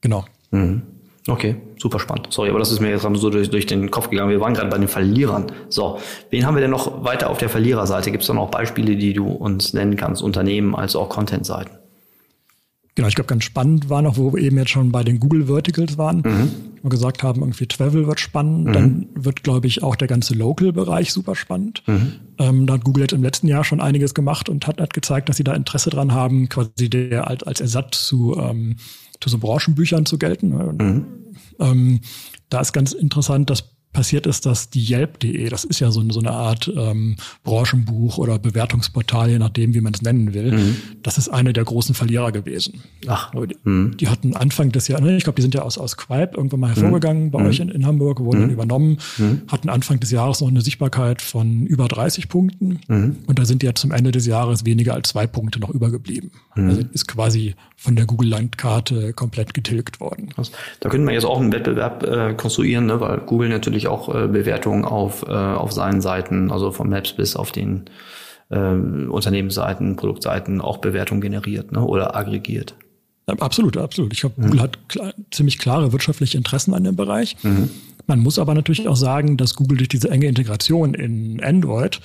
Genau. 0.00 0.24
Mhm. 0.50 0.82
Okay, 1.28 1.56
super 1.78 1.98
spannend. 1.98 2.28
Sorry, 2.30 2.48
aber 2.48 2.58
das 2.58 2.72
ist 2.72 2.80
mir 2.80 2.90
jetzt 2.90 3.02
so 3.02 3.30
durch, 3.30 3.50
durch 3.50 3.66
den 3.66 3.90
Kopf 3.90 4.10
gegangen. 4.10 4.30
Wir 4.30 4.40
waren 4.40 4.54
gerade 4.54 4.70
bei 4.70 4.78
den 4.78 4.88
Verlierern. 4.88 5.52
So, 5.68 5.98
wen 6.30 6.46
haben 6.46 6.54
wir 6.54 6.60
denn 6.62 6.70
noch 6.70 7.04
weiter 7.04 7.30
auf 7.30 7.38
der 7.38 7.48
Verliererseite? 7.48 8.10
Gibt 8.10 8.22
es 8.22 8.26
da 8.26 8.34
noch 8.34 8.50
Beispiele, 8.50 8.96
die 8.96 9.12
du 9.12 9.28
uns 9.28 9.72
nennen 9.74 9.96
kannst, 9.96 10.22
Unternehmen 10.22 10.74
als 10.74 10.96
auch 10.96 11.08
Content-Seiten? 11.08 11.79
Genau, 13.00 13.08
ich 13.08 13.14
glaube, 13.14 13.28
ganz 13.28 13.44
spannend 13.44 13.88
war 13.88 14.02
noch, 14.02 14.18
wo 14.18 14.34
wir 14.34 14.42
eben 14.42 14.58
jetzt 14.58 14.72
schon 14.72 14.92
bei 14.92 15.02
den 15.02 15.20
Google 15.20 15.46
Verticals 15.46 15.96
waren, 15.96 16.18
mhm. 16.18 16.50
wir 16.82 16.90
gesagt 16.90 17.22
haben, 17.22 17.40
irgendwie 17.40 17.64
Travel 17.64 18.06
wird 18.06 18.20
spannend, 18.20 18.66
mhm. 18.66 18.72
dann 18.74 19.06
wird, 19.14 19.42
glaube 19.42 19.68
ich, 19.68 19.82
auch 19.82 19.96
der 19.96 20.06
ganze 20.06 20.34
Local-Bereich 20.34 21.10
super 21.10 21.34
spannend. 21.34 21.82
Mhm. 21.86 22.12
Ähm, 22.36 22.66
da 22.66 22.74
hat 22.74 22.84
Google 22.84 23.04
jetzt 23.04 23.14
im 23.14 23.22
letzten 23.22 23.48
Jahr 23.48 23.64
schon 23.64 23.80
einiges 23.80 24.12
gemacht 24.12 24.50
und 24.50 24.66
hat, 24.66 24.82
hat 24.82 24.92
gezeigt, 24.92 25.30
dass 25.30 25.38
sie 25.38 25.44
da 25.44 25.54
Interesse 25.54 25.88
dran 25.88 26.12
haben, 26.12 26.50
quasi 26.50 26.90
der 26.90 27.26
als, 27.26 27.42
als 27.42 27.62
Ersatz 27.62 28.06
zu, 28.06 28.36
ähm, 28.38 28.76
zu 29.18 29.30
so 29.30 29.38
Branchenbüchern 29.38 30.04
zu 30.04 30.18
gelten. 30.18 30.50
Mhm. 30.50 31.06
Ähm, 31.58 32.00
da 32.50 32.60
ist 32.60 32.74
ganz 32.74 32.92
interessant, 32.92 33.48
dass 33.48 33.64
passiert 33.92 34.26
ist, 34.26 34.46
dass 34.46 34.70
die 34.70 34.84
Yelp.de, 34.88 35.48
das 35.48 35.64
ist 35.64 35.80
ja 35.80 35.90
so, 35.90 36.08
so 36.10 36.20
eine 36.20 36.30
Art 36.30 36.72
ähm, 36.76 37.16
Branchenbuch 37.42 38.18
oder 38.18 38.38
Bewertungsportal, 38.38 39.30
je 39.30 39.38
nachdem, 39.38 39.74
wie 39.74 39.80
man 39.80 39.94
es 39.94 40.02
nennen 40.02 40.32
will, 40.32 40.52
mhm. 40.52 40.76
das 41.02 41.18
ist 41.18 41.28
eine 41.28 41.52
der 41.52 41.64
großen 41.64 41.94
Verlierer 41.94 42.30
gewesen. 42.30 42.82
Ach. 43.08 43.32
Die, 43.32 43.56
mhm. 43.64 43.96
die 43.96 44.08
hatten 44.08 44.36
Anfang 44.36 44.70
des 44.70 44.86
Jahres, 44.88 45.10
ich 45.10 45.24
glaube, 45.24 45.36
die 45.36 45.42
sind 45.42 45.54
ja 45.54 45.62
aus, 45.62 45.76
aus 45.76 45.96
Quipe 45.96 46.36
irgendwann 46.36 46.60
mal 46.60 46.68
hervorgegangen 46.68 47.24
mhm. 47.24 47.30
bei 47.32 47.44
euch 47.44 47.58
in, 47.58 47.68
in, 47.68 47.84
Hamburg, 47.84 48.20
wurden 48.20 48.40
dann 48.40 48.48
mhm. 48.48 48.54
übernommen, 48.54 48.98
mhm. 49.18 49.42
hatten 49.48 49.68
Anfang 49.68 49.98
des 49.98 50.12
Jahres 50.12 50.40
noch 50.40 50.48
eine 50.48 50.60
Sichtbarkeit 50.60 51.20
von 51.20 51.66
über 51.66 51.88
30 51.88 52.28
Punkten 52.28 52.80
mhm. 52.86 53.16
und 53.26 53.38
da 53.38 53.44
sind 53.44 53.62
ja 53.62 53.74
zum 53.74 53.90
Ende 53.90 54.12
des 54.12 54.26
Jahres 54.26 54.64
weniger 54.64 54.94
als 54.94 55.08
zwei 55.08 55.26
Punkte 55.26 55.58
noch 55.58 55.70
übergeblieben. 55.70 56.30
Also 56.54 56.82
ist 56.92 57.08
quasi 57.08 57.54
von 57.76 57.96
der 57.96 58.04
Google-Landkarte 58.04 59.14
komplett 59.14 59.54
getilgt 59.54 60.00
worden. 60.00 60.28
Da 60.80 60.88
könnte 60.90 61.06
man 61.06 61.14
jetzt 61.14 61.24
auch 61.24 61.40
einen 61.40 61.50
Wettbewerb 61.52 62.02
äh, 62.02 62.34
konstruieren, 62.34 62.86
ne? 62.86 63.00
weil 63.00 63.18
Google 63.20 63.48
natürlich 63.48 63.79
auch 63.88 64.14
äh, 64.14 64.28
Bewertungen 64.28 64.84
auf, 64.84 65.24
äh, 65.26 65.32
auf 65.32 65.72
seinen 65.72 66.00
Seiten, 66.00 66.50
also 66.50 66.70
von 66.70 66.88
Maps 66.88 67.12
bis 67.12 67.36
auf 67.36 67.52
den 67.52 67.84
äh, 68.50 68.56
Unternehmensseiten, 68.56 69.96
Produktseiten 69.96 70.60
auch 70.60 70.78
Bewertungen 70.78 71.20
generiert 71.20 71.72
ne? 71.72 71.84
oder 71.84 72.16
aggregiert. 72.16 72.74
Absolut, 73.26 73.76
absolut. 73.76 74.12
Ich 74.12 74.20
glaube, 74.20 74.34
mhm. 74.38 74.46
Google 74.46 74.60
hat 74.62 74.88
klar, 74.88 75.14
ziemlich 75.30 75.58
klare 75.58 75.92
wirtschaftliche 75.92 76.36
Interessen 76.36 76.74
an 76.74 76.84
dem 76.84 76.96
Bereich. 76.96 77.36
Mhm. 77.42 77.70
Man 78.06 78.20
muss 78.20 78.38
aber 78.38 78.54
natürlich 78.54 78.88
auch 78.88 78.96
sagen, 78.96 79.36
dass 79.36 79.54
Google 79.54 79.78
durch 79.78 79.88
diese 79.88 80.10
enge 80.10 80.26
Integration 80.26 80.94
in 80.94 81.42
Android 81.42 82.00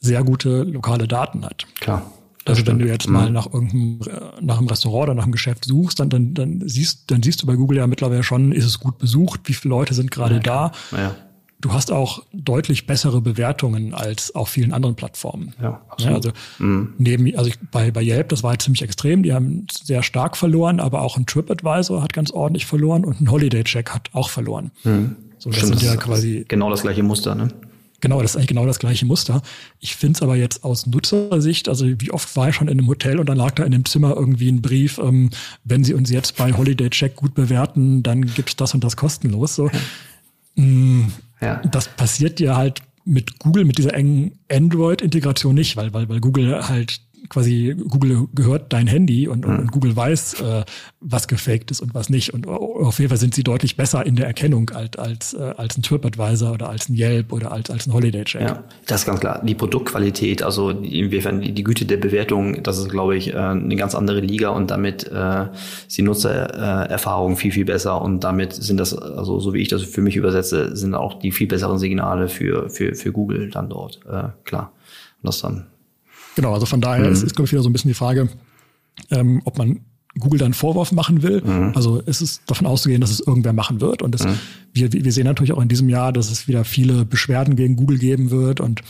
sehr 0.00 0.24
gute 0.24 0.62
lokale 0.62 1.06
Daten 1.08 1.44
hat. 1.44 1.66
Klar. 1.80 2.10
Also 2.46 2.66
wenn 2.66 2.78
du 2.78 2.86
jetzt 2.86 3.08
mal 3.08 3.26
mhm. 3.26 3.34
nach 3.34 3.52
irgendeinem, 3.52 4.00
nach 4.40 4.58
einem 4.58 4.68
Restaurant 4.68 5.04
oder 5.04 5.14
nach 5.14 5.24
einem 5.24 5.32
Geschäft 5.32 5.64
suchst, 5.64 5.98
dann, 5.98 6.08
dann, 6.10 6.32
dann 6.32 6.62
siehst, 6.64 7.10
dann 7.10 7.22
siehst 7.22 7.42
du 7.42 7.46
bei 7.46 7.56
Google 7.56 7.78
ja 7.78 7.86
mittlerweile 7.86 8.22
schon, 8.22 8.52
ist 8.52 8.64
es 8.64 8.78
gut 8.78 8.98
besucht, 8.98 9.40
wie 9.44 9.54
viele 9.54 9.70
Leute 9.70 9.94
sind 9.94 10.10
gerade 10.10 10.36
ja, 10.36 10.40
da. 10.40 10.72
Ja. 10.92 11.16
Du 11.60 11.72
hast 11.72 11.90
auch 11.90 12.22
deutlich 12.32 12.86
bessere 12.86 13.20
Bewertungen 13.20 13.94
als 13.94 14.34
auf 14.34 14.50
vielen 14.50 14.72
anderen 14.72 14.94
Plattformen. 14.94 15.54
Ja, 15.60 15.82
absolut. 15.88 16.24
Ja, 16.24 16.30
also 16.30 16.64
mhm. 16.64 16.94
neben, 16.98 17.36
also 17.36 17.48
ich, 17.50 17.58
bei, 17.72 17.90
bei 17.90 18.02
Yelp, 18.02 18.28
das 18.28 18.42
war 18.42 18.50
halt 18.50 18.62
ziemlich 18.62 18.82
extrem, 18.82 19.22
die 19.22 19.32
haben 19.32 19.66
sehr 19.82 20.02
stark 20.02 20.36
verloren, 20.36 20.78
aber 20.78 21.00
auch 21.00 21.16
ein 21.16 21.26
TripAdvisor 21.26 22.02
hat 22.02 22.12
ganz 22.12 22.30
ordentlich 22.30 22.66
verloren 22.66 23.04
und 23.04 23.20
ein 23.20 23.30
Holiday 23.30 23.64
Check 23.64 23.90
hat 23.90 24.10
auch 24.12 24.28
verloren. 24.28 24.70
Mhm. 24.84 25.16
So, 25.38 25.50
das 25.50 25.58
Stimmt, 25.58 25.80
sind 25.80 25.90
ja 25.90 25.96
quasi 25.96 26.44
genau 26.46 26.70
das 26.70 26.82
gleiche 26.82 27.02
Muster, 27.02 27.34
ne? 27.34 27.48
Genau, 28.00 28.20
das 28.20 28.32
ist 28.32 28.36
eigentlich 28.36 28.48
genau 28.48 28.66
das 28.66 28.78
gleiche 28.78 29.06
Muster. 29.06 29.42
Ich 29.80 29.96
finde 29.96 30.16
es 30.16 30.22
aber 30.22 30.36
jetzt 30.36 30.64
aus 30.64 30.86
Nutzersicht, 30.86 31.68
also 31.68 31.86
wie 31.86 32.10
oft 32.10 32.36
war 32.36 32.48
ich 32.50 32.54
schon 32.54 32.68
in 32.68 32.78
einem 32.78 32.88
Hotel 32.88 33.18
und 33.18 33.28
dann 33.28 33.38
lag 33.38 33.52
da 33.52 33.64
in 33.64 33.72
dem 33.72 33.84
Zimmer 33.84 34.14
irgendwie 34.14 34.48
ein 34.48 34.60
Brief, 34.60 34.98
ähm, 34.98 35.30
wenn 35.64 35.84
Sie 35.84 35.94
uns 35.94 36.10
jetzt 36.10 36.36
bei 36.36 36.52
Holiday 36.52 36.90
Check 36.90 37.16
gut 37.16 37.34
bewerten, 37.34 38.02
dann 38.02 38.26
gibt's 38.26 38.56
das 38.56 38.74
und 38.74 38.84
das 38.84 38.96
kostenlos. 38.96 39.54
So. 39.54 39.70
Mm, 40.56 41.04
ja. 41.40 41.62
Das 41.70 41.88
passiert 41.88 42.40
ja 42.40 42.56
halt 42.56 42.82
mit 43.06 43.38
Google, 43.38 43.64
mit 43.64 43.78
dieser 43.78 43.94
engen 43.94 44.32
Android-Integration 44.50 45.54
nicht, 45.54 45.76
weil, 45.76 45.94
weil, 45.94 46.08
weil 46.08 46.20
Google 46.20 46.68
halt 46.68 47.00
quasi 47.28 47.76
Google 47.88 48.28
gehört 48.34 48.72
dein 48.72 48.86
Handy 48.86 49.28
und, 49.28 49.44
und, 49.46 49.58
und 49.58 49.72
Google 49.72 49.96
weiß, 49.96 50.40
äh, 50.40 50.64
was 51.00 51.28
gefaked 51.28 51.70
ist 51.70 51.80
und 51.80 51.94
was 51.94 52.08
nicht. 52.08 52.34
Und 52.34 52.46
auf 52.46 52.98
jeden 52.98 53.08
Fall 53.08 53.18
sind 53.18 53.34
sie 53.34 53.42
deutlich 53.42 53.76
besser 53.76 54.04
in 54.04 54.16
der 54.16 54.26
Erkennung 54.26 54.70
als, 54.70 54.96
als, 54.96 55.34
äh, 55.34 55.54
als 55.56 55.76
ein 55.76 55.82
TripAdvisor 55.82 56.52
oder 56.52 56.68
als 56.68 56.88
ein 56.88 56.94
Yelp 56.94 57.32
oder 57.32 57.52
als, 57.52 57.70
als 57.70 57.86
ein 57.86 57.92
Holiday 57.92 58.24
Check. 58.24 58.42
Ja, 58.42 58.64
das 58.86 59.00
ist 59.00 59.06
ganz 59.06 59.20
klar. 59.20 59.42
Die 59.44 59.54
Produktqualität, 59.54 60.42
also 60.42 60.70
inwiefern 60.70 61.40
die 61.40 61.64
Güte 61.64 61.84
der 61.84 61.96
Bewertung, 61.96 62.62
das 62.62 62.78
ist, 62.78 62.88
glaube 62.88 63.16
ich, 63.16 63.32
äh, 63.32 63.36
eine 63.36 63.76
ganz 63.76 63.94
andere 63.94 64.20
Liga 64.20 64.50
und 64.50 64.70
damit 64.70 65.10
äh, 65.12 65.46
ist 65.86 65.96
die 65.96 66.02
Nutzererfahrung 66.02 67.36
viel, 67.36 67.52
viel 67.52 67.64
besser 67.64 68.00
und 68.02 68.24
damit 68.24 68.52
sind 68.52 68.78
das, 68.78 68.96
also 68.96 69.40
so 69.40 69.52
wie 69.54 69.60
ich 69.60 69.68
das 69.68 69.82
für 69.82 70.02
mich 70.02 70.16
übersetze, 70.16 70.76
sind 70.76 70.94
auch 70.94 71.18
die 71.18 71.32
viel 71.32 71.46
besseren 71.46 71.78
Signale 71.78 72.28
für, 72.28 72.70
für, 72.70 72.94
für 72.94 73.12
Google 73.12 73.50
dann 73.50 73.68
dort, 73.68 74.00
äh, 74.10 74.28
klar. 74.44 74.72
Und 75.22 75.28
das 75.28 75.40
dann 75.40 75.66
Genau, 76.36 76.54
also 76.54 76.66
von 76.66 76.80
daher 76.80 77.06
mhm. 77.06 77.12
ist, 77.12 77.22
ist, 77.22 77.34
glaube 77.34 77.46
ich, 77.46 77.52
wieder 77.52 77.62
so 77.62 77.68
ein 77.68 77.72
bisschen 77.72 77.88
die 77.88 77.94
Frage, 77.94 78.28
ähm, 79.10 79.42
ob 79.44 79.58
man 79.58 79.80
Google 80.18 80.38
dann 80.38 80.54
Vorwurf 80.54 80.92
machen 80.92 81.22
will. 81.22 81.42
Mhm. 81.42 81.72
Also 81.74 81.98
ist 82.00 82.20
es 82.20 82.40
davon 82.46 82.66
auszugehen, 82.66 83.00
dass 83.00 83.10
es 83.10 83.20
irgendwer 83.20 83.52
machen 83.52 83.80
wird. 83.80 84.02
Und 84.02 84.14
das, 84.14 84.24
mhm. 84.24 84.38
wir, 84.72 84.92
wir 84.92 85.12
sehen 85.12 85.24
natürlich 85.24 85.52
auch 85.52 85.60
in 85.60 85.68
diesem 85.68 85.88
Jahr, 85.88 86.12
dass 86.12 86.30
es 86.30 86.46
wieder 86.46 86.64
viele 86.64 87.04
Beschwerden 87.04 87.56
gegen 87.56 87.76
Google 87.76 87.98
geben 87.98 88.30
wird. 88.30 88.60
Und 88.60 88.82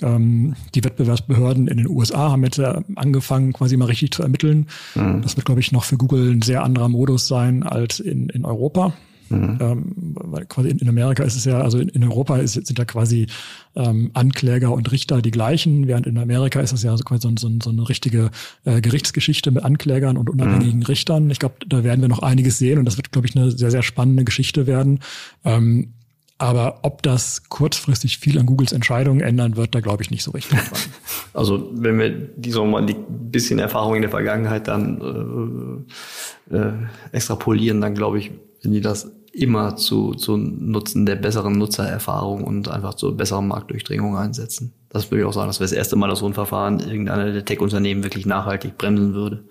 ähm, 0.00 0.54
die 0.74 0.84
Wettbewerbsbehörden 0.84 1.68
in 1.68 1.76
den 1.76 1.88
USA 1.88 2.30
haben 2.30 2.44
jetzt 2.44 2.60
angefangen, 2.60 3.52
quasi 3.52 3.76
mal 3.76 3.86
richtig 3.86 4.12
zu 4.12 4.22
ermitteln. 4.22 4.66
Mhm. 4.94 5.22
Das 5.22 5.36
wird, 5.36 5.46
glaube 5.46 5.60
ich, 5.60 5.72
noch 5.72 5.84
für 5.84 5.96
Google 5.96 6.32
ein 6.32 6.42
sehr 6.42 6.62
anderer 6.62 6.88
Modus 6.88 7.26
sein 7.26 7.64
als 7.64 8.00
in, 8.00 8.28
in 8.28 8.44
Europa. 8.44 8.92
Mhm. 9.32 9.58
Ähm, 9.60 9.92
weil 9.96 10.44
quasi 10.46 10.68
in, 10.70 10.78
in, 10.78 10.88
Amerika 10.88 11.22
ist 11.22 11.36
es 11.36 11.44
ja, 11.44 11.60
also 11.60 11.78
in, 11.78 11.88
in 11.88 12.04
Europa 12.04 12.38
ist, 12.38 12.54
sind 12.54 12.78
ja 12.78 12.84
quasi 12.84 13.26
ähm, 13.74 14.10
Ankläger 14.14 14.72
und 14.72 14.90
Richter 14.92 15.22
die 15.22 15.30
gleichen, 15.30 15.86
während 15.86 16.06
in 16.06 16.18
Amerika 16.18 16.60
ist 16.60 16.72
es 16.72 16.82
ja 16.82 16.96
so, 16.96 17.04
quasi 17.04 17.28
so, 17.28 17.34
so, 17.36 17.50
so 17.62 17.70
eine 17.70 17.88
richtige 17.88 18.30
äh, 18.64 18.80
Gerichtsgeschichte 18.80 19.50
mit 19.50 19.64
Anklägern 19.64 20.16
und 20.16 20.30
unabhängigen 20.30 20.80
mhm. 20.80 20.86
Richtern. 20.86 21.30
Ich 21.30 21.38
glaube, 21.38 21.54
da 21.66 21.84
werden 21.84 22.00
wir 22.00 22.08
noch 22.08 22.22
einiges 22.22 22.58
sehen 22.58 22.78
und 22.78 22.84
das 22.84 22.96
wird, 22.96 23.12
glaube 23.12 23.26
ich, 23.26 23.36
eine 23.36 23.50
sehr, 23.50 23.70
sehr 23.70 23.82
spannende 23.82 24.24
Geschichte 24.24 24.66
werden. 24.66 25.00
Ähm, 25.44 25.92
aber 26.42 26.80
ob 26.82 27.04
das 27.04 27.44
kurzfristig 27.50 28.18
viel 28.18 28.36
an 28.36 28.46
Googles 28.46 28.72
Entscheidungen 28.72 29.20
ändern 29.20 29.56
wird, 29.56 29.76
da 29.76 29.80
glaube 29.80 30.02
ich 30.02 30.10
nicht 30.10 30.24
so 30.24 30.32
richtig 30.32 30.58
dran. 30.58 30.80
Also 31.34 31.70
wenn 31.72 32.00
wir 32.00 32.10
die 32.10 32.50
so 32.50 32.64
mal 32.66 32.84
die 32.84 32.96
bisschen 33.08 33.60
Erfahrung 33.60 33.94
in 33.94 34.02
der 34.02 34.10
Vergangenheit 34.10 34.66
dann 34.66 35.86
äh, 36.50 36.56
äh, 36.56 36.72
extrapolieren, 37.12 37.80
dann 37.80 37.94
glaube 37.94 38.18
ich, 38.18 38.32
wenn 38.60 38.72
die 38.72 38.80
das 38.80 39.10
immer 39.32 39.76
zu, 39.76 40.14
zu 40.14 40.36
Nutzen 40.36 41.06
der 41.06 41.16
besseren 41.16 41.54
Nutzererfahrung 41.54 42.44
und 42.44 42.68
einfach 42.68 42.94
zur 42.94 43.16
besseren 43.16 43.48
Marktdurchdringung 43.48 44.16
einsetzen. 44.16 44.74
Das 44.90 45.10
würde 45.10 45.22
ich 45.22 45.28
auch 45.28 45.32
sagen, 45.32 45.48
das 45.48 45.58
wäre 45.58 45.70
das 45.70 45.76
erste 45.76 45.96
Mal, 45.96 46.08
dass 46.08 46.18
so 46.18 46.26
ein 46.26 46.34
Verfahren 46.34 46.80
irgendeiner 46.80 47.32
der 47.32 47.44
Tech-Unternehmen 47.44 48.04
wirklich 48.04 48.26
nachhaltig 48.26 48.76
bremsen 48.76 49.14
würde. 49.14 49.44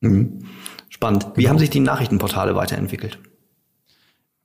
Mhm. 0.00 0.44
Spannend. 0.88 1.26
Wie 1.34 1.42
genau. 1.42 1.50
haben 1.50 1.58
sich 1.58 1.70
die 1.70 1.80
Nachrichtenportale 1.80 2.56
weiterentwickelt? 2.56 3.20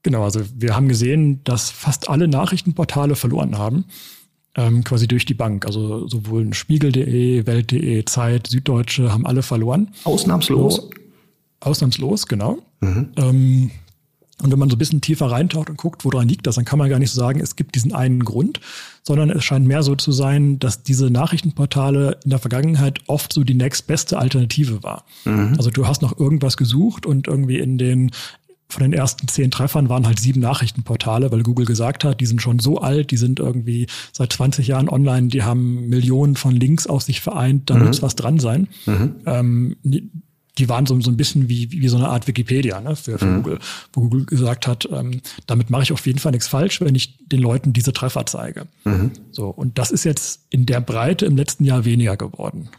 Genau, 0.03 0.23
also 0.23 0.41
wir 0.55 0.75
haben 0.75 0.89
gesehen, 0.89 1.43
dass 1.43 1.71
fast 1.71 2.09
alle 2.09 2.27
Nachrichtenportale 2.27 3.15
verloren 3.15 3.57
haben, 3.57 3.85
ähm, 4.55 4.83
quasi 4.83 5.07
durch 5.07 5.25
die 5.25 5.33
Bank. 5.33 5.65
Also 5.65 6.07
sowohl 6.07 6.53
Spiegel.de, 6.53 7.47
Welt.de, 7.47 8.05
Zeit, 8.05 8.47
Süddeutsche 8.47 9.11
haben 9.11 9.25
alle 9.25 9.41
verloren. 9.41 9.91
Ausnahmslos? 10.03 10.75
So, 10.75 10.89
ausnahmslos, 11.61 12.27
genau. 12.27 12.59
Mhm. 12.81 13.11
Ähm, 13.15 13.71
und 14.41 14.51
wenn 14.51 14.59
man 14.59 14.69
so 14.69 14.75
ein 14.75 14.79
bisschen 14.79 15.01
tiefer 15.01 15.27
reintaucht 15.27 15.69
und 15.69 15.77
guckt, 15.77 16.03
woran 16.05 16.27
liegt 16.27 16.47
das, 16.47 16.55
dann 16.55 16.65
kann 16.65 16.79
man 16.79 16.89
gar 16.89 16.99
nicht 16.99 17.11
so 17.11 17.19
sagen, 17.19 17.39
es 17.39 17.55
gibt 17.55 17.75
diesen 17.75 17.93
einen 17.93 18.23
Grund, 18.23 18.59
sondern 19.03 19.29
es 19.29 19.43
scheint 19.43 19.67
mehr 19.67 19.83
so 19.83 19.95
zu 19.95 20.11
sein, 20.11 20.59
dass 20.59 20.81
diese 20.81 21.09
Nachrichtenportale 21.11 22.17
in 22.23 22.31
der 22.31 22.39
Vergangenheit 22.39 22.99
oft 23.07 23.31
so 23.31 23.43
die 23.43 23.53
nächstbeste 23.53 24.17
Alternative 24.17 24.81
war. 24.81 25.05
Mhm. 25.25 25.53
Also 25.57 25.69
du 25.69 25.87
hast 25.87 26.01
noch 26.01 26.19
irgendwas 26.19 26.57
gesucht 26.57 27.05
und 27.05 27.27
irgendwie 27.27 27.59
in 27.59 27.77
den 27.77 28.11
von 28.69 28.81
den 28.81 28.93
ersten 28.93 29.27
zehn 29.27 29.51
Treffern 29.51 29.87
waren 29.87 30.07
halt 30.07 30.17
sieben 30.17 30.39
Nachrichtenportale, 30.39 31.31
weil 31.31 31.43
Google 31.43 31.67
gesagt 31.67 32.03
hat, 32.03 32.19
die 32.19 32.25
sind 32.25 32.41
schon 32.41 32.57
so 32.57 32.79
alt, 32.79 33.11
die 33.11 33.17
sind 33.17 33.39
irgendwie 33.39 33.85
seit 34.11 34.33
20 34.33 34.65
Jahren 34.65 34.89
online, 34.89 35.27
die 35.27 35.43
haben 35.43 35.89
Millionen 35.89 36.35
von 36.35 36.55
Links 36.55 36.87
auf 36.87 37.03
sich 37.03 37.21
vereint, 37.21 37.69
da 37.69 37.75
mhm. 37.75 37.85
muss 37.85 38.01
was 38.01 38.15
dran 38.15 38.39
sein. 38.39 38.67
Mhm. 38.87 39.15
Ähm, 39.27 39.75
die 40.57 40.69
waren 40.69 40.85
so, 40.85 40.99
so 41.01 41.09
ein 41.09 41.17
bisschen 41.17 41.49
wie, 41.49 41.71
wie 41.71 41.87
so 41.87 41.97
eine 41.97 42.09
Art 42.09 42.27
Wikipedia 42.27 42.79
ne, 42.79 42.95
für, 42.95 43.17
für 43.17 43.25
mhm. 43.25 43.43
Google, 43.43 43.59
wo 43.91 44.01
Google 44.01 44.25
gesagt 44.25 44.67
hat, 44.67 44.87
ähm, 44.91 45.21
damit 45.47 45.69
mache 45.69 45.83
ich 45.83 45.91
auf 45.91 46.05
jeden 46.05 46.19
Fall 46.19 46.31
nichts 46.31 46.47
falsch, 46.47 46.79
wenn 46.81 46.95
ich 46.95 47.17
den 47.27 47.41
Leuten 47.41 47.73
diese 47.73 47.93
Treffer 47.93 48.25
zeige. 48.25 48.67
Mhm. 48.83 49.11
So, 49.31 49.47
und 49.49 49.79
das 49.79 49.91
ist 49.91 50.03
jetzt 50.03 50.41
in 50.49 50.65
der 50.65 50.81
Breite 50.81 51.25
im 51.25 51.35
letzten 51.35 51.65
Jahr 51.65 51.85
weniger 51.85 52.17
geworden. 52.17 52.69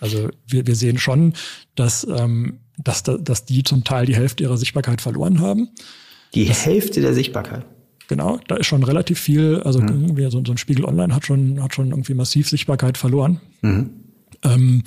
Also 0.00 0.30
wir, 0.46 0.66
wir 0.66 0.74
sehen 0.74 0.98
schon, 0.98 1.34
dass, 1.74 2.06
ähm, 2.10 2.58
dass, 2.78 3.02
dass 3.02 3.44
die 3.44 3.62
zum 3.62 3.84
Teil 3.84 4.06
die 4.06 4.16
Hälfte 4.16 4.42
ihrer 4.42 4.56
Sichtbarkeit 4.56 5.00
verloren 5.00 5.40
haben. 5.40 5.68
Die 6.34 6.46
das, 6.46 6.64
Hälfte 6.64 7.02
der 7.02 7.14
Sichtbarkeit? 7.14 7.66
Genau, 8.08 8.40
da 8.48 8.56
ist 8.56 8.66
schon 8.66 8.82
relativ 8.82 9.20
viel, 9.20 9.62
also 9.64 9.80
mhm. 9.80 10.16
so, 10.30 10.42
so 10.44 10.52
ein 10.52 10.58
Spiegel 10.58 10.86
Online 10.86 11.14
hat 11.14 11.26
schon, 11.26 11.62
hat 11.62 11.74
schon 11.74 11.90
irgendwie 11.90 12.14
massiv 12.14 12.48
Sichtbarkeit 12.48 12.98
verloren. 12.98 13.40
Mhm. 13.60 13.90
Ähm, 14.42 14.82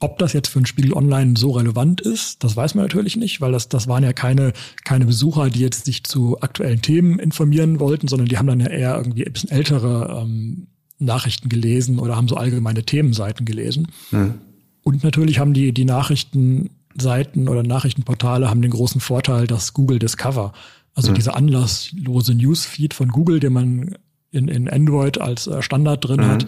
ob 0.00 0.18
das 0.18 0.32
jetzt 0.32 0.48
für 0.48 0.58
ein 0.58 0.66
Spiegel 0.66 0.92
Online 0.92 1.34
so 1.36 1.52
relevant 1.52 2.00
ist, 2.00 2.42
das 2.42 2.56
weiß 2.56 2.74
man 2.74 2.84
natürlich 2.84 3.16
nicht, 3.16 3.40
weil 3.40 3.52
das, 3.52 3.68
das 3.68 3.86
waren 3.86 4.02
ja 4.02 4.12
keine, 4.12 4.52
keine 4.84 5.06
Besucher, 5.06 5.50
die 5.50 5.60
jetzt 5.60 5.84
sich 5.84 6.04
zu 6.04 6.40
aktuellen 6.40 6.82
Themen 6.82 7.18
informieren 7.18 7.80
wollten, 7.80 8.08
sondern 8.08 8.28
die 8.28 8.36
haben 8.36 8.46
dann 8.46 8.60
ja 8.60 8.66
eher 8.66 8.96
irgendwie 8.96 9.24
ein 9.24 9.32
bisschen 9.32 9.50
ältere 9.50 10.20
ähm, 10.22 10.66
Nachrichten 10.98 11.48
gelesen 11.48 11.98
oder 11.98 12.16
haben 12.16 12.28
so 12.28 12.36
allgemeine 12.36 12.84
Themenseiten 12.84 13.44
gelesen. 13.44 13.88
Mhm. 14.10 14.34
Und 14.82 15.04
natürlich 15.04 15.38
haben 15.38 15.54
die, 15.54 15.72
die 15.72 15.84
Nachrichtenseiten 15.84 17.48
oder 17.48 17.62
Nachrichtenportale 17.62 18.50
haben 18.50 18.62
den 18.62 18.70
großen 18.70 19.00
Vorteil, 19.00 19.46
dass 19.46 19.72
Google 19.72 19.98
Discover, 19.98 20.52
also 20.94 21.10
mhm. 21.10 21.14
dieser 21.14 21.36
anlasslose 21.36 22.34
Newsfeed 22.34 22.94
von 22.94 23.08
Google, 23.08 23.40
den 23.40 23.52
man 23.52 23.96
in, 24.30 24.48
in 24.48 24.68
Android 24.68 25.20
als 25.20 25.46
äh, 25.46 25.62
Standard 25.62 26.06
drin 26.06 26.20
mhm. 26.20 26.26
hat, 26.26 26.46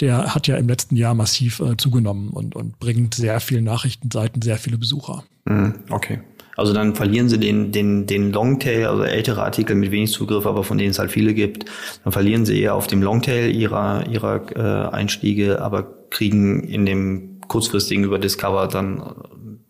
der 0.00 0.34
hat 0.34 0.46
ja 0.46 0.56
im 0.56 0.68
letzten 0.68 0.96
Jahr 0.96 1.14
massiv 1.14 1.60
äh, 1.60 1.76
zugenommen 1.76 2.30
und, 2.30 2.54
und 2.54 2.78
bringt 2.78 3.14
sehr 3.14 3.40
viele 3.40 3.62
Nachrichtenseiten, 3.62 4.42
sehr 4.42 4.58
viele 4.58 4.78
Besucher. 4.78 5.24
Mhm, 5.44 5.74
okay. 5.90 6.20
Also 6.56 6.72
dann 6.72 6.94
verlieren 6.94 7.28
sie 7.28 7.38
den, 7.38 7.70
den, 7.70 8.06
den 8.06 8.32
Longtail, 8.32 8.86
also 8.86 9.02
ältere 9.02 9.42
Artikel 9.42 9.76
mit 9.76 9.90
wenig 9.90 10.10
Zugriff, 10.12 10.46
aber 10.46 10.64
von 10.64 10.78
denen 10.78 10.90
es 10.90 10.98
halt 10.98 11.10
viele 11.10 11.34
gibt. 11.34 11.66
Dann 12.02 12.12
verlieren 12.12 12.46
sie 12.46 12.58
eher 12.58 12.74
auf 12.74 12.86
dem 12.86 13.02
Longtail 13.02 13.54
ihrer, 13.54 14.06
ihrer 14.08 14.56
äh, 14.56 14.94
Einstiege, 14.94 15.60
aber 15.60 15.86
kriegen 16.08 16.64
in 16.64 16.86
dem 16.86 17.40
kurzfristigen 17.46 18.04
über 18.04 18.18
Discover 18.18 18.68
dann 18.68 19.02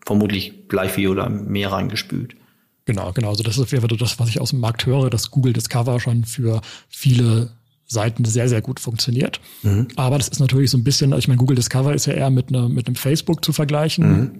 vermutlich 0.05 0.69
gleich 0.69 0.91
viel 0.91 1.09
oder 1.09 1.29
mehr 1.29 1.71
reingespült. 1.71 2.35
Genau, 2.85 3.11
genau. 3.11 3.29
Also 3.29 3.43
das 3.43 3.57
ist 3.57 3.73
das, 3.73 4.19
was 4.19 4.29
ich 4.29 4.39
aus 4.39 4.51
dem 4.51 4.61
Markt 4.61 4.85
höre, 4.85 5.09
dass 5.09 5.29
Google 5.29 5.51
Discover 5.51 5.99
schon 5.99 6.23
für 6.23 6.61
viele 6.87 7.51
Seiten 7.87 8.25
sehr, 8.25 8.49
sehr 8.49 8.61
gut 8.61 8.79
funktioniert. 8.79 9.39
Mhm. 9.63 9.87
Aber 9.95 10.17
das 10.17 10.27
ist 10.27 10.39
natürlich 10.39 10.69
so 10.69 10.77
ein 10.77 10.83
bisschen, 10.83 11.13
ich 11.13 11.27
meine, 11.27 11.37
Google 11.37 11.55
Discover 11.55 11.93
ist 11.93 12.05
ja 12.05 12.13
eher 12.13 12.29
mit, 12.29 12.51
ne, 12.51 12.67
mit 12.69 12.87
einem 12.87 12.95
Facebook 12.95 13.43
zu 13.43 13.53
vergleichen. 13.53 14.09
Mhm. 14.09 14.31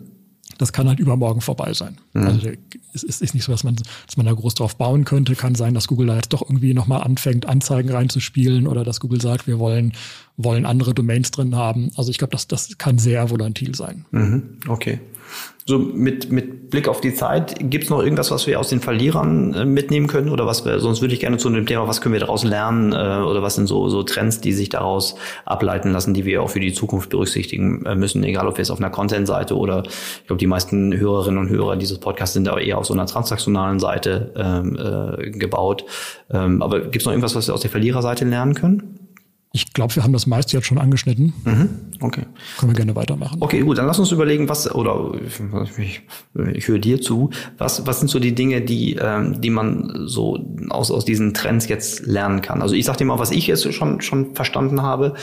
Das 0.58 0.74
kann 0.74 0.88
halt 0.88 1.00
übermorgen 1.00 1.42
vorbei 1.42 1.74
sein. 1.74 1.98
Mhm. 2.14 2.24
Also 2.24 2.50
es 2.94 3.04
ist, 3.04 3.22
ist 3.22 3.34
nicht 3.34 3.44
so, 3.44 3.52
dass 3.52 3.64
man, 3.64 3.76
dass 4.06 4.18
man 4.18 4.26
da 4.26 4.34
groß 4.34 4.56
drauf 4.56 4.76
bauen 4.76 5.06
könnte. 5.06 5.36
Kann 5.36 5.56
sein, 5.56 5.74
dass 5.74 5.88
Google 5.88 6.08
da 6.08 6.16
jetzt 6.16 6.34
doch 6.34 6.42
irgendwie 6.42 6.74
nochmal 6.74 7.04
anfängt, 7.04 7.46
Anzeigen 7.46 7.90
reinzuspielen 7.90 8.68
oder 8.68 8.84
dass 8.84 9.00
Google 9.00 9.22
sagt, 9.22 9.48
wir 9.48 9.60
wollen, 9.60 9.94
wollen 10.36 10.66
andere 10.66 10.94
Domains 10.94 11.32
drin 11.32 11.56
haben. 11.56 11.92
Also 11.96 12.12
ich 12.12 12.18
glaube, 12.18 12.32
das, 12.32 12.48
das 12.48 12.78
kann 12.78 12.98
sehr 12.98 13.30
volatil 13.30 13.76
sein. 13.76 14.06
Mhm. 14.12 14.58
Okay. 14.68 15.00
So 15.66 15.78
mit, 15.78 16.32
mit 16.32 16.70
Blick 16.70 16.88
auf 16.88 17.02
die 17.02 17.14
Zeit, 17.14 17.56
gibt 17.60 17.84
es 17.84 17.90
noch 17.90 18.02
irgendwas, 18.02 18.32
was 18.32 18.48
wir 18.48 18.58
aus 18.58 18.70
den 18.70 18.80
Verlierern 18.80 19.54
äh, 19.54 19.66
mitnehmen 19.66 20.08
können? 20.08 20.30
Oder 20.30 20.46
was 20.46 20.64
wir, 20.64 20.80
sonst 20.80 21.02
würde 21.02 21.14
ich 21.14 21.20
gerne 21.20 21.38
zu 21.38 21.50
dem 21.50 21.66
Thema, 21.66 21.88
was 21.90 22.00
können 22.00 22.14
wir 22.14 22.22
daraus 22.22 22.46
lernen? 22.46 22.94
Äh, 22.94 22.96
oder 22.96 23.42
was 23.42 23.56
sind 23.56 23.68
so, 23.68 23.90
so 23.90 24.04
Trends, 24.04 24.40
die 24.40 24.54
sich 24.54 24.70
daraus 24.70 25.16
ableiten 25.44 25.92
lassen, 25.92 26.14
die 26.14 26.24
wir 26.24 26.42
auch 26.42 26.50
für 26.50 26.62
die 26.62 26.72
Zukunft 26.72 27.10
berücksichtigen 27.10 27.86
äh, 27.86 27.96
müssen, 27.96 28.24
egal 28.24 28.48
ob 28.48 28.58
wir 28.58 28.62
es 28.62 28.72
auf 28.72 28.80
einer 28.80 28.90
Content-Seite 28.90 29.58
oder 29.58 29.84
ich 29.86 30.28
glaube, 30.28 30.40
die 30.40 30.48
meisten 30.48 30.98
Hörerinnen 30.98 31.40
und 31.40 31.50
Hörer 31.50 31.76
dieses 31.76 32.00
Podcasts 32.00 32.34
sind 32.34 32.48
aber 32.48 32.62
eher 32.62 32.78
auf 32.78 32.86
so 32.86 32.94
einer 32.94 33.06
transaktionalen 33.06 33.80
Seite 33.80 34.32
ähm, 34.38 34.78
äh, 34.78 35.32
gebaut. 35.32 35.84
Ähm, 36.32 36.62
aber 36.62 36.80
gibt 36.80 36.98
es 36.98 37.06
noch 37.06 37.12
irgendwas, 37.12 37.36
was 37.36 37.48
wir 37.48 37.54
aus 37.54 37.62
der 37.62 37.72
Verliererseite 37.72 38.24
lernen 38.24 38.54
können? 38.54 39.07
Ich 39.54 39.74
glaube, 39.74 39.96
wir 39.96 40.04
haben 40.04 40.14
das 40.14 40.28
meiste 40.28 40.58
jetzt 40.58 40.68
schon 40.68 40.78
angeschnitten. 40.78 41.34
Mhm. 41.46 41.70
Okay. 42.02 42.24
Können 42.60 42.72
wir 42.72 42.76
gerne 42.76 42.96
weitermachen. 42.96 43.38
Okay, 43.40 43.62
gut, 43.62 43.78
dann 43.78 43.88
lass 43.88 43.98
uns 43.98 44.12
überlegen, 44.12 44.50
was, 44.50 44.70
oder 44.74 45.14
ich, 45.78 46.02
ich 46.54 46.68
höre 46.68 46.80
dir 46.80 47.02
zu, 47.02 47.30
was, 47.58 47.88
was 47.88 48.00
sind 48.00 48.10
so 48.10 48.20
die 48.20 48.36
Dinge, 48.36 48.62
die, 48.62 48.98
ähm, 49.02 49.40
die 49.42 49.50
man 49.50 50.04
so 50.06 50.46
aus, 50.70 50.92
aus 50.92 51.06
diesen 51.06 51.34
Trends 51.34 51.68
jetzt 51.70 52.06
lernen 52.06 52.42
kann? 52.42 52.62
Also 52.62 52.76
ich 52.76 52.86
sag 52.86 52.98
dir 52.98 53.06
mal, 53.06 53.20
was 53.20 53.32
ich 53.32 53.48
jetzt 53.48 53.74
schon, 53.74 54.02
schon 54.02 54.36
verstanden 54.36 54.82
habe. 54.82 55.14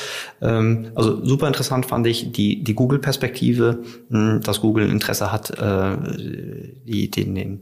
Ähm, 0.40 0.86
also 0.94 1.24
super 1.24 1.46
interessant 1.46 1.86
fand 1.86 2.06
ich 2.06 2.32
die, 2.32 2.64
die 2.64 2.74
Google-Perspektive, 2.74 3.82
hm, 4.08 4.40
dass 4.42 4.62
Google 4.62 4.90
Interesse 4.90 5.30
hat, 5.30 5.50
äh, 5.50 5.96
die, 6.86 7.10
den, 7.10 7.34
den, 7.34 7.60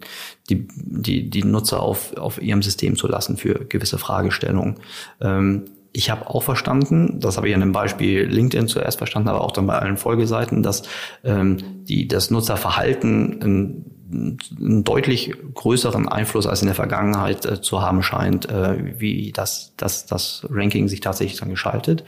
die, 0.49 0.69
die, 0.77 1.29
die 1.29 1.45
Nutzer 1.45 1.81
auf, 1.81 2.17
auf 2.17 2.41
ihrem 2.41 2.63
System 2.63 2.97
zu 2.97 3.09
lassen 3.09 3.37
für 3.37 3.67
gewisse 3.67 3.99
Fragestellungen. 3.99 4.77
Ähm, 5.21 5.65
ich 5.93 6.11
habe 6.11 6.29
auch 6.29 6.43
verstanden, 6.43 7.21
das 7.21 7.37
habe 7.37 7.49
ich 7.49 7.55
an 7.55 7.61
dem 7.61 7.73
Beispiel 7.73 8.25
LinkedIn 8.25 8.69
zuerst 8.69 8.99
verstanden, 8.99 9.29
aber 9.29 9.43
auch 9.43 9.53
dann 9.53 9.67
bei 9.67 9.79
allen 9.79 9.97
Folgeseiten, 9.97 10.63
dass 10.63 10.83
ähm, 11.23 11.59
die, 11.85 12.09
das 12.09 12.31
Nutzerverhalten 12.31 13.43
einen, 13.43 14.39
einen 14.59 14.85
deutlich 14.85 15.33
größeren 15.55 16.09
Einfluss 16.09 16.47
als 16.47 16.63
in 16.63 16.67
der 16.67 16.75
Vergangenheit 16.75 17.45
äh, 17.45 17.61
zu 17.61 17.83
haben 17.83 18.03
scheint, 18.03 18.49
äh, 18.49 19.01
wie 19.01 19.33
das, 19.33 19.75
das, 19.77 20.07
das 20.07 20.47
Ranking 20.51 20.89
sich 20.89 21.01
tatsächlich 21.01 21.39
dann 21.39 21.51
geschaltet. 21.51 22.05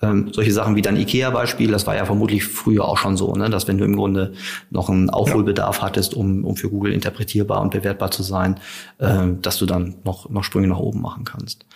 Ähm, 0.00 0.30
solche 0.32 0.52
Sachen 0.52 0.76
wie 0.76 0.82
dein 0.82 0.96
IKEA-Beispiel, 0.96 1.72
das 1.72 1.86
war 1.86 1.96
ja 1.96 2.04
vermutlich 2.04 2.44
früher 2.44 2.84
auch 2.84 2.98
schon 2.98 3.16
so, 3.16 3.32
ne? 3.32 3.50
dass 3.50 3.66
wenn 3.66 3.78
du 3.78 3.84
im 3.84 3.96
Grunde 3.96 4.32
noch 4.70 4.88
einen 4.88 5.10
Aufholbedarf 5.10 5.82
hattest, 5.82 6.14
um, 6.14 6.44
um 6.44 6.54
für 6.56 6.70
Google 6.70 6.92
interpretierbar 6.92 7.60
und 7.60 7.72
bewertbar 7.72 8.12
zu 8.12 8.22
sein, 8.22 8.60
äh, 8.98 9.26
dass 9.42 9.58
du 9.58 9.66
dann 9.66 9.96
noch, 10.04 10.30
noch 10.30 10.44
Sprünge 10.44 10.68
nach 10.68 10.78
oben 10.78 11.02
machen 11.02 11.24
kannst. 11.24 11.66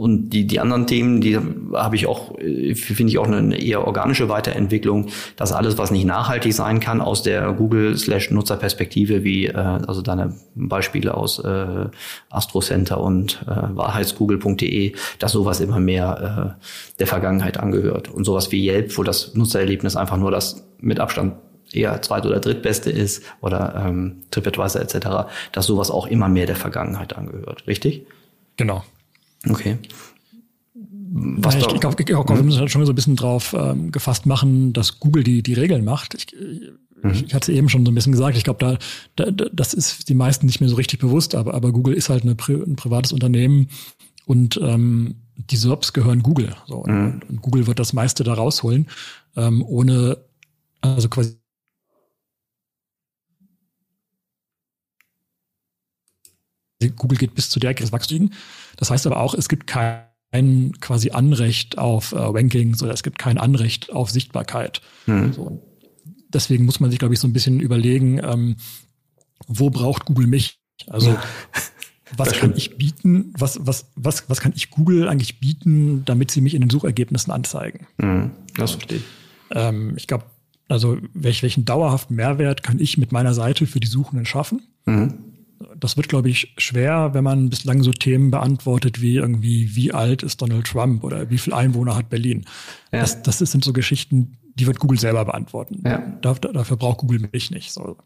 Und 0.00 0.30
die, 0.30 0.46
die 0.46 0.60
anderen 0.60 0.86
Themen, 0.86 1.20
die 1.20 1.38
habe 1.74 1.94
ich 1.94 2.06
auch, 2.06 2.38
äh, 2.38 2.74
finde 2.74 3.10
ich 3.12 3.18
auch 3.18 3.26
eine 3.26 3.60
eher 3.60 3.86
organische 3.86 4.30
Weiterentwicklung, 4.30 5.08
dass 5.36 5.52
alles, 5.52 5.76
was 5.76 5.90
nicht 5.90 6.06
nachhaltig 6.06 6.54
sein 6.54 6.80
kann, 6.80 7.02
aus 7.02 7.22
der 7.22 7.52
Google-Nutzerperspektive, 7.52 9.24
wie 9.24 9.48
äh, 9.48 9.52
also 9.52 10.00
deine 10.00 10.34
Beispiele 10.54 11.12
aus 11.12 11.38
äh, 11.40 11.84
Astrocenter 12.30 12.98
und 12.98 13.44
äh, 13.46 13.76
Wahrheitsgoogle.de, 13.76 14.94
dass 15.18 15.32
sowas 15.32 15.60
immer 15.60 15.80
mehr 15.80 16.56
äh, 16.58 16.98
der 16.98 17.06
Vergangenheit 17.06 17.58
angehört. 17.60 18.08
Und 18.08 18.24
sowas 18.24 18.50
wie 18.52 18.66
Yelp, 18.66 18.96
wo 18.96 19.02
das 19.02 19.34
Nutzererlebnis 19.34 19.96
einfach 19.96 20.16
nur 20.16 20.30
das 20.30 20.64
mit 20.78 20.98
Abstand 20.98 21.34
eher 21.72 22.00
zweit- 22.00 22.24
oder 22.24 22.40
drittbeste 22.40 22.90
ist 22.90 23.22
oder 23.42 23.84
ähm, 23.86 24.22
TripAdvisor 24.30 24.80
etc., 24.80 25.28
dass 25.52 25.66
sowas 25.66 25.90
auch 25.90 26.06
immer 26.06 26.30
mehr 26.30 26.46
der 26.46 26.56
Vergangenheit 26.56 27.14
angehört. 27.14 27.64
Richtig? 27.66 28.06
Genau. 28.56 28.82
Okay. 29.48 29.78
Was 31.12 31.56
ich, 31.56 31.66
ich 31.66 31.80
glaube, 31.80 32.04
glaub, 32.04 32.28
wir 32.28 32.42
müssen 32.42 32.60
halt 32.60 32.70
schon 32.70 32.86
so 32.86 32.92
ein 32.92 32.94
bisschen 32.94 33.16
drauf 33.16 33.54
ähm, 33.58 33.90
gefasst 33.90 34.26
machen, 34.26 34.72
dass 34.72 35.00
Google 35.00 35.24
die, 35.24 35.42
die 35.42 35.54
Regeln 35.54 35.84
macht. 35.84 36.14
Ich, 36.14 36.26
mhm. 37.02 37.10
ich 37.10 37.34
hatte 37.34 37.50
es 37.50 37.58
eben 37.58 37.68
schon 37.68 37.84
so 37.84 37.90
ein 37.90 37.94
bisschen 37.94 38.12
gesagt, 38.12 38.36
ich 38.36 38.44
glaube, 38.44 38.78
da, 39.16 39.30
da, 39.30 39.46
das 39.52 39.74
ist 39.74 40.08
die 40.08 40.14
meisten 40.14 40.46
nicht 40.46 40.60
mehr 40.60 40.68
so 40.68 40.76
richtig 40.76 41.00
bewusst, 41.00 41.34
aber, 41.34 41.54
aber 41.54 41.72
Google 41.72 41.94
ist 41.94 42.10
halt 42.10 42.22
eine, 42.22 42.32
ein 42.32 42.76
privates 42.76 43.12
Unternehmen 43.12 43.68
und 44.26 44.60
ähm, 44.62 45.16
die 45.36 45.56
SERPs 45.56 45.92
gehören 45.92 46.22
Google. 46.22 46.54
So, 46.68 46.84
mhm. 46.86 47.04
und, 47.04 47.30
und, 47.30 47.42
Google 47.42 47.66
wird 47.66 47.80
das 47.80 47.92
meiste 47.92 48.22
da 48.22 48.34
rausholen, 48.34 48.86
ähm, 49.36 49.64
ohne, 49.66 50.18
also 50.80 51.08
quasi 51.08 51.39
Google 56.88 57.18
geht 57.18 57.34
bis 57.34 57.50
zu 57.50 57.60
der 57.60 57.74
des 57.74 57.92
Wachstums. 57.92 58.30
Das 58.76 58.90
heißt 58.90 59.06
aber 59.06 59.20
auch, 59.20 59.34
es 59.34 59.48
gibt 59.48 59.66
kein 59.66 60.02
quasi 60.80 61.10
Anrecht 61.10 61.78
auf 61.78 62.12
äh, 62.12 62.18
Rankings 62.18 62.82
oder 62.82 62.92
es 62.92 63.02
gibt 63.02 63.18
kein 63.18 63.38
Anrecht 63.38 63.92
auf 63.92 64.10
Sichtbarkeit. 64.10 64.80
Mhm. 65.06 65.32
So. 65.32 65.62
Deswegen 66.28 66.64
muss 66.64 66.80
man 66.80 66.90
sich, 66.90 66.98
glaube 66.98 67.14
ich, 67.14 67.20
so 67.20 67.28
ein 67.28 67.32
bisschen 67.32 67.60
überlegen, 67.60 68.20
ähm, 68.22 68.56
wo 69.46 69.70
braucht 69.70 70.06
Google 70.06 70.26
mich? 70.26 70.60
Also 70.86 71.10
ja. 71.10 71.22
was 72.16 72.32
kann 72.32 72.54
ich 72.56 72.76
bieten? 72.76 73.34
Was, 73.36 73.58
was, 73.62 73.90
was, 73.96 74.28
was 74.28 74.40
kann 74.40 74.52
ich 74.54 74.70
Google 74.70 75.08
eigentlich 75.08 75.40
bieten, 75.40 76.04
damit 76.04 76.30
sie 76.30 76.40
mich 76.40 76.54
in 76.54 76.60
den 76.60 76.70
Suchergebnissen 76.70 77.32
anzeigen? 77.32 77.86
Mhm. 77.98 78.30
Das 78.56 78.72
verstehe 78.72 78.98
ich. 78.98 79.04
Ähm, 79.50 79.94
ich 79.96 80.06
glaube, 80.06 80.24
also 80.68 80.98
welch, 81.14 81.42
welchen 81.42 81.64
dauerhaften 81.64 82.14
Mehrwert 82.14 82.62
kann 82.62 82.78
ich 82.78 82.96
mit 82.96 83.10
meiner 83.10 83.34
Seite 83.34 83.66
für 83.66 83.80
die 83.80 83.88
Suchenden 83.88 84.24
schaffen? 84.24 84.62
Mhm 84.86 85.29
das 85.78 85.96
wird, 85.96 86.08
glaube 86.08 86.30
ich, 86.30 86.54
schwer, 86.58 87.10
wenn 87.12 87.24
man 87.24 87.50
bislang 87.50 87.82
so 87.82 87.92
Themen 87.92 88.30
beantwortet 88.30 89.00
wie 89.00 89.16
irgendwie, 89.16 89.74
wie 89.74 89.92
alt 89.92 90.22
ist 90.22 90.40
Donald 90.40 90.66
Trump 90.66 91.04
oder 91.04 91.30
wie 91.30 91.38
viel 91.38 91.52
Einwohner 91.52 91.96
hat 91.96 92.08
Berlin. 92.08 92.44
Ja. 92.92 93.00
Das, 93.00 93.22
das 93.22 93.38
sind 93.38 93.64
so 93.64 93.72
Geschichten, 93.72 94.38
die 94.54 94.66
wird 94.66 94.78
Google 94.78 94.98
selber 94.98 95.24
beantworten. 95.24 95.82
Ja. 95.84 95.98
Dafür, 96.22 96.52
dafür 96.52 96.76
braucht 96.76 96.98
Google 96.98 97.28
mich 97.32 97.50
nicht. 97.50 97.72
So. 97.72 97.96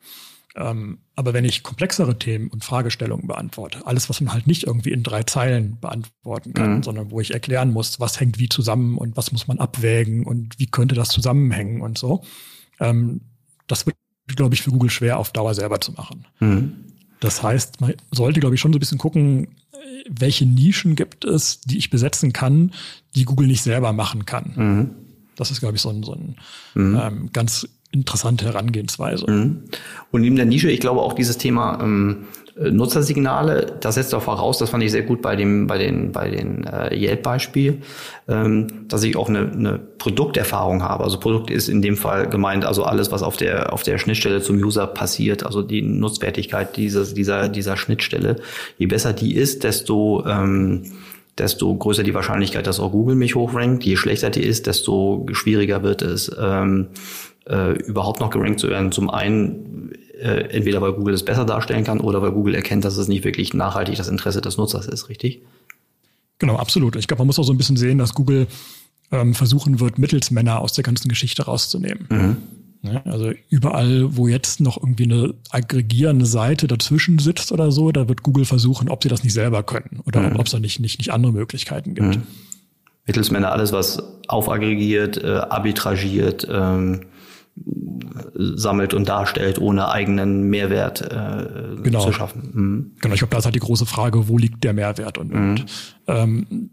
Ähm, 0.57 0.99
aber 1.17 1.33
wenn 1.33 1.45
ich 1.45 1.63
komplexere 1.63 2.19
Themen 2.19 2.49
und 2.49 2.65
Fragestellungen 2.65 3.27
beantworte, 3.27 3.87
alles, 3.87 4.09
was 4.09 4.21
man 4.21 4.33
halt 4.33 4.47
nicht 4.47 4.65
irgendwie 4.65 4.93
in 4.93 5.03
drei 5.03 5.25
Zeilen 5.25 5.79
beantworten 5.81 6.55
kann, 6.55 6.77
mhm. 6.77 6.83
sondern 6.83 7.11
wo 7.11 7.21
ich 7.21 7.33
erklären 7.33 7.73
muss, 7.73 7.99
was 7.99 8.21
hängt 8.21 8.39
wie 8.39 8.49
zusammen 8.49 8.97
und 8.99 9.17
was 9.17 9.33
muss 9.33 9.49
man 9.49 9.59
abwägen 9.59 10.25
und 10.25 10.59
wie 10.59 10.67
könnte 10.67 10.95
das 10.95 11.09
zusammenhängen 11.09 11.81
und 11.81 11.99
so, 11.99 12.23
ähm, 12.79 13.23
das 13.67 13.87
wird, 13.87 13.97
glaube 14.27 14.55
ich, 14.55 14.63
für 14.63 14.71
Google 14.71 14.91
schwer 14.91 15.19
auf 15.19 15.33
Dauer 15.33 15.55
selber 15.55 15.81
zu 15.81 15.93
machen. 15.93 16.27
Mhm. 16.39 16.94
Das 17.25 17.43
heißt, 17.43 17.81
man 17.81 17.95
sollte, 18.11 18.41
glaube 18.41 18.55
ich, 18.55 18.61
schon 18.61 18.71
so 18.71 18.77
ein 18.77 18.81
bisschen 18.81 18.99
gucken, 18.99 19.49
welche 20.09 20.45
Nischen 20.45 20.95
gibt 20.95 21.25
es, 21.25 21.63
die 21.63 21.79
ich 21.79 21.89
besetzen 21.89 22.35
kann, 22.35 22.73
die 23.15 23.25
Google 23.25 23.47
nicht 23.47 23.63
selber 23.63 23.95
machen 23.95 24.27
kann. 24.27 24.53
Mhm. 24.55 24.91
Das 25.35 25.51
ist, 25.51 25.61
glaube 25.61 25.77
ich, 25.77 25.81
so 25.81 25.89
ein, 25.89 26.03
so 26.03 26.13
ein 26.13 26.37
mhm. 26.75 27.01
ähm, 27.03 27.31
ganz 27.33 27.67
interessante 27.93 28.45
Herangehensweise. 28.45 29.31
Mhm. 29.31 29.63
Und 30.11 30.21
neben 30.21 30.37
der 30.37 30.45
Nische, 30.45 30.71
ich 30.71 30.81
glaube 30.81 31.01
auch 31.01 31.15
dieses 31.15 31.39
Thema 31.39 31.81
ähm, 31.83 32.27
äh, 32.44 32.44
Nutzersignale, 32.57 33.67
das 33.81 33.97
setzt 33.97 34.15
auch 34.15 34.23
voraus, 34.23 34.59
das 34.59 34.71
fand 34.71 34.85
ich 34.85 34.93
sehr 34.93 35.03
gut 35.03 35.23
bei 35.23 35.35
dem, 35.35 35.67
bei 35.67 35.77
den, 35.77 36.13
bei 36.13 36.31
den 36.31 36.65
äh, 36.65 36.95
Yelp-Beispiel, 36.97 37.83
ähm, 38.29 38.87
dass 38.87 39.03
ich 39.03 39.17
auch 39.17 39.29
eine, 39.29 39.51
eine 39.51 39.79
Produkterfahrung 39.79 40.83
habe. 40.83 41.03
Also 41.03 41.19
Produkt 41.19 41.51
ist 41.51 41.69
in 41.69 41.83
dem 41.83 41.97
Fall 41.97 42.29
gemeint, 42.29 42.65
also 42.65 42.85
alles, 42.85 43.11
was 43.11 43.25
auf 43.25 43.37
der, 43.37 43.73
auf 43.73 43.83
der 43.83 43.99
Schnittstelle 43.99 44.41
zum 44.41 44.57
User 44.57 44.87
passiert, 44.87 45.45
also 45.45 45.63
die 45.63 45.83
Nutzwertigkeit 45.83 46.77
dieses, 46.77 47.13
dieser, 47.13 47.49
dieser 47.49 47.77
Schnittstelle. 47.77 48.37
Je 48.79 48.87
besser 48.87 49.13
die 49.13 49.35
ist, 49.35 49.65
desto, 49.65 50.25
ähm, 50.25 50.93
desto 51.37 51.75
größer 51.75 52.05
die 52.05 52.15
Wahrscheinlichkeit, 52.15 52.69
dass 52.69 52.79
auch 52.79 52.93
Google 52.93 53.17
mich 53.17 53.35
hochrankt. 53.35 53.83
Je 53.83 53.97
schlechter 53.97 54.31
die 54.31 54.45
ist, 54.45 54.69
desto 54.69 55.27
schwieriger 55.33 55.83
wird 55.83 56.03
es, 56.03 56.31
ähm, 56.41 56.87
äh, 57.49 57.73
überhaupt 57.73 58.21
noch 58.21 58.31
gerankt 58.31 58.61
zu 58.61 58.69
werden. 58.69 58.93
Zum 58.93 59.11
einen 59.11 59.91
äh, 60.25 60.49
entweder 60.49 60.81
weil 60.81 60.95
Google 60.95 61.13
es 61.13 61.23
besser 61.23 61.45
darstellen 61.45 61.85
kann 61.85 62.01
oder 62.01 62.23
weil 62.23 62.33
Google 62.33 62.55
erkennt, 62.55 62.85
dass 62.85 62.97
es 62.97 63.09
nicht 63.09 63.25
wirklich 63.25 63.53
nachhaltig 63.53 63.97
das 63.97 64.09
Interesse 64.09 64.41
des 64.41 64.57
Nutzers 64.57 64.87
ist, 64.87 65.11
richtig? 65.11 65.43
Genau, 66.39 66.57
absolut. 66.57 66.97
Ich 66.97 67.07
glaube, 67.07 67.21
man 67.21 67.27
muss 67.27 67.39
auch 67.39 67.45
so 67.45 67.53
ein 67.53 67.59
bisschen 67.59 67.77
sehen, 67.77 67.99
dass 67.99 68.15
Google 68.15 68.47
ähm, 69.13 69.35
versuchen 69.35 69.81
wird, 69.81 69.99
Mittelsmänner 69.99 70.61
aus 70.61 70.73
der 70.73 70.83
ganzen 70.83 71.09
Geschichte 71.09 71.43
rauszunehmen. 71.45 72.07
Mhm. 72.09 72.37
Also 73.05 73.33
überall, 73.49 74.17
wo 74.17 74.29
jetzt 74.29 74.61
noch 74.61 74.77
irgendwie 74.77 75.05
eine 75.05 75.35
aggregierende 75.51 76.27
Seite 76.27 76.67
dazwischen 76.67 77.19
sitzt 77.19 77.51
oder 77.53 77.71
so, 77.71 77.93
da 77.93 78.09
wird 78.09 78.23
Google 78.23 78.45
versuchen, 78.45 78.89
ob 78.89 79.03
sie 79.03 79.09
das 79.09 79.25
nicht 79.25 79.33
selber 79.33 79.63
können 79.63 80.01
oder 80.07 80.21
mhm. 80.21 80.37
ob 80.37 80.47
es 80.47 80.53
da 80.53 80.59
nicht, 80.59 80.81
nicht, 80.81 80.99
nicht 80.99 81.13
andere 81.13 81.33
Möglichkeiten 81.33 81.95
gibt. 81.95 82.17
Mhm. 82.17 82.23
Mittelsmänner 83.07 83.53
alles, 83.53 83.73
was 83.73 84.03
aufaggregiert, 84.29 85.23
äh, 85.23 85.29
arbitragiert, 85.29 86.47
ähm, 86.51 87.01
sammelt 88.35 88.95
und 88.95 89.09
darstellt, 89.09 89.59
ohne 89.61 89.89
eigenen 89.89 90.49
Mehrwert 90.49 91.01
äh, 91.01 91.83
genau. 91.83 92.05
zu 92.05 92.13
schaffen. 92.13 92.51
Mhm. 92.53 92.91
Genau, 93.01 93.15
ich 93.15 93.21
glaube, 93.21 93.31
da 93.33 93.39
ist 93.39 93.45
halt 93.45 93.55
die 93.55 93.61
große 93.61 93.87
Frage, 93.87 94.29
wo 94.29 94.39
liegt 94.39 94.65
der 94.65 94.73
Mehrwert? 94.73 95.19
Und, 95.19 95.33
mhm. 95.33 95.51
und 95.51 95.67
ähm, 96.07 96.71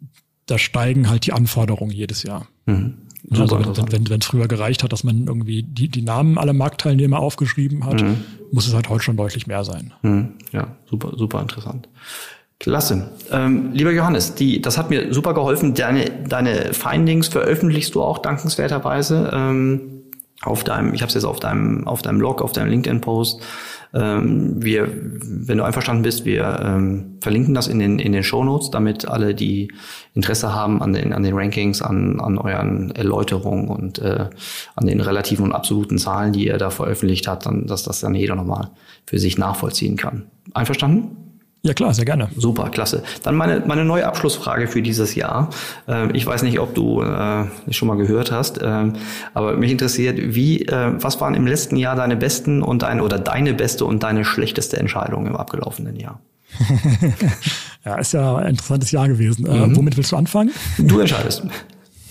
da 0.47 0.57
steigen 0.57 1.09
halt 1.09 1.25
die 1.25 1.33
Anforderungen 1.33 1.91
jedes 1.91 2.23
Jahr. 2.23 2.47
Mhm. 2.65 2.93
Also 3.29 3.59
wenn, 3.59 3.91
wenn, 3.91 4.09
wenn 4.09 4.19
es 4.19 4.25
früher 4.25 4.47
gereicht 4.47 4.83
hat, 4.83 4.91
dass 4.91 5.03
man 5.03 5.27
irgendwie 5.27 5.63
die, 5.63 5.89
die 5.89 6.01
Namen 6.01 6.37
aller 6.37 6.53
Marktteilnehmer 6.53 7.19
aufgeschrieben 7.19 7.85
hat, 7.85 8.01
mhm. 8.01 8.17
muss 8.51 8.67
es 8.67 8.73
halt 8.73 8.89
heute 8.89 9.03
schon 9.03 9.15
deutlich 9.15 9.45
mehr 9.45 9.63
sein. 9.63 9.93
Mhm. 10.01 10.33
Ja, 10.51 10.75
super, 10.89 11.13
super 11.15 11.39
interessant. 11.41 11.87
Klasse. 12.59 13.09
Ähm, 13.31 13.71
lieber 13.73 13.91
Johannes, 13.91 14.35
die, 14.35 14.61
das 14.61 14.77
hat 14.77 14.89
mir 14.89 15.13
super 15.13 15.33
geholfen. 15.33 15.73
Deine, 15.73 16.11
deine 16.27 16.73
Findings 16.73 17.27
veröffentlichst 17.27 17.95
du 17.95 18.03
auch 18.03 18.19
dankenswerterweise. 18.19 19.31
Ähm, 19.33 20.00
auf 20.43 20.63
deinem, 20.63 20.93
ich 20.93 21.01
habe 21.01 21.09
es 21.09 21.13
jetzt 21.13 21.25
auf 21.25 21.39
deinem, 21.39 21.87
auf 21.87 22.01
deinem 22.01 22.17
Blog, 22.17 22.41
auf 22.41 22.51
deinem 22.51 22.69
LinkedIn-Post. 22.69 23.41
Ähm, 23.93 24.63
wir, 24.63 24.87
wenn 24.89 25.57
du 25.57 25.63
einverstanden 25.63 26.03
bist, 26.03 26.23
wir 26.25 26.59
ähm, 26.63 27.17
verlinken 27.19 27.53
das 27.53 27.67
in 27.67 27.79
den 27.79 27.99
in 27.99 28.13
den 28.13 28.23
Show 28.23 28.43
Notes, 28.43 28.71
damit 28.71 29.05
alle, 29.07 29.35
die 29.35 29.71
Interesse 30.13 30.55
haben 30.55 30.81
an 30.81 30.93
den 30.93 31.11
an 31.11 31.23
den 31.23 31.35
Rankings, 31.35 31.81
an 31.81 32.19
an 32.21 32.37
euren 32.37 32.91
Erläuterungen 32.91 33.67
und 33.67 33.99
äh, 33.99 34.29
an 34.75 34.87
den 34.87 35.01
relativen 35.01 35.45
und 35.45 35.51
absoluten 35.51 35.97
Zahlen, 35.97 36.31
die 36.31 36.47
ihr 36.47 36.57
da 36.57 36.69
veröffentlicht 36.69 37.27
habt, 37.27 37.45
dann, 37.45 37.67
dass 37.67 37.83
das 37.83 37.99
dann 37.99 38.15
jeder 38.15 38.35
nochmal 38.35 38.69
für 39.05 39.19
sich 39.19 39.37
nachvollziehen 39.37 39.97
kann. 39.97 40.23
Einverstanden? 40.53 41.30
Ja 41.63 41.75
klar, 41.75 41.93
sehr 41.93 42.05
gerne. 42.05 42.29
Super, 42.35 42.69
klasse. 42.69 43.03
Dann 43.21 43.35
meine, 43.35 43.63
meine 43.67 43.85
neue 43.85 44.07
Abschlussfrage 44.07 44.67
für 44.67 44.81
dieses 44.81 45.13
Jahr. 45.13 45.51
Ähm, 45.87 46.09
ich 46.13 46.25
weiß 46.25 46.41
nicht, 46.41 46.59
ob 46.59 46.73
du 46.73 47.03
äh, 47.03 47.45
schon 47.69 47.87
mal 47.87 47.97
gehört 47.97 48.31
hast, 48.31 48.59
ähm, 48.63 48.93
aber 49.35 49.55
mich 49.57 49.71
interessiert, 49.71 50.17
wie, 50.19 50.65
äh, 50.65 50.93
was 50.95 51.21
waren 51.21 51.35
im 51.35 51.45
letzten 51.45 51.75
Jahr 51.75 51.95
deine 51.95 52.15
besten 52.15 52.63
und 52.63 52.81
deine 52.81 53.03
oder 53.03 53.19
deine 53.19 53.53
beste 53.53 53.85
und 53.85 54.01
deine 54.01 54.25
schlechteste 54.25 54.77
Entscheidung 54.77 55.27
im 55.27 55.35
abgelaufenen 55.35 55.97
Jahr? 55.97 56.19
ja, 57.85 57.95
ist 57.95 58.13
ja 58.13 58.37
ein 58.37 58.47
interessantes 58.47 58.89
Jahr 58.91 59.07
gewesen. 59.07 59.45
Äh, 59.45 59.67
mhm. 59.67 59.75
womit 59.75 59.97
willst 59.97 60.11
du 60.11 60.15
anfangen? 60.15 60.51
Du 60.79 60.99
entscheidest. 60.99 61.43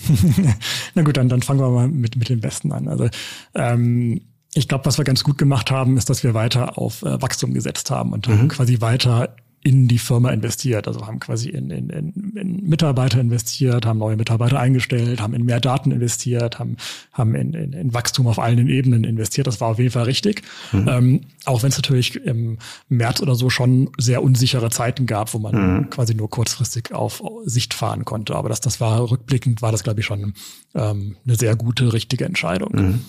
Na 0.95 1.01
gut, 1.01 1.17
dann, 1.17 1.27
dann 1.27 1.41
fangen 1.41 1.59
wir 1.59 1.69
mal 1.69 1.87
mit, 1.89 2.15
mit 2.15 2.29
den 2.29 2.39
Besten 2.39 2.71
an. 2.71 2.87
Also 2.87 3.09
ähm, 3.53 4.21
ich 4.53 4.67
glaube, 4.67 4.85
was 4.85 4.97
wir 4.97 5.05
ganz 5.05 5.23
gut 5.23 5.37
gemacht 5.37 5.71
haben, 5.71 5.97
ist, 5.97 6.09
dass 6.09 6.23
wir 6.23 6.33
weiter 6.33 6.77
auf 6.77 7.03
äh, 7.03 7.21
Wachstum 7.21 7.53
gesetzt 7.53 7.89
haben 7.89 8.11
und 8.13 8.27
mhm. 8.27 8.39
haben 8.39 8.47
quasi 8.49 8.81
weiter 8.81 9.35
in 9.63 9.87
die 9.87 9.99
Firma 9.99 10.31
investiert. 10.31 10.87
Also 10.87 11.05
haben 11.05 11.19
quasi 11.19 11.49
in, 11.49 11.69
in, 11.69 11.89
in, 11.89 12.33
in 12.35 12.67
Mitarbeiter 12.67 13.19
investiert, 13.19 13.85
haben 13.85 13.99
neue 13.99 14.17
Mitarbeiter 14.17 14.59
eingestellt, 14.59 15.21
haben 15.21 15.35
in 15.35 15.45
mehr 15.45 15.59
Daten 15.59 15.91
investiert, 15.91 16.57
haben, 16.57 16.77
haben 17.13 17.35
in, 17.35 17.53
in, 17.53 17.73
in 17.73 17.93
Wachstum 17.93 18.27
auf 18.27 18.39
allen 18.39 18.67
Ebenen 18.67 19.03
investiert. 19.03 19.45
Das 19.45 19.61
war 19.61 19.69
auf 19.69 19.77
jeden 19.77 19.91
Fall 19.91 20.05
richtig. 20.05 20.41
Mhm. 20.71 20.87
Ähm, 20.87 21.21
auch 21.45 21.61
wenn 21.61 21.69
es 21.69 21.77
natürlich 21.77 22.15
im 22.15 22.57
März 22.89 23.21
oder 23.21 23.35
so 23.35 23.49
schon 23.51 23.91
sehr 23.99 24.23
unsichere 24.23 24.71
Zeiten 24.71 25.05
gab, 25.05 25.33
wo 25.33 25.39
man 25.39 25.77
mhm. 25.77 25.89
quasi 25.91 26.15
nur 26.15 26.29
kurzfristig 26.29 26.91
auf 26.91 27.21
Sicht 27.45 27.75
fahren 27.75 28.03
konnte. 28.03 28.35
Aber 28.35 28.49
das, 28.49 28.61
das 28.61 28.81
war 28.81 29.11
rückblickend, 29.11 29.61
war 29.61 29.71
das, 29.71 29.83
glaube 29.83 29.99
ich, 29.99 30.07
schon 30.07 30.33
ähm, 30.73 31.17
eine 31.25 31.35
sehr 31.35 31.55
gute, 31.55 31.93
richtige 31.93 32.25
Entscheidung. 32.25 32.71
Mhm. 32.73 33.05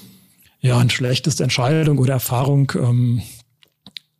Ja, 0.62 0.78
und 0.78 0.92
schlechteste 0.92 1.42
Entscheidung 1.42 1.98
oder 1.98 2.14
Erfahrung. 2.14 2.72
Ähm, 2.76 3.22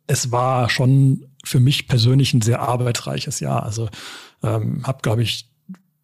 es 0.07 0.31
war 0.31 0.69
schon 0.69 1.25
für 1.43 1.59
mich 1.59 1.87
persönlich 1.87 2.33
ein 2.33 2.41
sehr 2.41 2.61
arbeitsreiches 2.61 3.39
Jahr. 3.39 3.63
Also 3.63 3.89
ähm, 4.43 4.85
habe, 4.85 4.99
glaube 5.01 5.23
ich, 5.23 5.49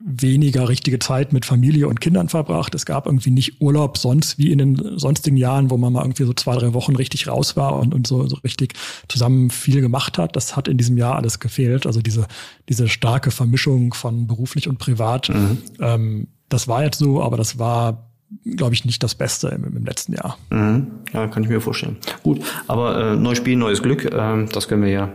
weniger 0.01 0.69
richtige 0.69 0.97
Zeit 0.99 1.33
mit 1.33 1.45
Familie 1.45 1.89
und 1.89 1.99
Kindern 1.99 2.29
verbracht. 2.29 2.73
Es 2.73 2.85
gab 2.85 3.05
irgendwie 3.05 3.31
nicht 3.31 3.61
Urlaub 3.61 3.97
sonst 3.97 4.37
wie 4.37 4.49
in 4.49 4.57
den 4.57 4.97
sonstigen 4.97 5.35
Jahren, 5.35 5.69
wo 5.69 5.77
man 5.77 5.91
mal 5.91 6.03
irgendwie 6.03 6.23
so 6.23 6.33
zwei, 6.33 6.55
drei 6.55 6.73
Wochen 6.73 6.95
richtig 6.95 7.27
raus 7.27 7.57
war 7.57 7.75
und, 7.75 7.93
und 7.93 8.07
so, 8.07 8.25
so 8.27 8.37
richtig 8.37 8.75
zusammen 9.09 9.49
viel 9.49 9.81
gemacht 9.81 10.17
hat. 10.17 10.37
Das 10.37 10.55
hat 10.55 10.69
in 10.69 10.77
diesem 10.77 10.97
Jahr 10.97 11.17
alles 11.17 11.41
gefehlt. 11.41 11.85
Also 11.85 12.01
diese, 12.01 12.27
diese 12.69 12.87
starke 12.87 13.29
Vermischung 13.29 13.93
von 13.93 14.25
beruflich 14.25 14.69
und 14.69 14.77
privat. 14.77 15.27
Mhm. 15.27 15.57
Ähm, 15.81 16.27
das 16.47 16.69
war 16.69 16.83
jetzt 16.83 16.97
so, 16.97 17.21
aber 17.21 17.35
das 17.35 17.59
war 17.59 18.08
glaube 18.45 18.73
ich, 18.73 18.85
nicht 18.85 19.01
das 19.03 19.15
Beste 19.15 19.49
im, 19.49 19.63
im 19.75 19.85
letzten 19.85 20.13
Jahr. 20.13 20.37
Mhm. 20.49 20.87
Ja, 21.13 21.27
kann 21.27 21.43
ich 21.43 21.49
mir 21.49 21.61
vorstellen. 21.61 21.97
Gut, 22.23 22.41
aber 22.67 23.13
äh, 23.13 23.15
neues 23.15 23.37
Spiel, 23.37 23.55
neues 23.55 23.81
Glück, 23.81 24.05
äh, 24.05 24.45
das 24.45 24.67
können 24.67 24.83
wir 24.83 24.91
ja 24.91 25.13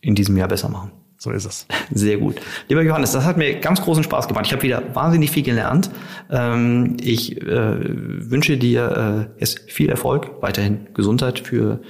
in 0.00 0.14
diesem 0.14 0.36
Jahr 0.36 0.48
besser 0.48 0.68
machen. 0.68 0.92
So 1.18 1.32
ist 1.32 1.44
es. 1.44 1.66
Sehr 1.92 2.18
gut. 2.18 2.36
Lieber 2.68 2.82
Johannes, 2.82 3.12
das 3.12 3.24
hat 3.24 3.36
mir 3.36 3.58
ganz 3.58 3.82
großen 3.82 4.04
Spaß 4.04 4.28
gemacht. 4.28 4.46
Ich 4.46 4.52
habe 4.52 4.62
wieder 4.62 4.94
wahnsinnig 4.94 5.30
viel 5.30 5.42
gelernt. 5.42 5.90
Ähm, 6.30 6.96
ich 7.00 7.40
äh, 7.42 8.30
wünsche 8.30 8.56
dir 8.56 9.28
äh, 9.36 9.40
jetzt 9.40 9.70
viel 9.70 9.88
Erfolg, 9.88 10.30
weiterhin 10.40 10.88
Gesundheit 10.94 11.40
für 11.40 11.80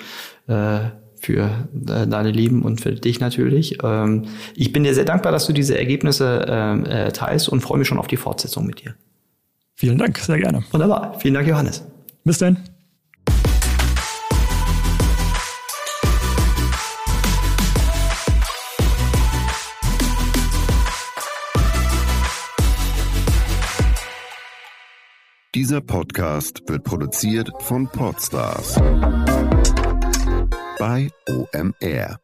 äh, 0.47 0.81
für 1.21 1.69
äh, 1.75 2.07
deine 2.07 2.31
Lieben 2.31 2.63
und 2.63 2.81
für 2.81 2.93
dich 2.93 3.21
natürlich. 3.21 3.79
Ähm, 3.83 4.27
ich 4.55 4.73
bin 4.73 4.85
dir 4.85 4.95
sehr 4.95 5.05
dankbar, 5.05 5.33
dass 5.33 5.47
du 5.47 5.53
diese 5.53 5.77
Ergebnisse 5.77 6.47
äh, 6.87 7.13
teilst 7.13 7.49
und 7.49 7.61
freue 7.61 7.79
mich 7.79 7.89
schon 7.89 7.99
auf 7.99 8.07
die 8.07 8.17
Fortsetzung 8.17 8.67
mit 8.67 8.85
dir. 8.85 8.95
Vielen 9.79 9.97
Dank, 9.97 10.19
sehr 10.19 10.39
gerne. 10.39 10.65
Wunderbar. 10.73 11.17
Vielen 11.21 11.35
Dank, 11.35 11.47
Johannes. 11.47 11.85
Bis 12.25 12.39
dann. 12.39 12.59
Dieser 25.55 25.81
Podcast 25.81 26.69
wird 26.69 26.83
produziert 26.83 27.49
von 27.61 27.87
Podstars 27.87 28.75
bei 30.81 31.09
OMR. 31.29 32.19